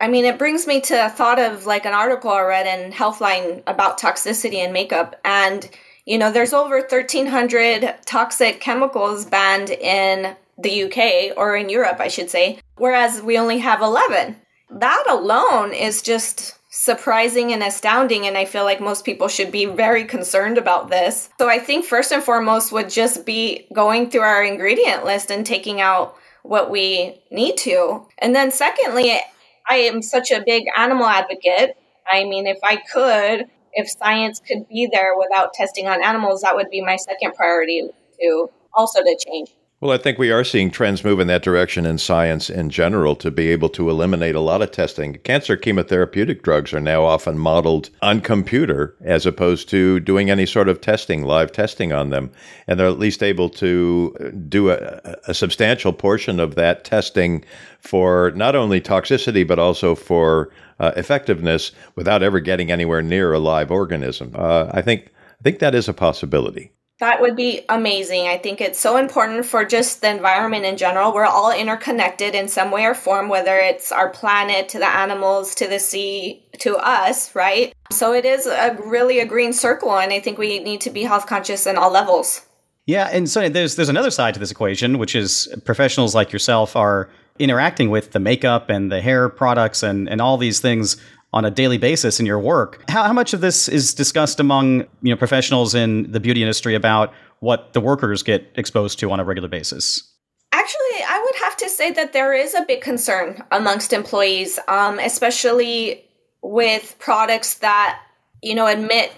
I 0.00 0.08
mean, 0.08 0.24
it 0.24 0.38
brings 0.38 0.66
me 0.66 0.80
to 0.82 1.06
a 1.06 1.08
thought 1.08 1.38
of 1.38 1.66
like 1.66 1.86
an 1.86 1.94
article 1.94 2.30
I 2.30 2.42
read 2.42 2.66
in 2.66 2.92
Healthline 2.92 3.62
about 3.66 4.00
toxicity 4.00 4.54
in 4.54 4.72
makeup. 4.72 5.18
And, 5.24 5.68
you 6.04 6.18
know, 6.18 6.32
there's 6.32 6.52
over 6.52 6.80
1,300 6.80 7.94
toxic 8.04 8.60
chemicals 8.60 9.24
banned 9.24 9.70
in 9.70 10.36
the 10.58 10.84
UK 10.84 11.36
or 11.36 11.56
in 11.56 11.68
Europe, 11.68 12.00
I 12.00 12.08
should 12.08 12.30
say, 12.30 12.58
whereas 12.76 13.22
we 13.22 13.38
only 13.38 13.58
have 13.58 13.80
11. 13.82 14.36
That 14.70 15.04
alone 15.08 15.72
is 15.72 16.02
just 16.02 16.58
surprising 16.70 17.52
and 17.52 17.62
astounding 17.62 18.26
and 18.26 18.36
I 18.36 18.44
feel 18.44 18.64
like 18.64 18.80
most 18.80 19.04
people 19.04 19.28
should 19.28 19.52
be 19.52 19.64
very 19.64 20.04
concerned 20.04 20.58
about 20.58 20.90
this. 20.90 21.28
So 21.38 21.48
I 21.48 21.60
think 21.60 21.84
first 21.84 22.10
and 22.10 22.22
foremost 22.22 22.72
would 22.72 22.90
just 22.90 23.24
be 23.24 23.68
going 23.72 24.10
through 24.10 24.22
our 24.22 24.42
ingredient 24.42 25.04
list 25.04 25.30
and 25.30 25.46
taking 25.46 25.80
out 25.80 26.16
what 26.42 26.70
we 26.70 27.22
need 27.30 27.56
to. 27.58 28.04
And 28.18 28.34
then 28.34 28.50
secondly, 28.50 29.20
I 29.68 29.76
am 29.76 30.02
such 30.02 30.30
a 30.30 30.42
big 30.44 30.64
animal 30.76 31.06
advocate. 31.06 31.76
I 32.10 32.24
mean, 32.24 32.46
if 32.46 32.58
I 32.62 32.76
could, 32.76 33.46
if 33.72 33.88
science 33.90 34.40
could 34.40 34.68
be 34.68 34.88
there 34.90 35.16
without 35.18 35.54
testing 35.54 35.88
on 35.88 36.02
animals, 36.02 36.42
that 36.42 36.54
would 36.54 36.70
be 36.70 36.80
my 36.80 36.96
second 36.96 37.34
priority 37.34 37.88
to 38.20 38.50
also 38.74 39.02
to 39.02 39.16
change. 39.18 39.50
Well, 39.84 39.92
I 39.92 39.98
think 39.98 40.16
we 40.16 40.30
are 40.30 40.44
seeing 40.44 40.70
trends 40.70 41.04
move 41.04 41.20
in 41.20 41.26
that 41.26 41.42
direction 41.42 41.84
in 41.84 41.98
science 41.98 42.48
in 42.48 42.70
general 42.70 43.14
to 43.16 43.30
be 43.30 43.48
able 43.48 43.68
to 43.68 43.90
eliminate 43.90 44.34
a 44.34 44.40
lot 44.40 44.62
of 44.62 44.70
testing. 44.70 45.16
Cancer 45.24 45.58
chemotherapeutic 45.58 46.40
drugs 46.40 46.72
are 46.72 46.80
now 46.80 47.04
often 47.04 47.36
modeled 47.36 47.90
on 48.00 48.22
computer 48.22 48.96
as 49.02 49.26
opposed 49.26 49.68
to 49.68 50.00
doing 50.00 50.30
any 50.30 50.46
sort 50.46 50.70
of 50.70 50.80
testing, 50.80 51.24
live 51.24 51.52
testing 51.52 51.92
on 51.92 52.08
them. 52.08 52.30
And 52.66 52.80
they're 52.80 52.86
at 52.86 52.98
least 52.98 53.22
able 53.22 53.50
to 53.50 54.32
do 54.48 54.70
a, 54.70 55.18
a 55.28 55.34
substantial 55.34 55.92
portion 55.92 56.40
of 56.40 56.54
that 56.54 56.84
testing 56.84 57.44
for 57.78 58.32
not 58.34 58.56
only 58.56 58.80
toxicity, 58.80 59.46
but 59.46 59.58
also 59.58 59.94
for 59.94 60.50
uh, 60.80 60.92
effectiveness 60.96 61.72
without 61.94 62.22
ever 62.22 62.40
getting 62.40 62.72
anywhere 62.72 63.02
near 63.02 63.34
a 63.34 63.38
live 63.38 63.70
organism. 63.70 64.32
Uh, 64.34 64.70
I 64.70 64.80
think 64.80 65.10
I 65.38 65.42
think 65.42 65.58
that 65.58 65.74
is 65.74 65.90
a 65.90 65.92
possibility. 65.92 66.72
That 67.00 67.20
would 67.20 67.34
be 67.34 67.62
amazing. 67.68 68.28
I 68.28 68.38
think 68.38 68.60
it's 68.60 68.78
so 68.78 68.96
important 68.96 69.44
for 69.46 69.64
just 69.64 70.00
the 70.00 70.10
environment 70.10 70.64
in 70.64 70.76
general. 70.76 71.12
We're 71.12 71.24
all 71.24 71.52
interconnected 71.52 72.36
in 72.36 72.46
some 72.48 72.70
way 72.70 72.84
or 72.84 72.94
form, 72.94 73.28
whether 73.28 73.56
it's 73.56 73.90
our 73.90 74.10
planet 74.10 74.68
to 74.70 74.78
the 74.78 74.86
animals 74.86 75.56
to 75.56 75.66
the 75.66 75.80
sea 75.80 76.44
to 76.60 76.76
us, 76.76 77.34
right? 77.34 77.74
So 77.90 78.14
it 78.14 78.24
is 78.24 78.46
a 78.46 78.78
really 78.86 79.18
a 79.18 79.26
green 79.26 79.52
circle, 79.52 79.98
and 79.98 80.12
I 80.12 80.20
think 80.20 80.38
we 80.38 80.60
need 80.60 80.80
to 80.82 80.90
be 80.90 81.02
health 81.02 81.26
conscious 81.26 81.66
in 81.66 81.76
all 81.76 81.90
levels. 81.90 82.42
Yeah, 82.86 83.08
and 83.10 83.28
so 83.28 83.48
there's 83.48 83.76
there's 83.76 83.88
another 83.88 84.10
side 84.10 84.34
to 84.34 84.40
this 84.40 84.50
equation, 84.50 84.98
which 84.98 85.16
is 85.16 85.52
professionals 85.64 86.14
like 86.14 86.32
yourself 86.32 86.76
are 86.76 87.10
interacting 87.38 87.90
with 87.90 88.12
the 88.12 88.20
makeup 88.20 88.70
and 88.70 88.92
the 88.92 89.00
hair 89.00 89.28
products 89.28 89.82
and, 89.82 90.08
and 90.08 90.20
all 90.20 90.36
these 90.36 90.60
things 90.60 90.96
on 91.34 91.44
a 91.44 91.50
daily 91.50 91.78
basis 91.78 92.20
in 92.20 92.26
your 92.26 92.38
work. 92.38 92.82
How, 92.88 93.02
how 93.02 93.12
much 93.12 93.34
of 93.34 93.40
this 93.40 93.68
is 93.68 93.92
discussed 93.92 94.38
among 94.38 94.86
you 95.02 95.10
know 95.12 95.16
professionals 95.16 95.74
in 95.74 96.10
the 96.10 96.20
beauty 96.20 96.40
industry 96.40 96.74
about 96.74 97.12
what 97.40 97.72
the 97.74 97.80
workers 97.80 98.22
get 98.22 98.50
exposed 98.54 99.00
to 99.00 99.10
on 99.10 99.20
a 99.20 99.24
regular 99.24 99.48
basis? 99.48 100.10
Actually, 100.52 101.02
I 101.06 101.20
would 101.22 101.42
have 101.42 101.56
to 101.58 101.68
say 101.68 101.90
that 101.90 102.12
there 102.12 102.32
is 102.32 102.54
a 102.54 102.64
big 102.64 102.80
concern 102.80 103.42
amongst 103.50 103.92
employees, 103.92 104.60
um, 104.68 105.00
especially 105.00 106.04
with 106.40 106.94
products 107.00 107.58
that 107.58 108.00
you 108.40 108.54
know 108.54 108.68
admit 108.68 109.12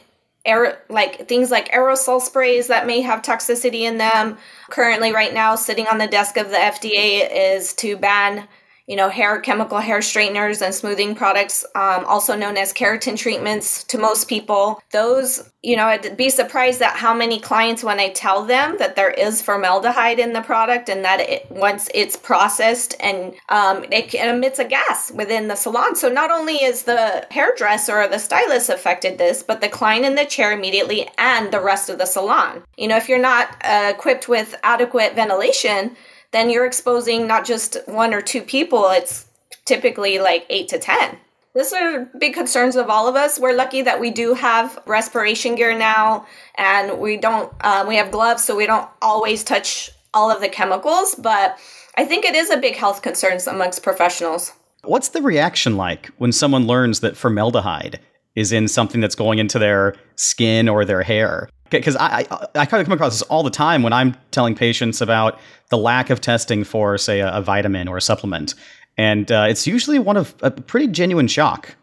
air 0.47 0.81
like 0.89 1.29
things 1.29 1.51
like 1.51 1.71
aerosol 1.71 2.21
sprays 2.21 2.69
that 2.69 2.87
may 2.87 3.03
have 3.03 3.21
toxicity 3.21 3.81
in 3.81 3.99
them. 3.99 4.39
Currently, 4.71 5.13
right 5.13 5.35
now, 5.35 5.55
sitting 5.55 5.87
on 5.87 5.99
the 5.99 6.07
desk 6.07 6.39
of 6.39 6.49
the 6.49 6.57
FDA 6.57 7.29
is 7.31 7.75
to 7.75 7.99
ban 7.99 8.49
you 8.87 8.95
know, 8.95 9.09
hair 9.09 9.41
chemical 9.41 9.79
hair 9.79 10.01
straighteners 10.01 10.63
and 10.63 10.75
smoothing 10.75 11.15
products, 11.15 11.65
um, 11.75 12.05
also 12.05 12.37
known 12.37 12.57
as 12.57 12.73
keratin 12.73 13.17
treatments 13.17 13.83
to 13.85 13.99
most 13.99 14.29
people. 14.29 14.81
Those, 14.93 15.51
you 15.63 15.77
know, 15.77 15.87
I'd 15.87 16.17
be 16.17 16.31
surprised 16.31 16.81
at 16.83 16.95
how 16.95 17.13
many 17.13 17.41
clients 17.41 17.83
when 17.83 17.99
I 17.99 18.11
tell 18.11 18.45
them 18.45 18.77
that 18.79 18.95
there 18.95 19.11
is 19.11 19.43
formaldehyde 19.43 20.21
in 20.21 20.33
the 20.33 20.41
product 20.41 20.89
and 20.89 21.05
that 21.05 21.21
it, 21.21 21.51
once 21.51 21.89
it's 21.95 22.17
processed 22.17 22.95
and 23.01 23.35
um, 23.49 23.85
it 23.91 24.15
emits 24.15 24.61
a 24.61 24.65
gas 24.65 25.11
within 25.11 25.49
the 25.49 25.57
salon. 25.57 25.97
So 25.97 26.09
not 26.09 26.31
only 26.31 26.63
is 26.63 26.85
the 26.85 27.27
hairdresser 27.31 27.97
or 27.97 28.09
the 28.09 28.19
stylist 28.19 28.71
affected 28.71 29.19
this, 29.19 29.43
but 29.43 29.61
the 29.61 29.69
client 29.69 30.05
in 30.05 30.15
the 30.15 30.25
chair 30.25 30.53
immediately 30.53 31.11
and 31.19 31.53
the 31.53 31.61
rest 31.61 31.91
of 31.91 31.99
the 31.99 32.07
salon. 32.07 32.63
You 32.77 32.87
know, 32.87 32.97
if 32.97 33.09
you're 33.09 33.19
not 33.19 33.49
uh, 33.65 33.93
equipped 33.95 34.29
with 34.29 34.55
adequate 34.63 35.17
ventilation, 35.17 35.97
then 36.37 36.51
you're 36.51 36.67
exposing 36.67 37.27
not 37.27 37.47
just 37.47 37.79
one 37.87 38.13
or 38.13 38.21
two 38.21 38.43
people, 38.43 38.89
it's 38.91 39.27
typically 39.65 40.19
like 40.19 40.45
eight 40.51 40.69
to 40.69 40.79
10. 40.79 41.17
These 41.55 41.73
are 41.73 42.05
big 42.19 42.35
concerns 42.35 42.77
of 42.77 42.91
all 42.91 43.09
of 43.09 43.17
us. 43.17 43.41
We're 43.41 43.55
lucky 43.55 43.81
that 43.81 43.99
we 43.99 44.11
do 44.11 44.35
have 44.35 44.79
respiration 44.87 45.55
gear 45.55 45.77
now, 45.77 46.27
and 46.57 47.01
we 47.01 47.17
don't, 47.17 47.51
um, 47.65 47.89
we 47.89 47.97
have 47.97 48.11
gloves, 48.11 48.45
so 48.45 48.55
we 48.55 48.67
don't 48.67 48.87
always 49.01 49.43
touch 49.43 49.91
all 50.13 50.31
of 50.31 50.43
the 50.43 50.51
chemicals, 50.51 51.15
but 51.15 51.59
I 51.97 52.05
think 52.05 52.27
it 52.27 52.35
is 52.35 52.51
a 52.51 52.59
big 52.59 52.77
health 52.77 53.01
concern 53.01 53.39
amongst 53.47 53.83
professionals. 53.83 54.53
What's 54.85 55.09
the 55.09 55.23
reaction 55.23 55.79
like 55.79 56.09
when 56.19 56.33
someone 56.33 56.67
learns 56.67 57.01
that 57.01 57.17
formaldehyde 57.17 57.99
is 58.35 58.53
in 58.53 58.69
something 58.69 59.01
that's 59.01 59.15
going 59.15 59.39
into 59.39 59.59
their 59.59 59.95
skin 60.17 60.69
or 60.69 60.85
their 60.85 61.03
hair? 61.03 61.49
Because 61.71 61.97
I, 61.97 62.27
I, 62.31 62.47
I 62.55 62.67
kind 62.67 62.81
of 62.81 62.87
come 62.87 62.93
across 62.93 63.13
this 63.13 63.23
all 63.23 63.43
the 63.43 63.51
time 63.51 63.83
when 63.83 63.93
I'm 63.93 64.17
telling 64.31 64.55
patients 64.55 65.01
about 65.01 65.39
the 65.71 65.79
lack 65.79 66.11
of 66.11 66.21
testing 66.21 66.65
for, 66.65 66.97
say, 66.99 67.21
a, 67.21 67.33
a 67.33 67.43
vitamin 67.43 67.89
or 67.89 67.97
a 67.97 68.03
supplement, 68.03 68.55
and 68.97 69.31
uh, 69.31 69.47
it's 69.49 69.67
usually 69.67 69.99
one 69.99 70.17
of 70.17 70.35
a 70.43 70.51
pretty 70.51 70.89
genuine 70.89 71.29
shock. 71.29 71.75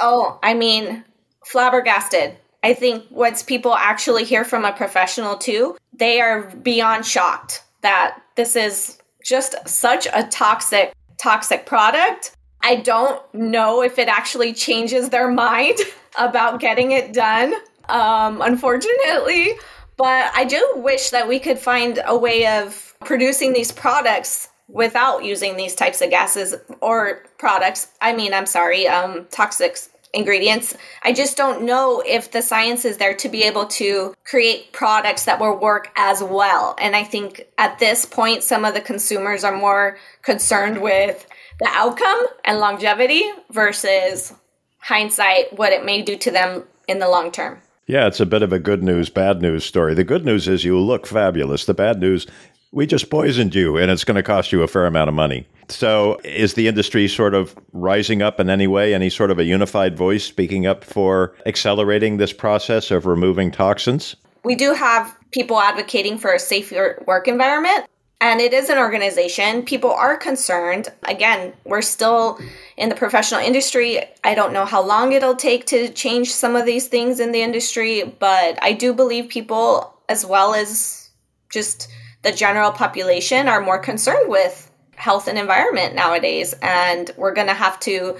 Oh, 0.00 0.38
I 0.42 0.54
mean, 0.54 1.04
flabbergasted. 1.44 2.36
I 2.62 2.74
think 2.74 3.04
once 3.10 3.42
people 3.42 3.74
actually 3.74 4.24
hear 4.24 4.44
from 4.44 4.64
a 4.64 4.72
professional 4.72 5.36
too, 5.36 5.76
they 5.92 6.20
are 6.20 6.42
beyond 6.56 7.06
shocked 7.06 7.62
that 7.82 8.20
this 8.36 8.56
is 8.56 8.98
just 9.24 9.54
such 9.66 10.06
a 10.12 10.24
toxic, 10.24 10.92
toxic 11.18 11.66
product. 11.66 12.32
I 12.62 12.76
don't 12.76 13.22
know 13.32 13.82
if 13.82 13.98
it 13.98 14.08
actually 14.08 14.52
changes 14.52 15.10
their 15.10 15.30
mind 15.32 15.78
about 16.18 16.60
getting 16.60 16.90
it 16.90 17.12
done 17.12 17.54
um, 17.88 18.40
unfortunately. 18.42 19.54
But 19.96 20.30
I 20.34 20.44
do 20.44 20.74
wish 20.76 21.10
that 21.10 21.26
we 21.26 21.40
could 21.40 21.58
find 21.58 22.00
a 22.06 22.16
way 22.16 22.46
of 22.46 22.94
producing 23.04 23.52
these 23.52 23.72
products 23.72 24.48
without 24.68 25.24
using 25.24 25.56
these 25.56 25.74
types 25.74 26.00
of 26.00 26.10
gases 26.10 26.54
or 26.80 27.24
products. 27.38 27.88
I 28.00 28.14
mean, 28.14 28.32
I'm 28.32 28.46
sorry, 28.46 28.86
um, 28.86 29.26
toxic 29.30 29.78
ingredients. 30.12 30.76
I 31.02 31.12
just 31.12 31.36
don't 31.36 31.62
know 31.62 32.02
if 32.06 32.30
the 32.30 32.42
science 32.42 32.84
is 32.84 32.96
there 32.96 33.14
to 33.14 33.28
be 33.28 33.42
able 33.42 33.66
to 33.66 34.14
create 34.24 34.72
products 34.72 35.24
that 35.24 35.40
will 35.40 35.56
work 35.56 35.90
as 35.96 36.22
well. 36.22 36.76
And 36.78 36.94
I 36.94 37.04
think 37.04 37.46
at 37.58 37.78
this 37.78 38.06
point, 38.06 38.42
some 38.42 38.64
of 38.64 38.74
the 38.74 38.80
consumers 38.80 39.44
are 39.44 39.56
more 39.56 39.98
concerned 40.22 40.80
with 40.80 41.26
the 41.60 41.68
outcome 41.70 42.26
and 42.44 42.58
longevity 42.58 43.24
versus 43.50 44.32
hindsight, 44.78 45.58
what 45.58 45.72
it 45.72 45.84
may 45.84 46.02
do 46.02 46.16
to 46.16 46.30
them 46.30 46.64
in 46.86 46.98
the 46.98 47.08
long 47.08 47.30
term. 47.30 47.60
Yeah, 47.88 48.06
it's 48.06 48.20
a 48.20 48.26
bit 48.26 48.42
of 48.42 48.52
a 48.52 48.58
good 48.58 48.82
news, 48.82 49.08
bad 49.08 49.40
news 49.40 49.64
story. 49.64 49.94
The 49.94 50.04
good 50.04 50.22
news 50.22 50.46
is 50.46 50.62
you 50.62 50.78
look 50.78 51.06
fabulous. 51.06 51.64
The 51.64 51.72
bad 51.72 52.00
news, 52.00 52.26
we 52.70 52.86
just 52.86 53.08
poisoned 53.08 53.54
you 53.54 53.78
and 53.78 53.90
it's 53.90 54.04
going 54.04 54.16
to 54.16 54.22
cost 54.22 54.52
you 54.52 54.62
a 54.62 54.68
fair 54.68 54.84
amount 54.84 55.08
of 55.08 55.14
money. 55.14 55.46
So, 55.70 56.20
is 56.22 56.52
the 56.52 56.68
industry 56.68 57.08
sort 57.08 57.32
of 57.34 57.56
rising 57.72 58.20
up 58.20 58.40
in 58.40 58.50
any 58.50 58.66
way? 58.66 58.92
Any 58.92 59.08
sort 59.08 59.30
of 59.30 59.38
a 59.38 59.44
unified 59.44 59.96
voice 59.96 60.22
speaking 60.22 60.66
up 60.66 60.84
for 60.84 61.34
accelerating 61.46 62.18
this 62.18 62.32
process 62.32 62.90
of 62.90 63.06
removing 63.06 63.50
toxins? 63.50 64.16
We 64.44 64.54
do 64.54 64.74
have 64.74 65.14
people 65.30 65.58
advocating 65.58 66.18
for 66.18 66.32
a 66.32 66.38
safer 66.38 67.02
work 67.06 67.26
environment. 67.26 67.86
And 68.20 68.40
it 68.40 68.52
is 68.52 68.68
an 68.68 68.78
organization. 68.78 69.62
People 69.62 69.90
are 69.90 70.16
concerned. 70.16 70.88
Again, 71.04 71.52
we're 71.64 71.82
still 71.82 72.40
in 72.76 72.88
the 72.88 72.96
professional 72.96 73.40
industry. 73.40 74.02
I 74.24 74.34
don't 74.34 74.52
know 74.52 74.64
how 74.64 74.82
long 74.82 75.12
it'll 75.12 75.36
take 75.36 75.66
to 75.66 75.88
change 75.90 76.32
some 76.32 76.56
of 76.56 76.66
these 76.66 76.88
things 76.88 77.20
in 77.20 77.30
the 77.30 77.42
industry, 77.42 78.02
but 78.18 78.58
I 78.62 78.72
do 78.72 78.92
believe 78.92 79.28
people, 79.28 79.94
as 80.08 80.26
well 80.26 80.54
as 80.54 81.10
just 81.50 81.88
the 82.22 82.32
general 82.32 82.72
population, 82.72 83.46
are 83.46 83.60
more 83.60 83.78
concerned 83.78 84.28
with 84.28 84.68
health 84.96 85.28
and 85.28 85.38
environment 85.38 85.94
nowadays. 85.94 86.54
And 86.60 87.12
we're 87.16 87.34
going 87.34 87.46
to 87.46 87.54
have 87.54 87.78
to 87.80 88.16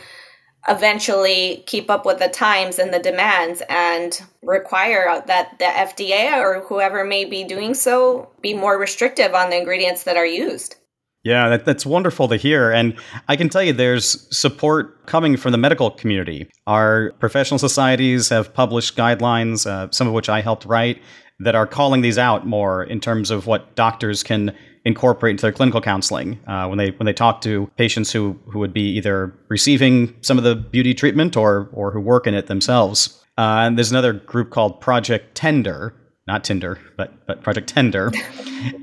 eventually 0.68 1.62
keep 1.66 1.90
up 1.90 2.04
with 2.04 2.18
the 2.18 2.28
times 2.28 2.78
and 2.78 2.92
the 2.92 2.98
demands 2.98 3.62
and 3.68 4.20
require 4.42 5.22
that 5.26 5.58
the 5.58 5.64
FDA 5.64 6.38
or 6.38 6.60
whoever 6.60 7.04
may 7.04 7.24
be 7.24 7.44
doing 7.44 7.74
so 7.74 8.30
be 8.42 8.54
more 8.54 8.78
restrictive 8.78 9.34
on 9.34 9.50
the 9.50 9.56
ingredients 9.56 10.04
that 10.04 10.16
are 10.16 10.26
used. 10.26 10.76
Yeah, 11.24 11.48
that, 11.48 11.64
that's 11.64 11.84
wonderful 11.84 12.28
to 12.28 12.36
hear. 12.36 12.70
And 12.70 12.96
I 13.28 13.36
can 13.36 13.48
tell 13.48 13.62
you 13.62 13.72
there's 13.72 14.26
support 14.36 15.06
coming 15.06 15.36
from 15.36 15.52
the 15.52 15.58
medical 15.58 15.90
community. 15.90 16.48
Our 16.66 17.12
professional 17.18 17.58
societies 17.58 18.28
have 18.28 18.54
published 18.54 18.96
guidelines, 18.96 19.66
uh, 19.66 19.90
some 19.90 20.06
of 20.06 20.14
which 20.14 20.28
I 20.28 20.40
helped 20.40 20.64
write, 20.64 21.02
that 21.40 21.54
are 21.54 21.66
calling 21.66 22.02
these 22.02 22.18
out 22.18 22.46
more 22.46 22.84
in 22.84 23.00
terms 23.00 23.30
of 23.30 23.46
what 23.46 23.74
doctors 23.74 24.22
can 24.22 24.54
incorporate 24.85 25.33
into 25.33 25.43
their 25.43 25.53
clinical 25.53 25.81
counseling 25.81 26.39
uh, 26.47 26.66
when 26.66 26.79
they 26.79 26.91
when 26.93 27.07
they 27.07 27.12
talk 27.12 27.41
to 27.43 27.70
patients 27.76 28.12
who 28.12 28.39
who 28.47 28.59
would 28.59 28.72
be 28.72 28.97
either 28.97 29.35
receiving 29.49 30.14
some 30.22 30.39
of 30.39 30.45
the 30.45 30.55
beauty 30.55 30.95
treatment 30.95 31.37
or 31.37 31.68
or 31.72 31.91
who 31.91 32.01
work 32.01 32.26
in 32.26 32.35
it 32.35 32.47
themselves. 32.47 33.22
Uh, 33.37 33.66
and 33.66 33.79
there's 33.79 33.91
another 33.91 34.12
group 34.12 34.51
called 34.51 34.81
Project 34.81 35.37
TENDR, 35.39 35.93
not 36.26 36.45
Tinder, 36.45 36.79
but 36.97 37.26
but 37.26 37.43
Project 37.43 37.72
TENDR, 37.72 38.14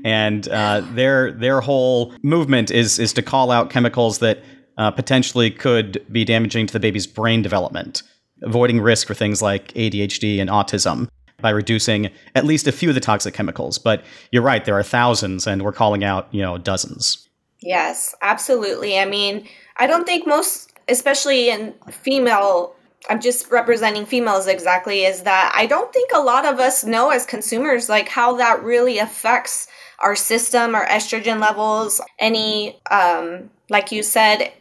and 0.04 0.48
uh, 0.48 0.82
their 0.92 1.32
their 1.32 1.60
whole 1.60 2.14
movement 2.22 2.70
is 2.70 2.98
is 2.98 3.12
to 3.14 3.22
call 3.22 3.50
out 3.50 3.70
chemicals 3.70 4.18
that 4.20 4.42
uh, 4.78 4.90
potentially 4.90 5.50
could 5.50 6.04
be 6.10 6.24
damaging 6.24 6.66
to 6.66 6.72
the 6.72 6.80
baby's 6.80 7.06
brain 7.06 7.42
development, 7.42 8.02
avoiding 8.42 8.80
risk 8.80 9.06
for 9.06 9.14
things 9.14 9.42
like 9.42 9.72
ADHD 9.74 10.40
and 10.40 10.50
autism 10.50 11.08
by 11.46 11.50
reducing 11.50 12.10
at 12.34 12.44
least 12.44 12.66
a 12.66 12.72
few 12.72 12.88
of 12.88 12.96
the 12.96 13.00
toxic 13.00 13.32
chemicals. 13.32 13.78
But 13.78 14.04
you're 14.32 14.42
right, 14.42 14.64
there 14.64 14.76
are 14.76 14.82
thousands, 14.82 15.46
and 15.46 15.62
we're 15.62 15.70
calling 15.70 16.02
out, 16.02 16.26
you 16.32 16.42
know, 16.42 16.58
dozens. 16.58 17.28
Yes, 17.60 18.16
absolutely. 18.20 18.98
I 18.98 19.04
mean, 19.04 19.46
I 19.76 19.86
don't 19.86 20.04
think 20.04 20.26
most, 20.26 20.72
especially 20.88 21.50
in 21.50 21.72
female, 21.88 22.74
I'm 23.08 23.20
just 23.20 23.48
representing 23.52 24.06
females 24.06 24.48
exactly, 24.48 25.04
is 25.04 25.22
that 25.22 25.52
I 25.54 25.66
don't 25.66 25.92
think 25.92 26.10
a 26.12 26.18
lot 26.20 26.44
of 26.44 26.58
us 26.58 26.82
know 26.82 27.10
as 27.10 27.24
consumers, 27.24 27.88
like 27.88 28.08
how 28.08 28.36
that 28.38 28.64
really 28.64 28.98
affects 28.98 29.68
our 30.00 30.16
system, 30.16 30.74
our 30.74 30.86
estrogen 30.86 31.40
levels, 31.40 32.00
any, 32.18 32.80
um, 32.90 33.50
like 33.70 33.92
you 33.92 34.02
said, 34.02 34.52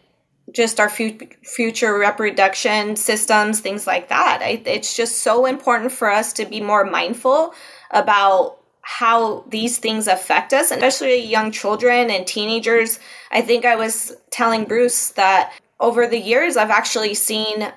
just 0.55 0.79
our 0.79 0.89
future 0.89 1.97
reproduction 1.97 2.95
systems, 2.95 3.59
things 3.59 3.85
like 3.85 4.09
that. 4.09 4.39
I, 4.41 4.61
it's 4.65 4.95
just 4.95 5.19
so 5.19 5.45
important 5.45 5.91
for 5.91 6.09
us 6.09 6.33
to 6.33 6.45
be 6.45 6.61
more 6.61 6.85
mindful 6.85 7.53
about 7.91 8.57
how 8.81 9.43
these 9.49 9.79
things 9.79 10.07
affect 10.07 10.53
us, 10.53 10.71
especially 10.71 11.19
young 11.19 11.51
children 11.51 12.09
and 12.09 12.25
teenagers. 12.25 12.99
I 13.31 13.41
think 13.41 13.65
I 13.65 13.75
was 13.75 14.15
telling 14.29 14.65
Bruce 14.65 15.09
that 15.11 15.53
over 15.79 16.07
the 16.07 16.19
years, 16.19 16.55
I've 16.55 16.69
actually 16.69 17.15
seen 17.15 17.71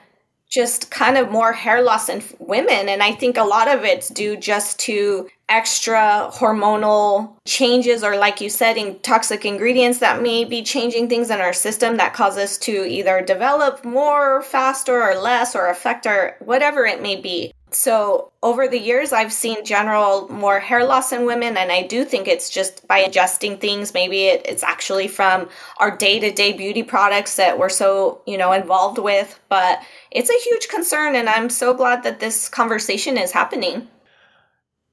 just 0.49 0.90
kind 0.90 1.18
of 1.18 1.30
more 1.30 1.53
hair 1.53 1.82
loss 1.82 2.09
in 2.09 2.22
women. 2.38 2.88
And 2.88 3.03
I 3.03 3.12
think 3.12 3.36
a 3.36 3.44
lot 3.44 3.68
of 3.68 3.84
it's 3.84 4.09
due 4.09 4.36
just 4.36 4.80
to 4.80 5.28
extra 5.49 6.30
hormonal 6.32 7.36
changes, 7.46 8.03
or 8.03 8.16
like 8.16 8.40
you 8.40 8.49
said, 8.51 8.76
in 8.76 8.99
toxic 9.01 9.44
ingredients 9.44 9.99
that 9.99 10.22
may 10.22 10.44
be 10.44 10.62
changing 10.62 11.09
things 11.09 11.30
in 11.30 11.40
our 11.40 11.53
system 11.53 11.96
that 11.96 12.14
cause 12.14 12.36
us 12.36 12.59
to 12.59 12.86
either 12.86 13.22
develop 13.22 13.84
more 13.84 14.42
faster 14.42 15.03
or 15.03 15.14
less 15.14 15.55
or 15.55 15.68
affect 15.68 16.07
our 16.07 16.36
whatever 16.40 16.84
it 16.84 17.03
may 17.03 17.16
be. 17.16 17.53
So, 17.70 18.32
over 18.42 18.66
the 18.66 18.78
years, 18.78 19.12
I've 19.12 19.32
seen 19.32 19.64
general 19.64 20.28
more 20.28 20.59
hair 20.59 20.84
loss 20.84 21.12
in 21.12 21.26
women, 21.26 21.57
and 21.57 21.70
I 21.70 21.82
do 21.82 22.05
think 22.05 22.26
it's 22.26 22.49
just 22.49 22.86
by 22.88 22.99
adjusting 22.99 23.59
things. 23.59 23.92
Maybe 23.92 24.24
it, 24.24 24.42
it's 24.46 24.62
actually 24.62 25.09
from 25.09 25.49
our 25.78 25.94
day 25.94 26.18
to 26.18 26.30
day 26.30 26.55
beauty 26.55 26.82
products 26.82 27.36
that 27.36 27.59
we're 27.59 27.68
so, 27.68 28.22
you 28.26 28.38
know, 28.38 28.53
involved 28.53 28.99
with. 28.99 29.38
But 29.51 29.80
it's 30.11 30.31
a 30.31 30.49
huge 30.49 30.69
concern, 30.69 31.15
and 31.15 31.29
I'm 31.29 31.51
so 31.51 31.75
glad 31.75 32.03
that 32.03 32.21
this 32.21 32.49
conversation 32.49 33.17
is 33.17 33.33
happening. 33.33 33.89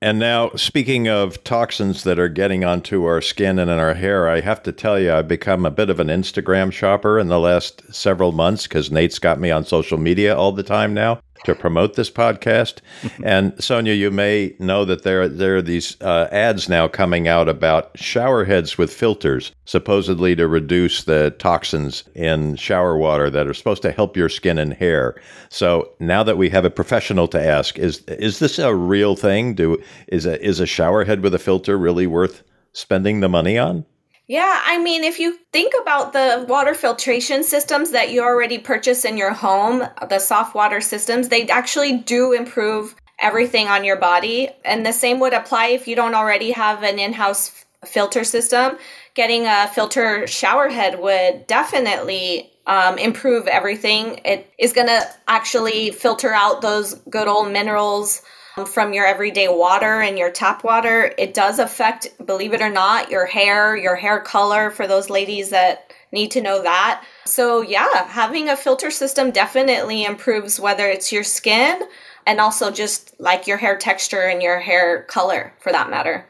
And 0.01 0.19
now, 0.19 0.51
speaking 0.55 1.07
of 1.07 1.43
toxins 1.43 2.03
that 2.03 2.19
are 2.19 2.29
getting 2.29 2.63
onto 2.63 3.05
our 3.05 3.21
skin 3.21 3.57
and 3.57 3.71
in 3.71 3.79
our 3.79 3.93
hair, 3.93 4.29
I 4.29 4.41
have 4.41 4.61
to 4.63 4.71
tell 4.71 4.99
you, 4.99 5.13
I've 5.13 5.27
become 5.27 5.65
a 5.65 5.71
bit 5.71 5.89
of 5.89 5.99
an 5.99 6.07
Instagram 6.07 6.71
shopper 6.71 7.17
in 7.17 7.27
the 7.27 7.39
last 7.39 7.81
several 7.93 8.31
months 8.31 8.63
because 8.63 8.91
Nate's 8.91 9.19
got 9.19 9.39
me 9.39 9.51
on 9.51 9.65
social 9.65 9.97
media 9.97 10.35
all 10.35 10.51
the 10.51 10.63
time 10.63 10.93
now 10.93 11.21
to 11.45 11.55
promote 11.55 11.95
this 11.95 12.11
podcast. 12.11 12.79
and 13.23 13.53
Sonya, 13.63 13.93
you 13.93 14.11
may 14.11 14.55
know 14.59 14.85
that 14.85 15.03
there 15.03 15.27
there 15.27 15.57
are 15.57 15.61
these 15.61 15.99
uh, 16.01 16.27
ads 16.31 16.69
now 16.69 16.87
coming 16.87 17.27
out 17.27 17.47
about 17.49 17.91
shower 17.97 18.45
heads 18.45 18.77
with 18.77 18.93
filters, 18.93 19.51
supposedly 19.65 20.35
to 20.35 20.47
reduce 20.47 21.03
the 21.03 21.31
toxins 21.39 22.03
in 22.13 22.55
shower 22.55 22.97
water 22.97 23.29
that 23.29 23.47
are 23.47 23.53
supposed 23.53 23.81
to 23.83 23.91
help 23.91 24.17
your 24.17 24.29
skin 24.29 24.57
and 24.57 24.73
hair. 24.73 25.15
So 25.49 25.91
now 25.99 26.23
that 26.23 26.37
we 26.37 26.49
have 26.49 26.65
a 26.65 26.69
professional 26.69 27.27
to 27.29 27.41
ask, 27.41 27.79
is 27.79 27.99
is 28.07 28.39
this 28.39 28.59
a 28.59 28.75
real 28.75 29.15
thing? 29.15 29.55
Do 29.55 29.81
is 30.07 30.25
a 30.25 30.43
is 30.45 30.59
a 30.59 30.65
shower 30.65 31.05
head 31.05 31.21
with 31.21 31.33
a 31.33 31.39
filter 31.39 31.77
really 31.77 32.07
worth 32.07 32.43
spending 32.73 33.21
the 33.21 33.29
money 33.29 33.57
on? 33.57 33.85
Yeah, 34.27 34.61
I 34.65 34.79
mean, 34.79 35.03
if 35.03 35.19
you 35.19 35.37
think 35.51 35.73
about 35.79 36.13
the 36.13 36.45
water 36.49 36.73
filtration 36.73 37.43
systems 37.43 37.91
that 37.91 38.11
you 38.11 38.23
already 38.23 38.57
purchase 38.57 39.05
in 39.05 39.17
your 39.17 39.33
home, 39.33 39.83
the 40.09 40.17
soft 40.17 40.55
water 40.55 40.81
systems, 40.81 41.29
they 41.29 41.47
actually 41.47 41.97
do 41.99 42.33
improve 42.33 42.95
everything 43.19 43.67
on 43.67 43.83
your 43.83 43.97
body. 43.97 44.49
And 44.63 44.83
the 44.85 44.93
same 44.93 45.19
would 45.19 45.33
apply 45.33 45.67
if 45.67 45.87
you 45.87 45.95
don't 45.95 46.15
already 46.15 46.51
have 46.51 46.81
an 46.81 46.97
in 46.97 47.13
house 47.13 47.65
filter 47.85 48.23
system. 48.23 48.77
Getting 49.13 49.45
a 49.45 49.67
filter 49.67 50.25
shower 50.25 50.69
head 50.69 50.99
would 50.99 51.45
definitely 51.45 52.51
um, 52.65 52.97
improve 52.97 53.45
everything. 53.47 54.21
It 54.25 54.51
is 54.57 54.73
going 54.73 54.87
to 54.87 55.07
actually 55.27 55.91
filter 55.91 56.33
out 56.33 56.61
those 56.61 56.95
good 57.09 57.27
old 57.27 57.51
minerals 57.51 58.23
from 58.63 58.93
your 58.93 59.05
everyday 59.05 59.47
water 59.47 60.01
and 60.01 60.17
your 60.17 60.31
tap 60.31 60.63
water. 60.63 61.13
It 61.17 61.33
does 61.33 61.59
affect, 61.59 62.07
believe 62.25 62.53
it 62.53 62.61
or 62.61 62.69
not, 62.69 63.11
your 63.11 63.25
hair, 63.25 63.75
your 63.75 63.95
hair 63.95 64.21
color 64.21 64.71
for 64.71 64.87
those 64.87 65.09
ladies 65.09 65.49
that 65.49 65.91
need 66.11 66.31
to 66.31 66.41
know 66.41 66.61
that. 66.61 67.03
So, 67.25 67.61
yeah, 67.61 68.07
having 68.07 68.47
a 68.47 68.55
filter 68.55 68.91
system 68.91 69.31
definitely 69.31 70.05
improves 70.05 70.59
whether 70.59 70.87
it's 70.87 71.11
your 71.11 71.23
skin 71.23 71.81
and 72.25 72.39
also 72.39 72.71
just 72.71 73.13
like 73.19 73.45
your 73.45 73.57
hair 73.57 73.77
texture 73.77 74.21
and 74.21 74.41
your 74.41 74.59
hair 74.59 75.03
color 75.03 75.53
for 75.59 75.71
that 75.71 75.89
matter. 75.89 76.25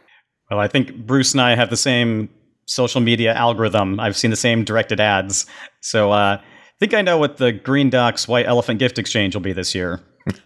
Well, 0.49 0.59
I 0.59 0.67
think 0.67 1.05
Bruce 1.05 1.33
and 1.33 1.41
I 1.41 1.55
have 1.55 1.69
the 1.69 1.77
same 1.77 2.29
social 2.65 3.01
media 3.01 3.33
algorithm. 3.33 3.99
I've 3.99 4.17
seen 4.17 4.31
the 4.31 4.37
same 4.37 4.63
directed 4.63 4.99
ads. 4.99 5.45
So, 5.81 6.11
uh, 6.11 6.39
I 6.41 6.77
think 6.79 6.93
I 6.93 7.01
know 7.01 7.17
what 7.17 7.37
the 7.37 7.53
Green 7.53 7.89
Docs 7.89 8.27
White 8.27 8.47
Elephant 8.47 8.79
Gift 8.79 8.99
Exchange 8.99 9.33
will 9.33 9.41
be 9.41 9.53
this 9.53 9.73
year. 9.73 10.01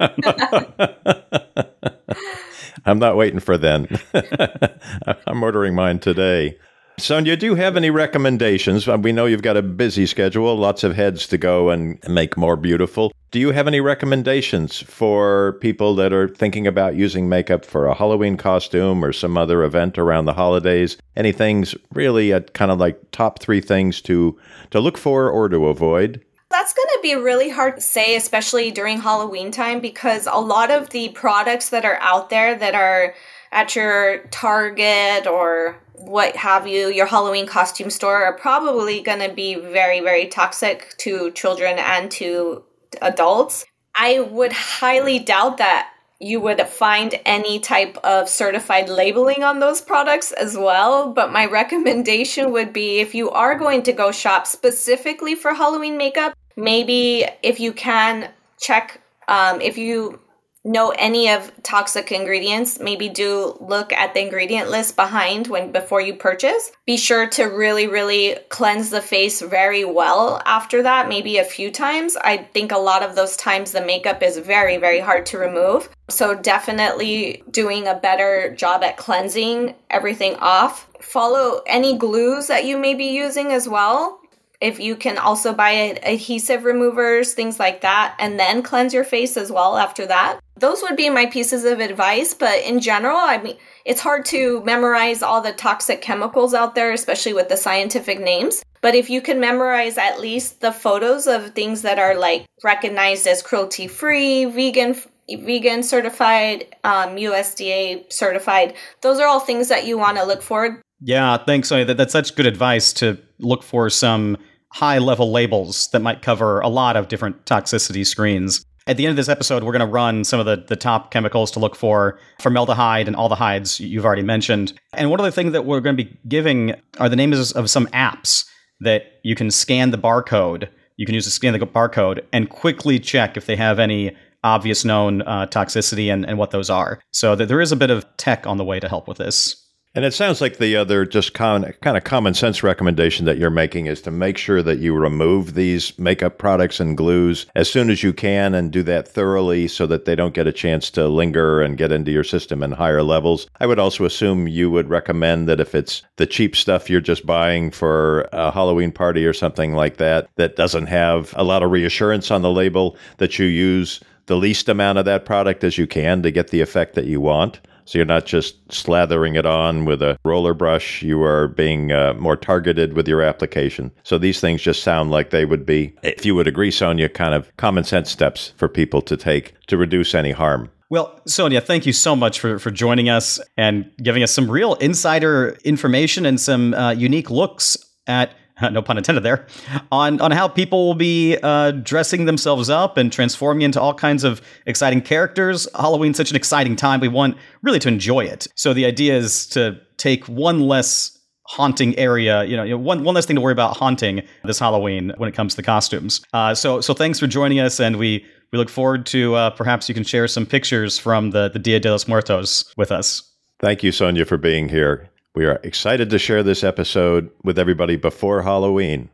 I'm 2.86 3.00
not 3.00 3.18
waiting 3.18 3.40
for 3.40 3.58
then. 3.58 3.88
I'm 5.28 5.44
ordering 5.44 5.76
mine 5.76 6.00
today. 6.00 6.58
Sonya, 7.00 7.38
do 7.38 7.46
you 7.46 7.56
have 7.56 7.78
any 7.78 7.90
recommendations? 7.90 8.88
Uh, 8.88 8.98
we 8.98 9.14
know 9.14 9.26
you've 9.26 9.42
got 9.42 9.56
a 9.56 9.62
busy 9.62 10.06
schedule, 10.06 10.56
lots 10.56 10.84
of 10.84 10.96
heads 10.96 11.28
to 11.28 11.38
go 11.38 11.70
and 11.70 11.98
make 12.10 12.36
more 12.36 12.58
beautiful. 12.58 13.14
Do 13.32 13.40
you 13.40 13.52
have 13.52 13.68
any 13.68 13.80
recommendations 13.80 14.82
for 14.82 15.58
people 15.62 15.96
that 15.96 16.12
are 16.12 16.28
thinking 16.28 16.68
about 16.68 16.96
using 16.96 17.30
makeup 17.30 17.64
for 17.64 17.86
a 17.86 17.94
Halloween 17.94 18.36
costume 18.36 19.06
or 19.06 19.14
some 19.14 19.38
other 19.38 19.64
event 19.64 19.98
around 19.98 20.26
the 20.26 20.34
holidays? 20.34 20.98
Any 21.16 21.32
things 21.32 21.74
really 21.94 22.34
uh, 22.34 22.42
kind 22.54 22.72
of 22.72 22.80
like 22.80 23.00
top 23.12 23.40
three 23.40 23.62
things 23.62 24.02
to 24.02 24.38
to 24.72 24.80
look 24.80 24.98
for 24.98 25.30
or 25.30 25.48
to 25.48 25.68
avoid? 25.68 26.24
That's 26.60 26.74
going 26.74 26.90
to 26.90 27.00
be 27.02 27.16
really 27.16 27.50
hard 27.50 27.76
to 27.76 27.82
say, 27.82 28.18
especially 28.18 28.70
during 28.70 29.00
Halloween 29.00 29.50
time, 29.50 29.80
because 29.80 30.28
a 30.30 30.42
lot 30.42 30.72
of 30.72 30.90
the 30.90 31.08
products 31.08 31.70
that 31.70 31.86
are 31.86 31.98
out 32.02 32.30
there 32.30 32.54
that 32.54 32.76
are 32.76 33.16
at 33.54 33.78
your 33.78 34.28
Target 34.28 35.26
or 35.26 35.78
what 35.94 36.36
have 36.36 36.68
you, 36.68 36.90
your 36.90 37.06
Halloween 37.06 37.48
costume 37.48 37.90
store, 37.90 38.26
are 38.26 38.34
probably 38.34 39.00
going 39.00 39.26
to 39.26 39.34
be 39.34 39.56
very, 39.56 40.02
very 40.02 40.28
toxic 40.28 40.98
to 40.98 41.32
children 41.32 41.80
and 41.80 42.12
to 42.12 42.62
adults. 43.02 43.66
I 43.96 44.20
would 44.20 44.52
highly 44.52 45.18
doubt 45.18 45.60
that 45.60 45.94
you 46.20 46.42
would 46.42 46.60
find 46.68 47.18
any 47.26 47.62
type 47.62 47.98
of 48.04 48.28
certified 48.28 48.90
labeling 48.90 49.44
on 49.44 49.62
those 49.62 49.80
products 49.80 50.34
as 50.34 50.58
well. 50.58 51.14
But 51.14 51.32
my 51.32 51.46
recommendation 51.60 52.52
would 52.52 52.74
be 52.74 53.00
if 53.00 53.16
you 53.16 53.30
are 53.30 53.58
going 53.58 53.84
to 53.84 53.94
go 53.94 54.12
shop 54.12 54.46
specifically 54.46 55.36
for 55.36 55.54
Halloween 55.54 55.96
makeup, 55.96 56.34
maybe 56.60 57.26
if 57.42 57.60
you 57.60 57.74
can 57.74 58.30
check 58.60 59.02
um, 59.28 59.62
if 59.62 59.78
you 59.78 60.20
know 60.66 60.90
any 61.00 61.30
of 61.30 61.52
toxic 61.64 62.12
ingredients, 62.12 62.80
maybe 62.80 63.08
do 63.08 63.58
look 63.62 63.94
at 63.94 64.14
the 64.14 64.22
ingredient 64.22 64.70
list 64.70 64.96
behind 64.98 65.48
when 65.48 65.72
before 65.72 66.02
you 66.02 66.14
purchase. 66.14 66.72
Be 66.86 66.98
sure 66.98 67.28
to 67.30 67.46
really 67.46 67.88
really 67.88 68.38
cleanse 68.50 68.90
the 68.90 69.02
face 69.02 69.42
very 69.42 69.86
well 69.86 70.42
after 70.46 70.84
that, 70.84 71.08
maybe 71.08 71.38
a 71.38 71.46
few 71.46 71.72
times. 71.72 72.18
I 72.18 72.38
think 72.38 72.72
a 72.72 72.78
lot 72.78 73.04
of 73.04 73.16
those 73.16 73.38
times 73.38 73.72
the 73.72 73.86
makeup 73.86 74.22
is 74.22 74.38
very 74.38 74.78
very 74.78 75.00
hard 75.00 75.26
to 75.28 75.38
remove. 75.38 75.90
So 76.10 76.36
definitely 76.36 77.44
doing 77.52 77.88
a 77.88 77.96
better 77.96 78.54
job 78.56 78.84
at 78.84 78.98
cleansing 78.98 79.76
everything 79.90 80.36
off. 80.36 80.90
Follow 81.00 81.62
any 81.68 81.98
glues 81.98 82.48
that 82.48 82.66
you 82.66 82.78
may 82.78 82.96
be 82.96 83.06
using 83.06 83.54
as 83.54 83.70
well 83.70 84.19
if 84.62 84.80
you 84.80 84.96
can 84.96 85.18
also 85.18 85.54
buy 85.54 85.72
adhesive 86.04 86.66
removers, 86.66 87.34
things 87.34 87.60
like 87.60 87.82
that, 87.82 88.16
and 88.20 88.40
then 88.40 88.62
cleanse 88.62 88.94
your 88.94 89.06
face 89.06 89.38
as 89.38 89.52
well 89.52 89.78
after 89.78 90.06
that. 90.06 90.40
Those 90.58 90.82
would 90.82 90.98
be 90.98 91.10
my 91.10 91.28
pieces 91.28 91.64
of 91.64 91.80
advice, 91.80 92.34
but 92.34 92.62
in 92.64 92.82
general, 92.82 93.18
I 93.18 93.38
mean, 93.38 93.58
it's 93.86 94.02
hard 94.02 94.26
to 94.26 94.62
memorize 94.66 95.24
all 95.24 95.42
the 95.42 95.54
toxic 95.54 96.02
chemicals 96.02 96.54
out 96.54 96.76
there, 96.76 96.92
especially 96.92 97.34
with 97.34 97.48
the 97.48 97.56
scientific 97.56 98.20
names. 98.20 98.62
But 98.82 98.96
if 98.96 99.10
you 99.10 99.22
can 99.22 99.40
memorize 99.40 99.98
at 99.98 100.20
least 100.20 100.60
the 100.60 100.74
photos 100.74 101.28
of 101.28 101.52
things 101.52 101.82
that 101.84 101.98
are 101.98 102.16
like 102.16 102.46
recognized 102.62 103.28
as 103.28 103.42
cruelty 103.42 103.88
free, 103.88 104.46
vegan, 104.46 104.96
vegan 105.30 105.84
certified, 105.84 106.76
um, 106.84 107.16
USDA 107.16 108.12
certified, 108.12 108.74
those 109.02 109.20
are 109.20 109.28
all 109.28 109.40
things 109.40 109.70
that 109.70 109.86
you 109.86 109.98
want 109.98 110.18
to 110.18 110.26
look 110.26 110.42
for. 110.42 110.82
Yeah, 111.02 111.38
thanks. 111.38 111.70
That, 111.70 111.96
that's 111.96 112.12
such 112.12 112.36
good 112.36 112.46
advice 112.46 112.92
to 112.94 113.18
look 113.40 113.64
for 113.64 113.90
some 113.90 114.38
high 114.74 114.98
level 114.98 115.32
labels 115.32 115.88
that 115.92 116.02
might 116.02 116.22
cover 116.22 116.60
a 116.62 116.68
lot 116.68 116.96
of 116.96 117.08
different 117.08 117.46
toxicity 117.46 118.06
screens. 118.06 118.64
At 118.88 118.98
the 118.98 119.06
end 119.06 119.12
of 119.12 119.18
this 119.18 119.30
episode, 119.30 119.64
we're 119.64 119.72
going 119.72 119.82
to 119.82 119.86
run 119.86 120.24
some 120.24 120.40
of 120.40 120.48
the, 120.48 120.58
the 120.68 120.76
top 120.76 121.12
chemicals 121.12 121.52
to 121.52 121.60
look 121.60 121.76
for 121.76 122.20
formaldehyde 122.42 123.08
and 123.08 123.16
all 123.16 123.30
the 123.30 123.36
aldehydes 123.36 123.80
you've 123.80 124.06
already 124.06 124.24
mentioned. 124.24 124.74
And 124.94 125.12
one 125.12 125.20
of 125.20 125.26
the 125.26 125.32
things 125.32 125.52
that 125.52 125.66
we're 125.66 125.80
going 125.80 125.96
to 125.96 126.04
be 126.04 126.18
giving 126.28 126.74
are 126.98 127.10
the 127.10 127.16
names 127.16 127.52
of 127.52 127.70
some 127.70 127.86
apps 127.88 128.46
that 128.80 129.20
you 129.24 129.36
can 129.36 129.52
scan 129.52 129.92
the 129.92 129.98
barcode. 129.98 130.70
You 130.98 131.06
can 131.06 131.14
use 131.14 131.26
to 131.26 131.32
scan 131.32 131.54
the 131.54 131.60
barcode 131.60 132.24
and 132.34 132.50
quickly 132.50 133.00
check 133.00 133.38
if 133.38 133.46
they 133.46 133.56
have 133.56 133.78
any 133.78 134.16
obvious 134.44 134.86
known 134.86 135.22
uh, 135.24 135.46
toxicity 135.48 136.12
and, 136.12 136.26
and 136.26 136.38
what 136.38 136.52
those 136.52 136.70
are. 136.70 137.00
So 137.12 137.36
there 137.36 137.62
is 137.62 137.72
a 137.72 137.76
bit 137.76 137.92
of 137.92 138.06
tech 138.18 138.48
on 138.48 138.58
the 138.58 138.64
way 138.64 138.80
to 138.80 138.88
help 138.88 139.08
with 139.08 139.18
this. 139.18 139.69
And 139.96 140.06
it 140.06 140.14
sounds 140.14 140.40
like 140.40 140.58
the 140.58 140.76
other 140.76 141.04
just 141.04 141.34
con- 141.34 141.74
kind 141.82 141.98
of 141.98 142.04
common 142.04 142.36
sense 142.36 142.62
recommendation 142.62 143.26
that 143.26 143.40
you're 143.40 143.50
making 143.50 143.88
is 143.88 144.04
to 144.04 144.12
make 144.12 144.38
sure 144.38 144.62
that 144.62 144.78
you 144.78 144.94
remove 144.94 145.56
these 145.56 145.98
makeup 145.98 146.38
products 146.38 146.80
and 146.80 146.96
glues 146.96 147.48
as 147.56 147.72
soon 147.72 147.90
as 147.90 148.04
you 148.04 148.14
can 148.14 148.54
and 148.54 148.72
do 148.72 148.84
that 148.84 149.08
thoroughly 149.08 149.68
so 149.68 149.88
that 149.88 150.06
they 150.06 150.16
don't 150.16 150.36
get 150.36 150.46
a 150.46 150.52
chance 150.52 150.92
to 150.92 151.08
linger 151.08 151.60
and 151.60 151.80
get 151.80 151.92
into 151.92 152.12
your 152.12 152.24
system 152.24 152.62
in 152.62 152.72
higher 152.72 153.02
levels. 153.02 153.48
I 153.60 153.66
would 153.66 153.80
also 153.80 154.06
assume 154.06 154.48
you 154.48 154.70
would 154.70 154.90
recommend 154.90 155.48
that 155.48 155.60
if 155.60 155.74
it's 155.74 156.04
the 156.18 156.28
cheap 156.28 156.56
stuff 156.56 156.88
you're 156.88 157.02
just 157.02 157.26
buying 157.26 157.72
for 157.72 158.30
a 158.32 158.52
Halloween 158.52 158.92
party 158.92 159.26
or 159.26 159.34
something 159.34 159.74
like 159.74 159.98
that, 159.98 160.30
that 160.36 160.56
doesn't 160.56 160.86
have 160.86 161.34
a 161.36 161.44
lot 161.44 161.64
of 161.64 161.72
reassurance 161.72 162.30
on 162.30 162.44
the 162.44 162.52
label, 162.52 162.96
that 163.18 163.40
you 163.40 163.48
use 163.48 164.00
the 164.28 164.38
least 164.38 164.70
amount 164.70 165.00
of 165.00 165.06
that 165.06 165.26
product 165.26 165.64
as 165.64 165.80
you 165.80 165.88
can 165.88 166.22
to 166.22 166.30
get 166.30 166.50
the 166.50 166.62
effect 166.62 166.94
that 166.94 167.06
you 167.06 167.20
want. 167.20 167.60
So 167.90 167.98
you're 167.98 168.06
not 168.06 168.28
just 168.28 168.68
slathering 168.68 169.36
it 169.36 169.48
on 169.48 169.84
with 169.84 170.04
a 170.04 170.20
roller 170.24 170.54
brush. 170.54 171.02
You 171.02 171.24
are 171.24 171.48
being 171.48 171.92
uh, 171.92 172.14
more 172.20 172.38
targeted 172.38 172.94
with 172.94 173.08
your 173.08 173.24
application. 173.24 173.92
So 174.04 174.20
these 174.20 174.40
things 174.40 174.62
just 174.62 174.84
sound 174.84 175.10
like 175.10 175.32
they 175.32 175.44
would 175.44 175.66
be, 175.66 175.96
if 176.04 176.24
you 176.24 176.36
would 176.36 176.48
agree, 176.48 176.70
Sonya, 176.70 177.10
kind 177.10 177.34
of 177.34 177.52
common 177.58 177.84
sense 177.84 178.12
steps 178.12 178.54
for 178.58 178.68
people 178.68 179.02
to 179.02 179.18
take 179.18 179.56
to 179.66 179.76
reduce 179.76 180.14
any 180.14 180.30
harm. 180.30 180.70
Well, 180.92 181.20
Sonya, 181.26 181.62
thank 181.62 181.88
you 181.88 181.94
so 181.94 182.16
much 182.16 182.40
for, 182.40 182.60
for 182.60 182.70
joining 182.70 183.10
us 183.10 183.40
and 183.58 183.92
giving 184.04 184.22
us 184.22 184.32
some 184.32 184.52
real 184.52 184.76
insider 184.76 185.58
information 185.64 186.28
and 186.28 186.40
some 186.40 186.76
uh, 186.76 186.92
unique 186.92 187.32
looks 187.32 187.76
at 188.06 188.36
no 188.72 188.82
pun 188.82 188.98
intended 188.98 189.24
there, 189.24 189.46
on 189.92 190.20
on 190.22 190.32
how 190.32 190.48
people 190.48 190.88
will 190.88 190.96
be 190.96 191.38
uh, 191.44 191.72
dressing 191.72 192.26
themselves 192.26 192.70
up 192.70 192.98
and 192.98 193.12
transforming 193.12 193.62
into 193.62 193.80
all 193.80 193.94
kinds 193.94 194.24
of 194.24 194.42
exciting 194.66 195.02
characters. 195.02 195.68
Halloween's 195.76 196.18
such 196.18 196.30
an 196.30 196.36
exciting 196.36 196.76
time. 196.76 197.00
We 197.00 197.08
want 197.08 197.38
really 197.62 197.80
to 197.80 197.88
enjoy 197.88 198.22
it. 198.22 198.48
So 198.56 198.74
the 198.74 198.86
idea 198.86 199.18
is 199.18 199.48
to 199.48 199.80
take 199.98 200.26
one 200.26 200.62
less 200.62 201.18
haunting 201.48 201.98
area, 201.98 202.44
you 202.44 202.56
know, 202.56 202.78
one 202.78 203.04
one 203.04 203.16
less 203.16 203.26
thing 203.26 203.36
to 203.36 203.42
worry 203.42 203.54
about 203.54 203.76
haunting 203.76 204.22
this 204.44 204.60
Halloween 204.60 205.14
when 205.18 205.28
it 205.28 205.34
comes 205.34 205.54
to 205.54 205.58
the 205.58 205.64
costumes. 205.64 206.22
Uh, 206.34 206.54
so 206.54 206.82
so 206.82 206.94
thanks 206.94 207.20
for 207.20 207.28
joining 207.28 207.60
us, 207.60 207.80
and 207.80 207.98
we 207.98 208.26
we 208.52 208.58
look 208.58 208.70
forward 208.70 209.06
to 209.08 209.36
uh, 209.36 209.50
perhaps 209.52 209.90
you 209.90 209.96
can 209.96 210.04
share 210.04 210.28
some 210.28 210.46
pictures 210.46 210.98
from 211.00 211.32
the 211.32 211.50
the 211.50 211.60
Dia 211.60 211.80
de 211.80 211.92
los 211.92 212.08
Muertos 212.08 212.72
with 212.78 212.92
us. 212.92 213.24
Thank 213.60 213.84
you, 213.84 213.92
Sonya, 213.92 214.26
for 214.26 214.38
being 214.38 214.70
here. 214.70 215.10
We 215.36 215.46
are 215.46 215.60
excited 215.64 216.10
to 216.10 216.18
share 216.18 216.42
this 216.42 216.64
episode 216.64 217.30
with 217.44 217.60
everybody 217.60 217.96
before 217.96 218.42
Halloween. 218.42 219.10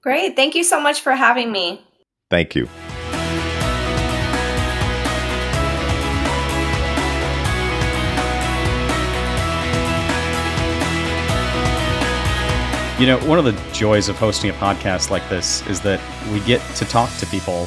Great. 0.00 0.36
Thank 0.36 0.54
you 0.54 0.62
so 0.62 0.80
much 0.80 1.00
for 1.00 1.12
having 1.12 1.50
me. 1.50 1.84
Thank 2.30 2.54
you. 2.54 2.68
You 12.98 13.06
know, 13.06 13.18
one 13.28 13.38
of 13.38 13.44
the 13.44 13.52
joys 13.72 14.08
of 14.08 14.16
hosting 14.16 14.50
a 14.50 14.54
podcast 14.54 15.10
like 15.10 15.28
this 15.28 15.66
is 15.66 15.80
that 15.80 16.00
we 16.32 16.40
get 16.40 16.62
to 16.76 16.84
talk 16.84 17.10
to 17.18 17.26
people 17.26 17.66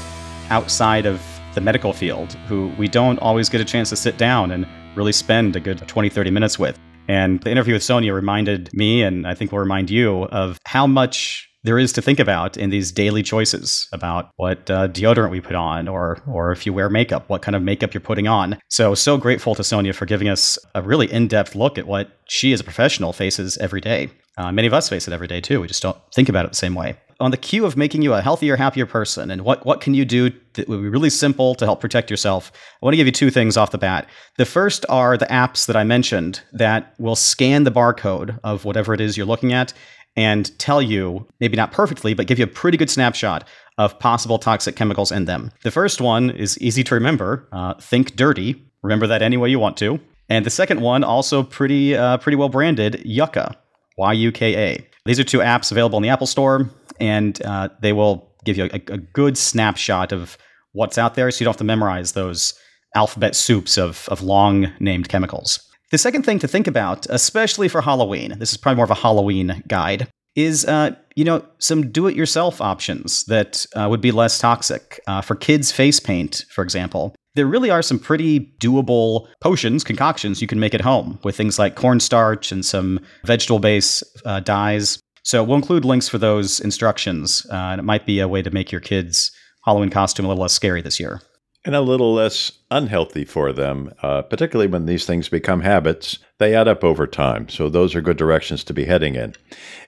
outside 0.49 1.05
of 1.05 1.21
the 1.53 1.61
medical 1.61 1.91
field 1.91 2.33
who 2.47 2.73
we 2.77 2.87
don't 2.87 3.19
always 3.19 3.49
get 3.49 3.59
a 3.59 3.65
chance 3.65 3.89
to 3.89 3.95
sit 3.95 4.17
down 4.17 4.51
and 4.51 4.65
really 4.95 5.11
spend 5.11 5.57
a 5.57 5.59
good 5.59 5.85
20, 5.85 6.09
30 6.09 6.31
minutes 6.31 6.57
with. 6.57 6.79
And 7.10 7.41
the 7.41 7.49
interview 7.49 7.74
with 7.74 7.84
Sonya 7.84 8.14
reminded 8.14 8.70
me, 8.72 9.01
and 9.01 9.26
I 9.26 9.34
think 9.34 9.51
will 9.51 9.60
remind 9.60 9.89
you, 9.89 10.26
of 10.26 10.60
how 10.66 10.86
much 10.86 11.49
there 11.64 11.80
is 11.80 11.91
to 11.93 12.01
think 12.01 12.20
about 12.20 12.55
in 12.55 12.70
these 12.70 12.91
daily 12.91 13.24
choices 13.24 13.89
about 13.91 14.30
what 14.38 14.70
uh, 14.70 14.88
deodorant 14.88 15.32
we 15.32 15.41
put 15.41 15.55
on, 15.55 15.88
or 15.88 16.22
or 16.28 16.51
if 16.51 16.66
you 16.66 16.72
wear 16.72 16.88
makeup, 16.88 17.28
what 17.28 17.41
kind 17.41 17.55
of 17.55 17.64
makeup 17.64 17.93
you're 17.93 17.99
putting 17.99 18.28
on. 18.28 18.60
So 18.70 18.93
so 18.93 19.18
grateful 19.18 19.55
to 19.55 19.64
Sonya 19.64 19.93
for 19.93 20.05
giving 20.05 20.30
us 20.30 20.60
a 20.76 20.84
really 20.84 21.12
in-depth 21.12 21.55
look 21.55 21.80
at 21.80 21.88
what 21.88 22.18
she 22.26 22.53
as 22.53 22.62
a 22.62 22.64
professional 22.64 23.12
faces 23.12 23.57
every 23.57 23.82
day. 23.82 24.12
Uh, 24.38 24.51
many 24.51 24.68
of 24.68 24.74
us 24.74 24.88
face 24.88 25.07
it 25.07 25.14
every 25.14 25.28
day 25.28 25.41
too. 25.41 25.60
We 25.60 25.68
just 25.68 25.82
don't 25.82 25.97
think 26.14 26.30
about 26.30 26.45
it 26.45 26.51
the 26.51 26.57
same 26.57 26.76
way 26.76 26.95
on 27.20 27.32
the 27.32 27.38
cue 27.38 27.65
of 27.65 27.76
making 27.76 28.01
you 28.01 28.13
a 28.13 28.22
healthier, 28.22 28.55
happier 28.55 28.86
person 28.86 29.30
and 29.30 29.43
what, 29.43 29.65
what 29.65 29.82
can 29.82 29.93
you 29.93 30.05
do 30.05 30.32
that 30.53 30.70
would 30.70 30.82
be 30.82 30.89
really 30.89 31.09
simple 31.09 31.53
to 31.55 31.65
help 31.65 31.82
protect 31.82 32.09
yourself, 32.09 32.51
I 32.82 32.86
want 32.86 32.93
to 32.93 32.97
give 32.97 33.07
you 33.07 33.11
two 33.11 33.30
things 33.30 33.57
off 33.57 33.72
the 33.72 33.78
bat. 33.78 34.07
The 34.38 34.45
first 34.45 34.86
are 34.89 35.17
the 35.17 35.26
apps 35.26 35.65
that 35.67 35.76
I 35.76 35.84
mentioned 35.84 36.41
that 36.53 36.93
will 36.97 37.15
scan 37.15 37.63
the 37.63 37.72
barcode 37.72 38.39
of 38.43 38.65
whatever 38.65 38.93
it 38.93 39.01
is 39.01 39.17
you're 39.17 39.26
looking 39.26 39.53
at 39.53 39.74
and 40.15 40.57
tell 40.59 40.82
you, 40.82 41.28
maybe 41.39 41.55
not 41.55 41.72
perfectly, 41.72 42.13
but 42.13 42.28
give 42.28 42.39
you 42.39 42.45
a 42.45 42.47
pretty 42.47 42.78
good 42.78 42.89
snapshot 42.89 43.47
of 43.78 43.97
possible 43.99 44.39
toxic 44.39 44.76
chemicals 44.76 45.11
in 45.11 45.26
them. 45.26 45.51
The 45.63 45.72
first 45.72 46.01
one 46.01 46.30
is 46.32 46.57
easy 46.59 46.84
to 46.86 46.95
remember 46.95 47.47
uh, 47.51 47.76
Think 47.76 48.15
Dirty. 48.15 48.61
Remember 48.82 49.07
that 49.07 49.22
any 49.22 49.38
way 49.38 49.49
you 49.49 49.59
want 49.59 49.78
to. 49.78 49.99
And 50.30 50.45
the 50.45 50.49
second 50.49 50.82
one, 50.82 51.03
also 51.03 51.43
pretty, 51.43 51.95
uh, 51.95 52.17
pretty 52.17 52.36
well 52.36 52.49
branded, 52.49 53.03
Yuka. 53.05 53.55
Y 53.97 54.13
U 54.13 54.32
K 54.32 54.55
A. 54.55 54.88
These 55.03 55.20
are 55.20 55.26
two 55.26 55.39
apps 55.39 55.72
available 55.72 55.97
in 55.97 56.03
the 56.03 56.09
Apple 56.09 56.28
Store 56.28 56.70
and 56.99 57.41
uh, 57.43 57.69
they 57.81 57.93
will 57.93 58.29
give 58.45 58.57
you 58.57 58.65
a, 58.65 58.81
a, 58.93 58.97
good 58.97 59.37
snapshot 59.37 60.11
of 60.11 60.37
what's 60.71 60.97
out 60.97 61.15
there, 61.15 61.29
so 61.31 61.41
you 61.41 61.45
don't 61.45 61.53
have 61.53 61.57
to 61.57 61.63
memorize 61.63 62.13
those 62.13 62.53
alphabet 62.95 63.35
soups 63.35 63.77
of, 63.77 64.07
of 64.09 64.21
long 64.21 64.71
named 64.79 65.09
chemicals. 65.09 65.59
The 65.91 65.97
second 65.97 66.23
thing 66.23 66.39
to 66.39 66.47
think 66.47 66.67
about, 66.67 67.07
especially 67.09 67.67
for 67.67 67.81
Halloween, 67.81 68.37
this 68.37 68.51
is 68.51 68.57
probably 68.57 68.77
more 68.77 68.85
of 68.85 68.91
a 68.91 68.95
Halloween 68.95 69.63
guide, 69.67 70.07
is 70.35 70.63
uh, 70.65 70.95
you 71.15 71.25
know 71.25 71.43
some 71.57 71.91
do-it-yourself 71.91 72.61
options 72.61 73.23
that 73.25 73.65
uh, 73.75 73.87
would 73.89 74.01
be 74.01 74.11
less 74.11 74.37
toxic 74.37 74.99
uh, 75.07 75.21
for 75.21 75.35
kids' 75.35 75.71
face 75.71 75.99
paint, 75.99 76.45
for 76.51 76.63
example. 76.63 77.15
There 77.35 77.45
really 77.45 77.69
are 77.69 77.81
some 77.81 77.99
pretty 77.99 78.53
doable 78.59 79.27
potions, 79.41 79.83
concoctions 79.83 80.41
you 80.41 80.47
can 80.47 80.59
make 80.59 80.73
at 80.73 80.81
home 80.81 81.19
with 81.23 81.35
things 81.35 81.57
like 81.57 81.75
cornstarch 81.75 82.51
and 82.51 82.65
some 82.65 82.99
vegetable-based 83.23 84.03
uh, 84.25 84.39
dyes. 84.41 84.99
So 85.24 85.43
we'll 85.43 85.57
include 85.57 85.86
links 85.86 86.07
for 86.07 86.17
those 86.17 86.59
instructions, 86.59 87.45
uh, 87.51 87.55
and 87.55 87.80
it 87.80 87.84
might 87.84 88.05
be 88.05 88.20
a 88.20 88.28
way 88.28 88.41
to 88.41 88.51
make 88.51 88.72
your 88.72 88.82
kids' 88.82 89.32
Halloween 89.65 89.89
costume 89.89 90.26
a 90.26 90.30
little 90.30 90.41
less 90.41 90.53
scary 90.53 90.82
this 90.82 90.99
year. 90.99 91.22
And 91.66 91.76
a 91.76 91.82
little 91.82 92.14
less 92.14 92.53
unhealthy 92.72 93.26
for 93.26 93.51
them, 93.51 93.91
uh, 94.01 94.22
particularly 94.22 94.72
when 94.72 94.86
these 94.86 95.05
things 95.05 95.28
become 95.28 95.60
habits. 95.60 96.18
They 96.38 96.55
add 96.55 96.70
up 96.70 96.86
over 96.86 97.05
time. 97.05 97.49
So, 97.49 97.68
those 97.68 97.95
are 97.95 98.01
good 98.01 98.16
directions 98.16 98.64
to 98.64 98.74
be 98.74 98.86
heading 98.86 99.16
in. 99.16 99.36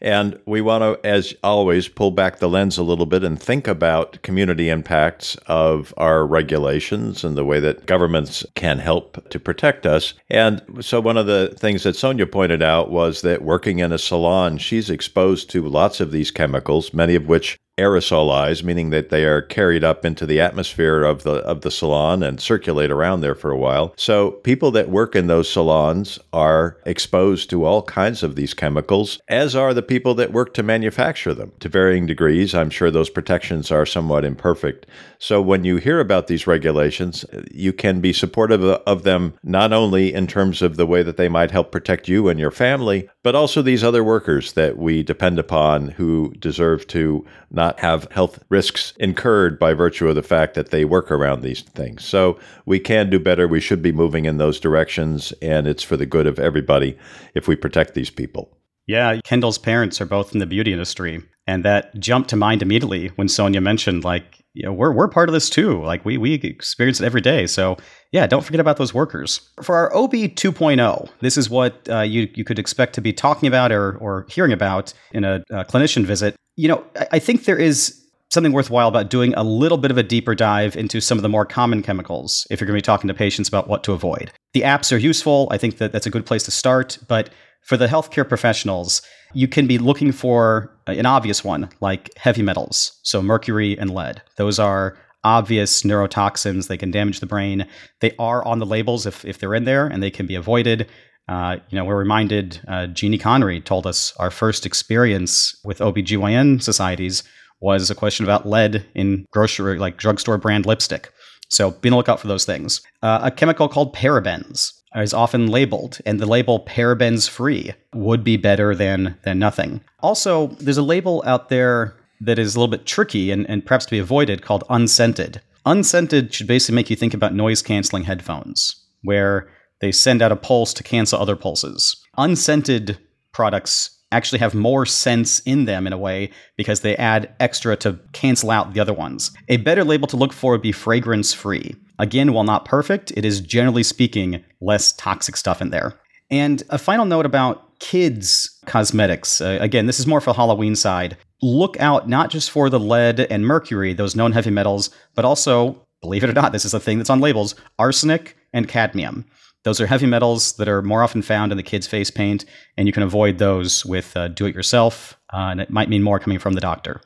And 0.02 0.38
we 0.46 0.60
want 0.60 0.82
to, 0.82 1.08
as 1.08 1.34
always, 1.44 1.88
pull 1.88 2.12
back 2.12 2.40
the 2.40 2.50
lens 2.50 2.78
a 2.78 2.84
little 2.84 3.06
bit 3.06 3.24
and 3.24 3.42
think 3.42 3.70
about 3.70 4.22
community 4.22 4.68
impacts 4.68 5.38
of 5.48 5.94
our 5.96 6.28
regulations 6.28 7.24
and 7.24 7.38
the 7.38 7.46
way 7.46 7.62
that 7.62 7.86
governments 7.86 8.46
can 8.56 8.80
help 8.80 9.30
to 9.30 9.40
protect 9.40 9.86
us. 9.86 10.14
And 10.30 10.62
so, 10.82 11.00
one 11.00 11.16
of 11.16 11.26
the 11.26 11.56
things 11.58 11.84
that 11.84 11.96
Sonya 11.96 12.28
pointed 12.28 12.62
out 12.62 12.92
was 12.92 13.22
that 13.22 13.44
working 13.44 13.80
in 13.80 13.94
a 13.94 13.98
salon, 13.98 14.58
she's 14.58 14.90
exposed 14.90 15.50
to 15.52 15.70
lots 15.70 16.02
of 16.02 16.12
these 16.12 16.32
chemicals, 16.32 16.94
many 16.94 17.16
of 17.16 17.28
which 17.28 17.58
aerosolize, 17.82 18.64
meaning 18.64 18.92
that 18.92 19.10
they 19.10 19.26
are 19.26 19.42
carried 19.42 19.84
up 19.84 20.06
into 20.06 20.26
the 20.26 20.40
atmosphere 20.40 21.04
of 21.04 21.24
the 21.24 21.36
of 21.42 21.62
the 21.62 21.72
salon 21.72 22.22
and 22.24 22.40
circulate 22.40 22.92
around 22.92 23.22
there 23.22 23.36
for 23.36 23.52
a 23.52 23.58
while. 23.58 23.94
So 23.98 24.32
people 24.44 24.72
that 24.72 24.90
work 24.90 25.16
in 25.16 25.28
those 25.28 25.52
salons 25.52 26.20
are 26.32 26.78
exposed 26.86 27.50
to 27.50 27.66
all 27.66 27.84
kinds 27.84 28.24
of 28.24 28.36
these 28.36 28.54
chemicals, 28.54 29.20
as 29.28 29.56
are 29.56 29.74
the 29.74 29.82
people 29.82 30.14
that 30.16 30.32
work 30.32 30.54
to 30.54 30.64
manufacture 30.64 31.34
them. 31.34 31.52
To 31.60 31.70
varying 31.70 32.06
degrees, 32.06 32.54
I'm 32.54 32.70
sure 32.70 32.92
those 32.92 33.10
protections 33.10 33.72
are 33.72 33.86
somewhat 33.86 34.26
imperfect. 34.26 34.86
So 35.22 35.40
when 35.40 35.64
you 35.64 35.78
hear 35.78 36.00
about 36.00 36.26
these 36.26 36.48
regulations, 36.48 37.24
uh, 37.26 37.44
you 37.52 37.74
can 37.74 38.02
be 38.02 38.12
supportive 38.12 38.64
of 38.64 39.04
them 39.04 39.36
not 39.44 39.72
only 39.72 40.12
in 40.12 40.26
terms 40.26 40.64
of 40.64 40.78
the 40.78 40.86
way 40.88 41.04
that 41.04 41.18
they 41.18 41.30
might 41.30 41.52
help 41.52 41.72
protect 41.72 42.08
you 42.08 42.28
and 42.28 42.40
your 42.40 42.50
family, 42.50 43.08
but 43.22 43.36
also 43.36 43.62
these 43.62 43.84
other 43.84 44.04
workers 44.04 44.54
that 44.54 44.80
we 44.80 45.04
depend 45.04 45.38
upon 45.38 45.90
who 45.90 46.34
deserve 46.40 46.88
to 46.88 47.24
not 47.52 47.80
have 47.82 48.12
health 48.12 48.44
risks 48.50 48.94
incurred 48.98 49.60
by 49.60 49.76
virtue 49.76 50.10
of 50.10 50.16
the 50.16 50.24
fact 50.24 50.56
that 50.56 50.72
they 50.72 50.86
work 50.86 51.12
around 51.12 51.44
these 51.44 51.62
things. 51.62 52.04
So 52.04 52.40
we 52.66 52.80
can 52.80 53.12
do 53.12 53.20
better. 53.20 53.48
We 53.48 53.62
should 53.62 53.84
be 53.84 53.92
moving 53.92 54.26
in 54.26 54.40
those 54.40 54.60
directions, 54.60 55.34
and 55.40 55.68
it's 55.68 55.84
for 55.84 55.98
the 55.98 56.08
good 56.08 56.26
of 56.26 56.40
everybody 56.40 56.98
if 57.36 57.48
we 57.48 57.56
protect 57.56 57.94
these 57.94 58.10
people. 58.10 58.58
Yeah, 58.88 59.20
Kendall's 59.24 59.58
parents 59.58 60.02
are 60.02 60.06
both 60.06 60.34
in 60.34 60.40
the 60.40 60.46
beauty 60.46 60.72
industry. 60.72 61.24
And 61.48 61.66
that 61.66 61.98
jumped 62.00 62.30
to 62.30 62.36
mind 62.36 62.62
immediately 62.62 63.08
when 63.16 63.28
Sonya 63.28 63.62
mentioned, 63.62 64.04
like, 64.04 64.44
you 64.54 64.64
know, 64.64 64.72
we're, 64.72 64.92
we're 64.92 65.08
part 65.08 65.28
of 65.28 65.34
this 65.34 65.50
too. 65.50 65.84
Like, 65.84 66.06
we, 66.06 66.18
we 66.18 66.36
experience 66.36 67.02
it 67.02 67.06
every 67.06 67.22
day. 67.22 67.48
So, 67.48 67.78
yeah, 68.12 68.28
don't 68.28 68.44
forget 68.44 68.60
about 68.60 68.78
those 68.78 68.94
workers. 68.94 69.42
For 69.62 69.76
our 69.76 69.96
OB 69.96 70.12
2.0, 70.12 71.10
this 71.20 71.38
is 71.38 71.50
what 71.50 71.88
uh, 71.90 72.02
you, 72.02 72.30
you 72.36 72.44
could 72.44 72.60
expect 72.60 72.94
to 72.96 73.02
be 73.02 73.12
talking 73.12 73.48
about 73.48 73.72
or, 73.72 73.98
or 73.98 74.26
hearing 74.30 74.54
about 74.54 74.94
in 75.14 75.24
a, 75.24 75.44
a 75.50 75.66
clinician 75.66 76.06
visit. 76.06 76.36
You 76.58 76.68
know, 76.68 76.86
I, 76.96 77.08
I 77.14 77.20
think 77.20 77.46
there 77.46 77.58
is 77.58 77.98
something 78.32 78.54
worthwhile 78.54 78.88
about 78.88 79.10
doing 79.10 79.34
a 79.34 79.44
little 79.44 79.78
bit 79.78 79.92
of 79.92 79.98
a 79.98 80.04
deeper 80.04 80.34
dive 80.34 80.76
into 80.78 81.02
some 81.02 81.18
of 81.18 81.22
the 81.22 81.30
more 81.30 81.46
common 81.46 81.84
chemicals 81.84 82.48
if 82.50 82.62
you're 82.62 82.66
going 82.66 82.78
to 82.78 82.82
be 82.82 82.86
talking 82.86 83.08
to 83.10 83.14
patients 83.14 83.50
about 83.50 83.68
what 83.68 83.84
to 83.84 83.92
avoid. 83.92 84.32
The 84.54 84.62
apps 84.62 84.94
are 84.94 84.98
useful. 84.98 85.48
I 85.52 85.58
think 85.58 85.78
that 85.78 85.92
that's 85.92 86.06
a 86.06 86.10
good 86.10 86.26
place 86.26 86.44
to 86.44 86.52
start. 86.52 86.98
But 87.08 87.30
for 87.62 87.78
the 87.78 87.88
healthcare 87.88 88.28
professionals, 88.28 89.02
you 89.34 89.48
can 89.48 89.68
be 89.68 89.78
looking 89.78 90.12
for 90.12 90.76
an 90.88 91.06
obvious 91.06 91.44
one 91.44 91.70
like 91.80 92.10
heavy 92.18 92.42
metals, 92.42 93.00
so 93.04 93.22
mercury 93.22 93.78
and 93.78 93.94
lead. 93.94 94.22
Those 94.38 94.60
are 94.60 94.98
obvious 95.24 95.84
neurotoxins. 95.84 96.68
They 96.68 96.78
can 96.78 96.92
damage 96.92 97.20
the 97.20 97.28
brain. 97.28 97.68
They 98.00 98.16
are 98.18 98.44
on 98.46 98.60
the 98.60 98.66
labels 98.66 99.06
if, 99.06 99.24
if 99.24 99.40
they're 99.40 99.56
in 99.56 99.66
there 99.66 99.88
and 99.88 100.02
they 100.02 100.12
can 100.12 100.26
be 100.26 100.36
avoided. 100.36 100.90
Uh, 101.28 101.58
you 101.70 101.78
know, 101.78 101.86
we're 101.86 101.98
reminded, 101.98 102.60
uh, 102.68 102.88
Jeanne 102.88 103.20
Conry 103.20 103.62
told 103.62 103.86
us 103.86 104.14
our 104.18 104.32
first 104.32 104.66
experience 104.66 105.56
with 105.64 105.80
OBGYN 105.80 106.62
societies 106.62 107.24
was 107.62 107.92
a 107.92 107.96
question 107.96 108.26
about 108.26 108.48
lead 108.48 108.86
in 108.96 109.26
grocery, 109.32 109.78
like 109.78 109.98
drugstore 109.98 110.40
brand 110.40 110.66
lipstick. 110.66 111.14
So 111.50 111.72
be 111.72 111.90
on 111.90 111.92
the 111.92 111.98
lookout 111.98 112.20
for 112.20 112.28
those 112.28 112.46
things. 112.46 112.82
Uh, 113.04 113.20
a 113.24 113.32
chemical 113.32 113.70
called 113.70 113.96
parabens 113.96 114.74
is 114.96 115.14
often 115.14 115.48
labeled, 115.48 116.00
and 116.06 116.20
the 116.20 116.26
label 116.26 116.60
parabens 116.60 117.30
free 117.30 117.74
would 117.94 118.24
be 118.24 118.38
better 118.38 118.76
than 118.76 119.18
than 119.24 119.40
nothing. 119.40 119.82
Also, 120.02 120.48
there's 120.60 120.78
a 120.78 120.84
label 120.84 121.24
out 121.26 121.50
there 121.50 121.96
that 122.20 122.38
is 122.38 122.56
a 122.56 122.60
little 122.60 122.72
bit 122.72 122.86
tricky 122.86 123.32
and, 123.32 123.50
and 123.50 123.66
perhaps 123.66 123.86
to 123.86 123.92
be 123.92 124.00
avoided 124.00 124.44
called 124.44 124.64
unscented. 124.70 125.42
Unscented 125.66 126.34
should 126.34 126.48
basically 126.48 126.76
make 126.76 126.90
you 126.90 126.96
think 126.96 127.14
about 127.14 127.34
noise 127.34 127.62
canceling 127.62 128.04
headphones, 128.04 128.76
where 129.04 129.50
they 129.80 129.92
send 129.92 130.22
out 130.22 130.32
a 130.32 130.36
pulse 130.36 130.74
to 130.74 130.84
cancel 130.84 131.20
other 131.20 131.36
pulses. 131.36 131.96
Unscented 132.18 133.00
products 133.32 133.98
actually 134.12 134.40
have 134.40 134.54
more 134.54 134.86
scents 134.86 135.40
in 135.40 135.66
them 135.66 135.88
in 135.88 135.94
a 135.94 135.98
way 135.98 136.30
because 136.58 136.82
they 136.82 136.98
add 136.98 137.34
extra 137.40 137.76
to 137.78 138.00
cancel 138.12 138.52
out 138.52 138.74
the 138.74 138.80
other 138.80 138.94
ones. 138.94 139.32
A 139.48 139.58
better 139.58 139.84
label 139.84 140.08
to 140.08 140.18
look 140.18 140.34
for 140.34 140.52
would 140.52 140.62
be 140.62 140.72
fragrance 140.72 141.34
free. 141.34 141.76
Again, 141.98 142.34
while 142.34 142.44
not 142.44 142.66
perfect, 142.66 143.12
it 143.16 143.24
is 143.24 143.40
generally 143.40 143.84
speaking 143.84 144.44
less 144.62 144.92
toxic 144.94 145.36
stuff 145.36 145.62
in 145.62 145.70
there. 145.70 145.94
And 146.30 146.64
a 146.70 146.78
final 146.78 147.06
note 147.06 147.26
about 147.26 147.80
kids' 147.80 148.58
cosmetics. 148.66 149.42
Uh, 149.42 149.58
again, 149.60 149.88
this 149.88 150.00
is 150.00 150.08
more 150.08 150.22
for 150.22 150.34
Halloween 150.34 150.76
side. 150.76 151.18
Look 151.42 151.78
out 151.80 152.08
not 152.08 152.30
just 152.30 152.52
for 152.52 152.70
the 152.70 152.80
lead 152.80 153.20
and 153.20 153.46
mercury, 153.46 153.94
those 153.94 154.16
known 154.16 154.32
heavy 154.32 154.52
metals, 154.52 154.92
but 155.16 155.26
also, 155.26 155.86
believe 156.02 156.24
it 156.24 156.30
or 156.30 156.34
not, 156.34 156.52
this 156.52 156.64
is 156.64 156.74
a 156.74 156.80
thing 156.80 157.00
that's 157.00 157.10
on 157.10 157.20
labels 157.20 157.56
arsenic 157.80 158.38
and 158.54 158.68
cadmium. 158.68 159.26
Those 159.64 159.82
are 159.82 159.88
heavy 159.88 160.08
metals 160.08 160.54
that 160.54 160.68
are 160.68 160.82
more 160.82 161.04
often 161.04 161.22
found 161.22 161.52
in 161.52 161.58
the 161.58 161.64
kids' 161.64 161.86
face 161.86 162.10
paint, 162.10 162.46
and 162.78 162.88
you 162.88 162.94
can 162.94 163.04
avoid 163.04 163.38
those 163.38 163.86
with 163.86 164.16
uh, 164.16 164.28
do 164.28 164.46
it 164.46 164.56
yourself, 164.56 165.20
uh, 165.34 165.50
and 165.52 165.62
it 165.62 165.70
might 165.70 165.90
mean 165.90 166.02
more 166.02 166.20
coming 166.20 166.40
from 166.40 166.54
the 166.54 166.62
doctor. 166.62 167.02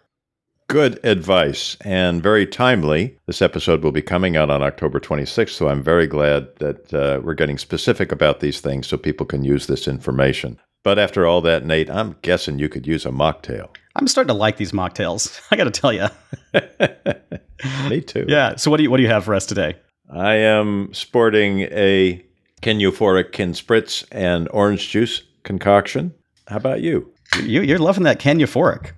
Good 0.68 0.99
advice 1.05 1.78
and 1.82 2.24
very 2.24 2.47
timely. 2.47 3.16
This 3.28 3.41
episode 3.41 3.84
will 3.84 3.91
be 3.91 4.01
coming 4.01 4.36
out 4.36 4.49
on 4.49 4.63
October 4.63 4.99
26th, 4.99 5.49
so 5.51 5.68
I'm 5.68 5.84
very 5.84 6.07
glad 6.07 6.55
that 6.57 6.91
uh, 6.91 7.22
we're 7.24 7.36
getting 7.36 7.59
specific 7.59 8.11
about 8.11 8.39
these 8.39 8.61
things 8.61 8.88
so 8.88 8.97
people 8.97 9.28
can 9.28 9.43
use 9.43 9.68
this 9.68 9.88
information. 9.88 10.59
But 10.84 10.97
after 10.97 11.28
all 11.28 11.41
that, 11.41 11.66
Nate, 11.66 11.89
I'm 11.89 12.16
guessing 12.24 12.57
you 12.57 12.68
could 12.68 12.88
use 12.88 13.05
a 13.05 13.11
mocktail. 13.11 13.70
I'm 13.95 14.07
starting 14.07 14.30
to 14.30 14.34
like 14.34 14.57
these 14.57 14.72
mocktails. 14.72 15.39
I 15.51 15.55
got 15.55 15.66
to 15.66 15.72
tell 15.72 15.93
you. 15.93 16.07
Me 17.89 18.01
too. 18.01 18.26
Yeah. 18.28 18.55
So 18.55 18.72
what 18.72 18.78
do 18.78 18.84
you 18.84 18.91
what 18.91 18.97
do 18.97 19.03
you 19.03 19.09
have 19.09 19.24
for 19.24 19.36
us 19.36 19.45
today? 19.45 19.76
I 20.11 20.36
am 20.36 20.93
sporting 20.93 21.61
a 21.61 22.24
Kin 22.61 22.80
Euphoric 22.80 23.32
Kin 23.32 23.51
Spritz 23.53 24.03
and 24.11 24.49
orange 24.51 24.89
juice 24.89 25.24
concoction. 25.43 26.13
How 26.47 26.57
about 26.57 26.82
you? 26.82 27.11
you 27.43 27.61
you're 27.61 27.80
loving 27.80 28.03
that 28.03 28.20
Kin 28.20 28.39
Euphoric. 28.39 28.91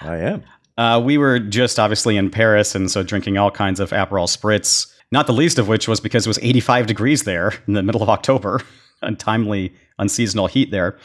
I 0.00 0.16
am. 0.16 0.42
Uh, 0.78 1.00
we 1.04 1.18
were 1.18 1.38
just 1.38 1.78
obviously 1.78 2.16
in 2.16 2.30
Paris, 2.30 2.74
and 2.74 2.90
so 2.90 3.02
drinking 3.02 3.36
all 3.38 3.50
kinds 3.50 3.80
of 3.80 3.90
Aperol 3.90 4.26
spritz. 4.26 4.86
Not 5.10 5.26
the 5.26 5.32
least 5.32 5.58
of 5.58 5.68
which 5.68 5.88
was 5.88 6.00
because 6.00 6.26
it 6.26 6.30
was 6.30 6.38
85 6.40 6.86
degrees 6.86 7.24
there 7.24 7.52
in 7.66 7.74
the 7.74 7.82
middle 7.82 8.02
of 8.02 8.08
October, 8.08 8.62
untimely, 9.02 9.74
unseasonal 9.98 10.46
heat 10.46 10.70
there. 10.70 10.98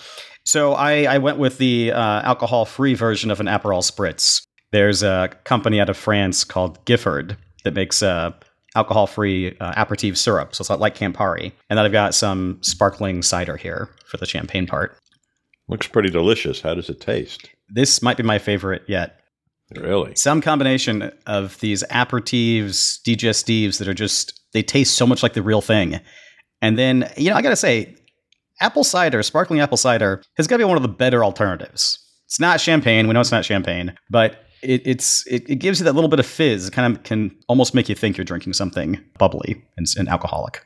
So 0.45 0.73
I, 0.73 1.03
I 1.03 1.17
went 1.17 1.39
with 1.39 1.57
the 1.57 1.91
uh, 1.91 2.21
alcohol-free 2.21 2.93
version 2.93 3.29
of 3.31 3.41
an 3.41 3.47
Aperol 3.47 3.83
spritz. 3.83 4.41
There's 4.71 5.03
a 5.03 5.29
company 5.43 5.81
out 5.81 5.89
of 5.89 5.97
France 5.97 6.45
called 6.45 6.83
Giffard 6.85 7.35
that 7.65 7.73
makes 7.73 8.01
uh, 8.01 8.31
alcohol-free 8.75 9.57
uh, 9.59 9.73
aperitif 9.75 10.17
syrup, 10.17 10.55
so 10.55 10.61
it's 10.61 10.69
like 10.69 10.95
Campari. 10.95 11.51
And 11.69 11.77
then 11.77 11.85
I've 11.85 11.91
got 11.91 12.15
some 12.15 12.59
sparkling 12.61 13.23
cider 13.23 13.57
here 13.57 13.89
for 14.05 14.15
the 14.15 14.25
champagne 14.25 14.67
part. 14.67 14.97
Looks 15.67 15.87
pretty 15.87 16.09
delicious. 16.09 16.61
How 16.61 16.75
does 16.75 16.89
it 16.89 17.01
taste? 17.01 17.49
This 17.67 18.01
might 18.01 18.15
be 18.15 18.23
my 18.23 18.39
favorite 18.39 18.83
yet. 18.87 19.19
Really? 19.75 20.15
Some 20.15 20.41
combination 20.41 21.11
of 21.25 21.59
these 21.59 21.83
aperitifs, 21.91 23.01
digestives 23.05 23.79
that 23.79 23.87
are 23.87 23.93
just, 23.93 24.39
they 24.53 24.63
taste 24.63 24.95
so 24.95 25.05
much 25.05 25.23
like 25.23 25.33
the 25.33 25.41
real 25.41 25.61
thing. 25.61 25.99
And 26.61 26.77
then, 26.77 27.11
you 27.17 27.29
know, 27.29 27.35
I 27.35 27.41
got 27.41 27.49
to 27.49 27.55
say, 27.55 27.95
apple 28.61 28.83
cider, 28.83 29.21
sparkling 29.23 29.59
apple 29.59 29.77
cider, 29.77 30.23
has 30.37 30.47
got 30.47 30.55
to 30.55 30.59
be 30.59 30.63
one 30.65 30.77
of 30.77 30.83
the 30.83 30.89
better 30.89 31.23
alternatives. 31.23 31.99
It's 32.25 32.39
not 32.39 32.59
champagne. 32.61 33.07
We 33.07 33.13
know 33.13 33.21
it's 33.21 33.31
not 33.31 33.45
champagne, 33.45 33.95
but 34.09 34.43
it, 34.61 34.81
it's 34.85 35.25
it, 35.27 35.49
it, 35.49 35.55
gives 35.55 35.79
you 35.79 35.85
that 35.85 35.93
little 35.93 36.09
bit 36.09 36.19
of 36.19 36.25
fizz. 36.25 36.67
It 36.67 36.73
kind 36.73 36.95
of 36.95 37.03
can 37.03 37.35
almost 37.47 37.73
make 37.73 37.89
you 37.89 37.95
think 37.95 38.17
you're 38.17 38.25
drinking 38.25 38.53
something 38.53 38.99
bubbly 39.17 39.63
and, 39.77 39.85
and 39.97 40.09
alcoholic. 40.09 40.65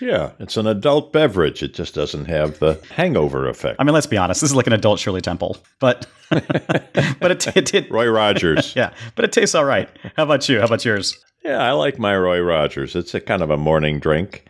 Yeah, 0.00 0.32
it's 0.38 0.56
an 0.56 0.66
adult 0.66 1.12
beverage. 1.12 1.62
It 1.62 1.74
just 1.74 1.94
doesn't 1.94 2.26
have 2.26 2.58
the 2.58 2.80
hangover 2.90 3.48
effect. 3.48 3.76
I 3.78 3.84
mean, 3.84 3.94
let's 3.94 4.06
be 4.06 4.16
honest. 4.16 4.40
This 4.40 4.50
is 4.50 4.56
like 4.56 4.66
an 4.66 4.72
adult 4.72 4.98
Shirley 4.98 5.20
Temple, 5.20 5.56
but 5.80 6.06
but 6.30 7.30
it, 7.30 7.56
it, 7.56 7.74
it 7.74 7.90
Roy 7.90 8.08
Rogers. 8.08 8.72
yeah, 8.76 8.92
but 9.14 9.24
it 9.24 9.32
tastes 9.32 9.54
all 9.54 9.64
right. 9.64 9.88
How 10.16 10.24
about 10.24 10.48
you? 10.48 10.58
How 10.58 10.66
about 10.66 10.84
yours? 10.84 11.16
Yeah, 11.44 11.58
I 11.58 11.72
like 11.72 11.98
my 11.98 12.16
Roy 12.16 12.40
Rogers. 12.40 12.94
It's 12.94 13.14
a 13.14 13.20
kind 13.20 13.42
of 13.42 13.50
a 13.50 13.56
morning 13.56 13.98
drink. 13.98 14.44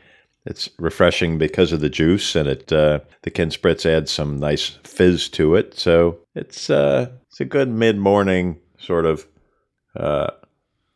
It's 0.45 0.69
refreshing 0.79 1.39
because 1.39 1.73
of 1.73 1.81
the 1.81 1.89
juice, 1.89 2.35
and 2.35 2.49
it 2.49 2.73
uh, 2.73 3.01
the 3.23 3.31
Kin 3.31 3.51
Spritz 3.51 3.87
adds 3.87 4.11
some 4.11 4.39
nice 4.39 4.79
fizz 4.85 5.29
to 5.31 5.55
it. 5.55 5.79
So 5.79 6.19
it's 6.35 6.69
uh, 6.71 7.11
it's 7.31 7.41
a 7.41 7.45
good 7.45 7.69
mid 7.69 7.99
morning 7.99 8.59
sort 8.79 9.07
of 9.07 9.27
uh, 9.97 10.31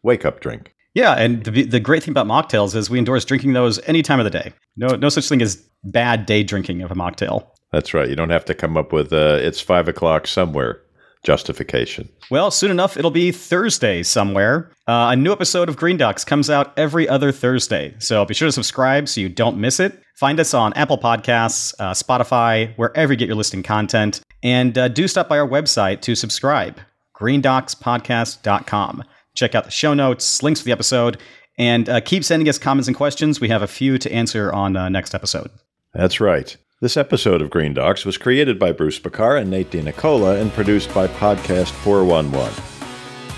wake 0.03 0.25
up 0.25 0.41
drink. 0.41 0.75
Yeah, 0.97 1.13
and 1.13 1.45
the, 1.45 1.65
the 1.65 1.79
great 1.79 2.03
thing 2.03 2.13
about 2.13 2.27
mocktails 2.27 2.75
is 2.75 2.89
we 2.89 2.99
endorse 2.99 3.27
drinking 3.27 3.53
those 3.53 3.79
any 3.87 4.01
time 4.01 4.19
of 4.19 4.25
the 4.25 4.31
day. 4.31 4.55
No, 4.79 4.97
no 4.97 5.11
such 5.11 5.29
thing 5.29 5.43
as 5.43 5.63
bad 5.85 6.25
day 6.25 6.43
drinking 6.43 6.81
of 6.81 6.91
a 6.91 6.95
mocktail. 6.95 7.49
That's 7.71 7.93
right. 7.93 8.09
You 8.09 8.17
don't 8.17 8.31
have 8.31 8.47
to 8.47 8.55
come 8.55 8.79
up 8.79 8.95
with 8.95 9.13
uh, 9.13 9.37
it's 9.39 9.61
five 9.61 9.89
o'clock 9.89 10.27
somewhere 10.27 10.81
justification. 11.23 12.09
Well, 12.31 12.51
soon 12.51 12.71
enough, 12.71 12.97
it'll 12.97 13.11
be 13.11 13.31
Thursday 13.31 14.03
somewhere. 14.05 14.71
Uh, 14.87 15.11
a 15.13 15.17
new 15.17 15.33
episode 15.33 15.69
of 15.69 15.77
Green 15.77 15.99
Docs 15.99 16.25
comes 16.25 16.49
out 16.49 16.73
every 16.79 17.07
other 17.07 17.31
Thursday, 17.31 17.95
so 17.99 18.25
be 18.25 18.33
sure 18.33 18.49
to 18.49 18.53
subscribe 18.53 19.07
so 19.07 19.21
you 19.21 19.29
don't 19.29 19.59
miss 19.59 19.81
it. 19.81 20.03
Find 20.19 20.41
us 20.41 20.55
on 20.55 20.73
Apple 20.75 20.97
Podcasts, 20.97 21.75
uh, 21.79 21.91
Spotify, 21.91 22.73
wherever 22.79 23.13
you 23.13 23.19
get 23.19 23.27
your 23.27 23.37
listing 23.37 23.63
content, 23.63 24.23
and 24.43 24.79
uh, 24.79 24.89
do 24.89 25.07
stop 25.09 25.29
by 25.29 25.39
our 25.39 25.47
website 25.47 26.01
to 26.03 26.15
subscribe, 26.15 26.81
greendocspodcast.com. 27.15 29.05
Check 29.37 29.55
out 29.55 29.65
the 29.65 29.71
show 29.71 29.95
notes, 29.95 30.43
links 30.43 30.61
to 30.61 30.67
the 30.67 30.73
episode, 30.73 31.19
and 31.57 31.89
uh, 31.89 32.01
keep 32.01 32.25
sending 32.25 32.49
us 32.49 32.59
comments 32.59 32.89
and 32.89 32.97
questions. 32.97 33.41
We 33.41 33.49
have 33.51 33.63
a 33.63 33.69
few 33.69 33.99
to 33.99 34.13
answer 34.13 34.53
on 34.53 34.77
uh, 34.77 34.89
next 34.89 35.15
episode. 35.15 35.51
That's 35.95 36.21
right. 36.21 36.57
This 36.81 36.97
episode 36.97 37.41
of 37.41 37.49
Green 37.49 37.73
Docs 37.73 38.05
was 38.05 38.19
created 38.19 38.59
by 38.59 38.73
Bruce 38.73 38.99
Bekkar 38.99 39.41
and 39.41 39.51
Nate 39.51 39.71
DeNicola 39.71 40.41
and 40.41 40.53
produced 40.53 40.93
by 40.93 41.07
Podcast 41.07 41.71
411. 41.71 42.53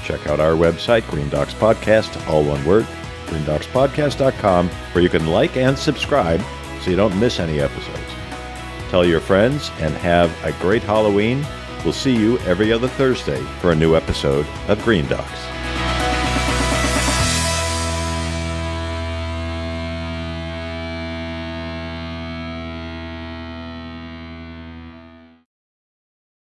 Check 0.05 0.27
out 0.27 0.41
our 0.41 0.55
website, 0.55 1.09
Green 1.09 1.29
Docs 1.29 1.55
Podcast, 1.55 2.29
all 2.29 2.43
one 2.43 2.65
word, 2.65 2.85
greendocspodcast.com, 3.27 4.69
where 4.69 5.05
you 5.05 5.11
can 5.11 5.29
like 5.29 5.57
and 5.57 5.79
subscribe 5.79 6.41
so 6.81 6.91
you 6.91 6.97
don't 6.97 7.19
miss 7.21 7.39
any 7.39 7.61
episodes. 7.61 8.01
Tell 8.89 9.05
your 9.05 9.21
friends 9.21 9.71
and 9.79 9.95
have 9.95 10.33
a 10.45 10.53
great 10.61 10.83
Halloween. 10.83 11.47
We'll 11.85 11.93
see 11.93 12.17
you 12.17 12.39
every 12.41 12.73
other 12.73 12.89
Thursday 12.89 13.41
for 13.61 13.71
a 13.71 13.77
new 13.77 13.95
episode 13.95 14.47
of 14.67 14.83
Green 14.83 15.07
Docs. 15.07 15.58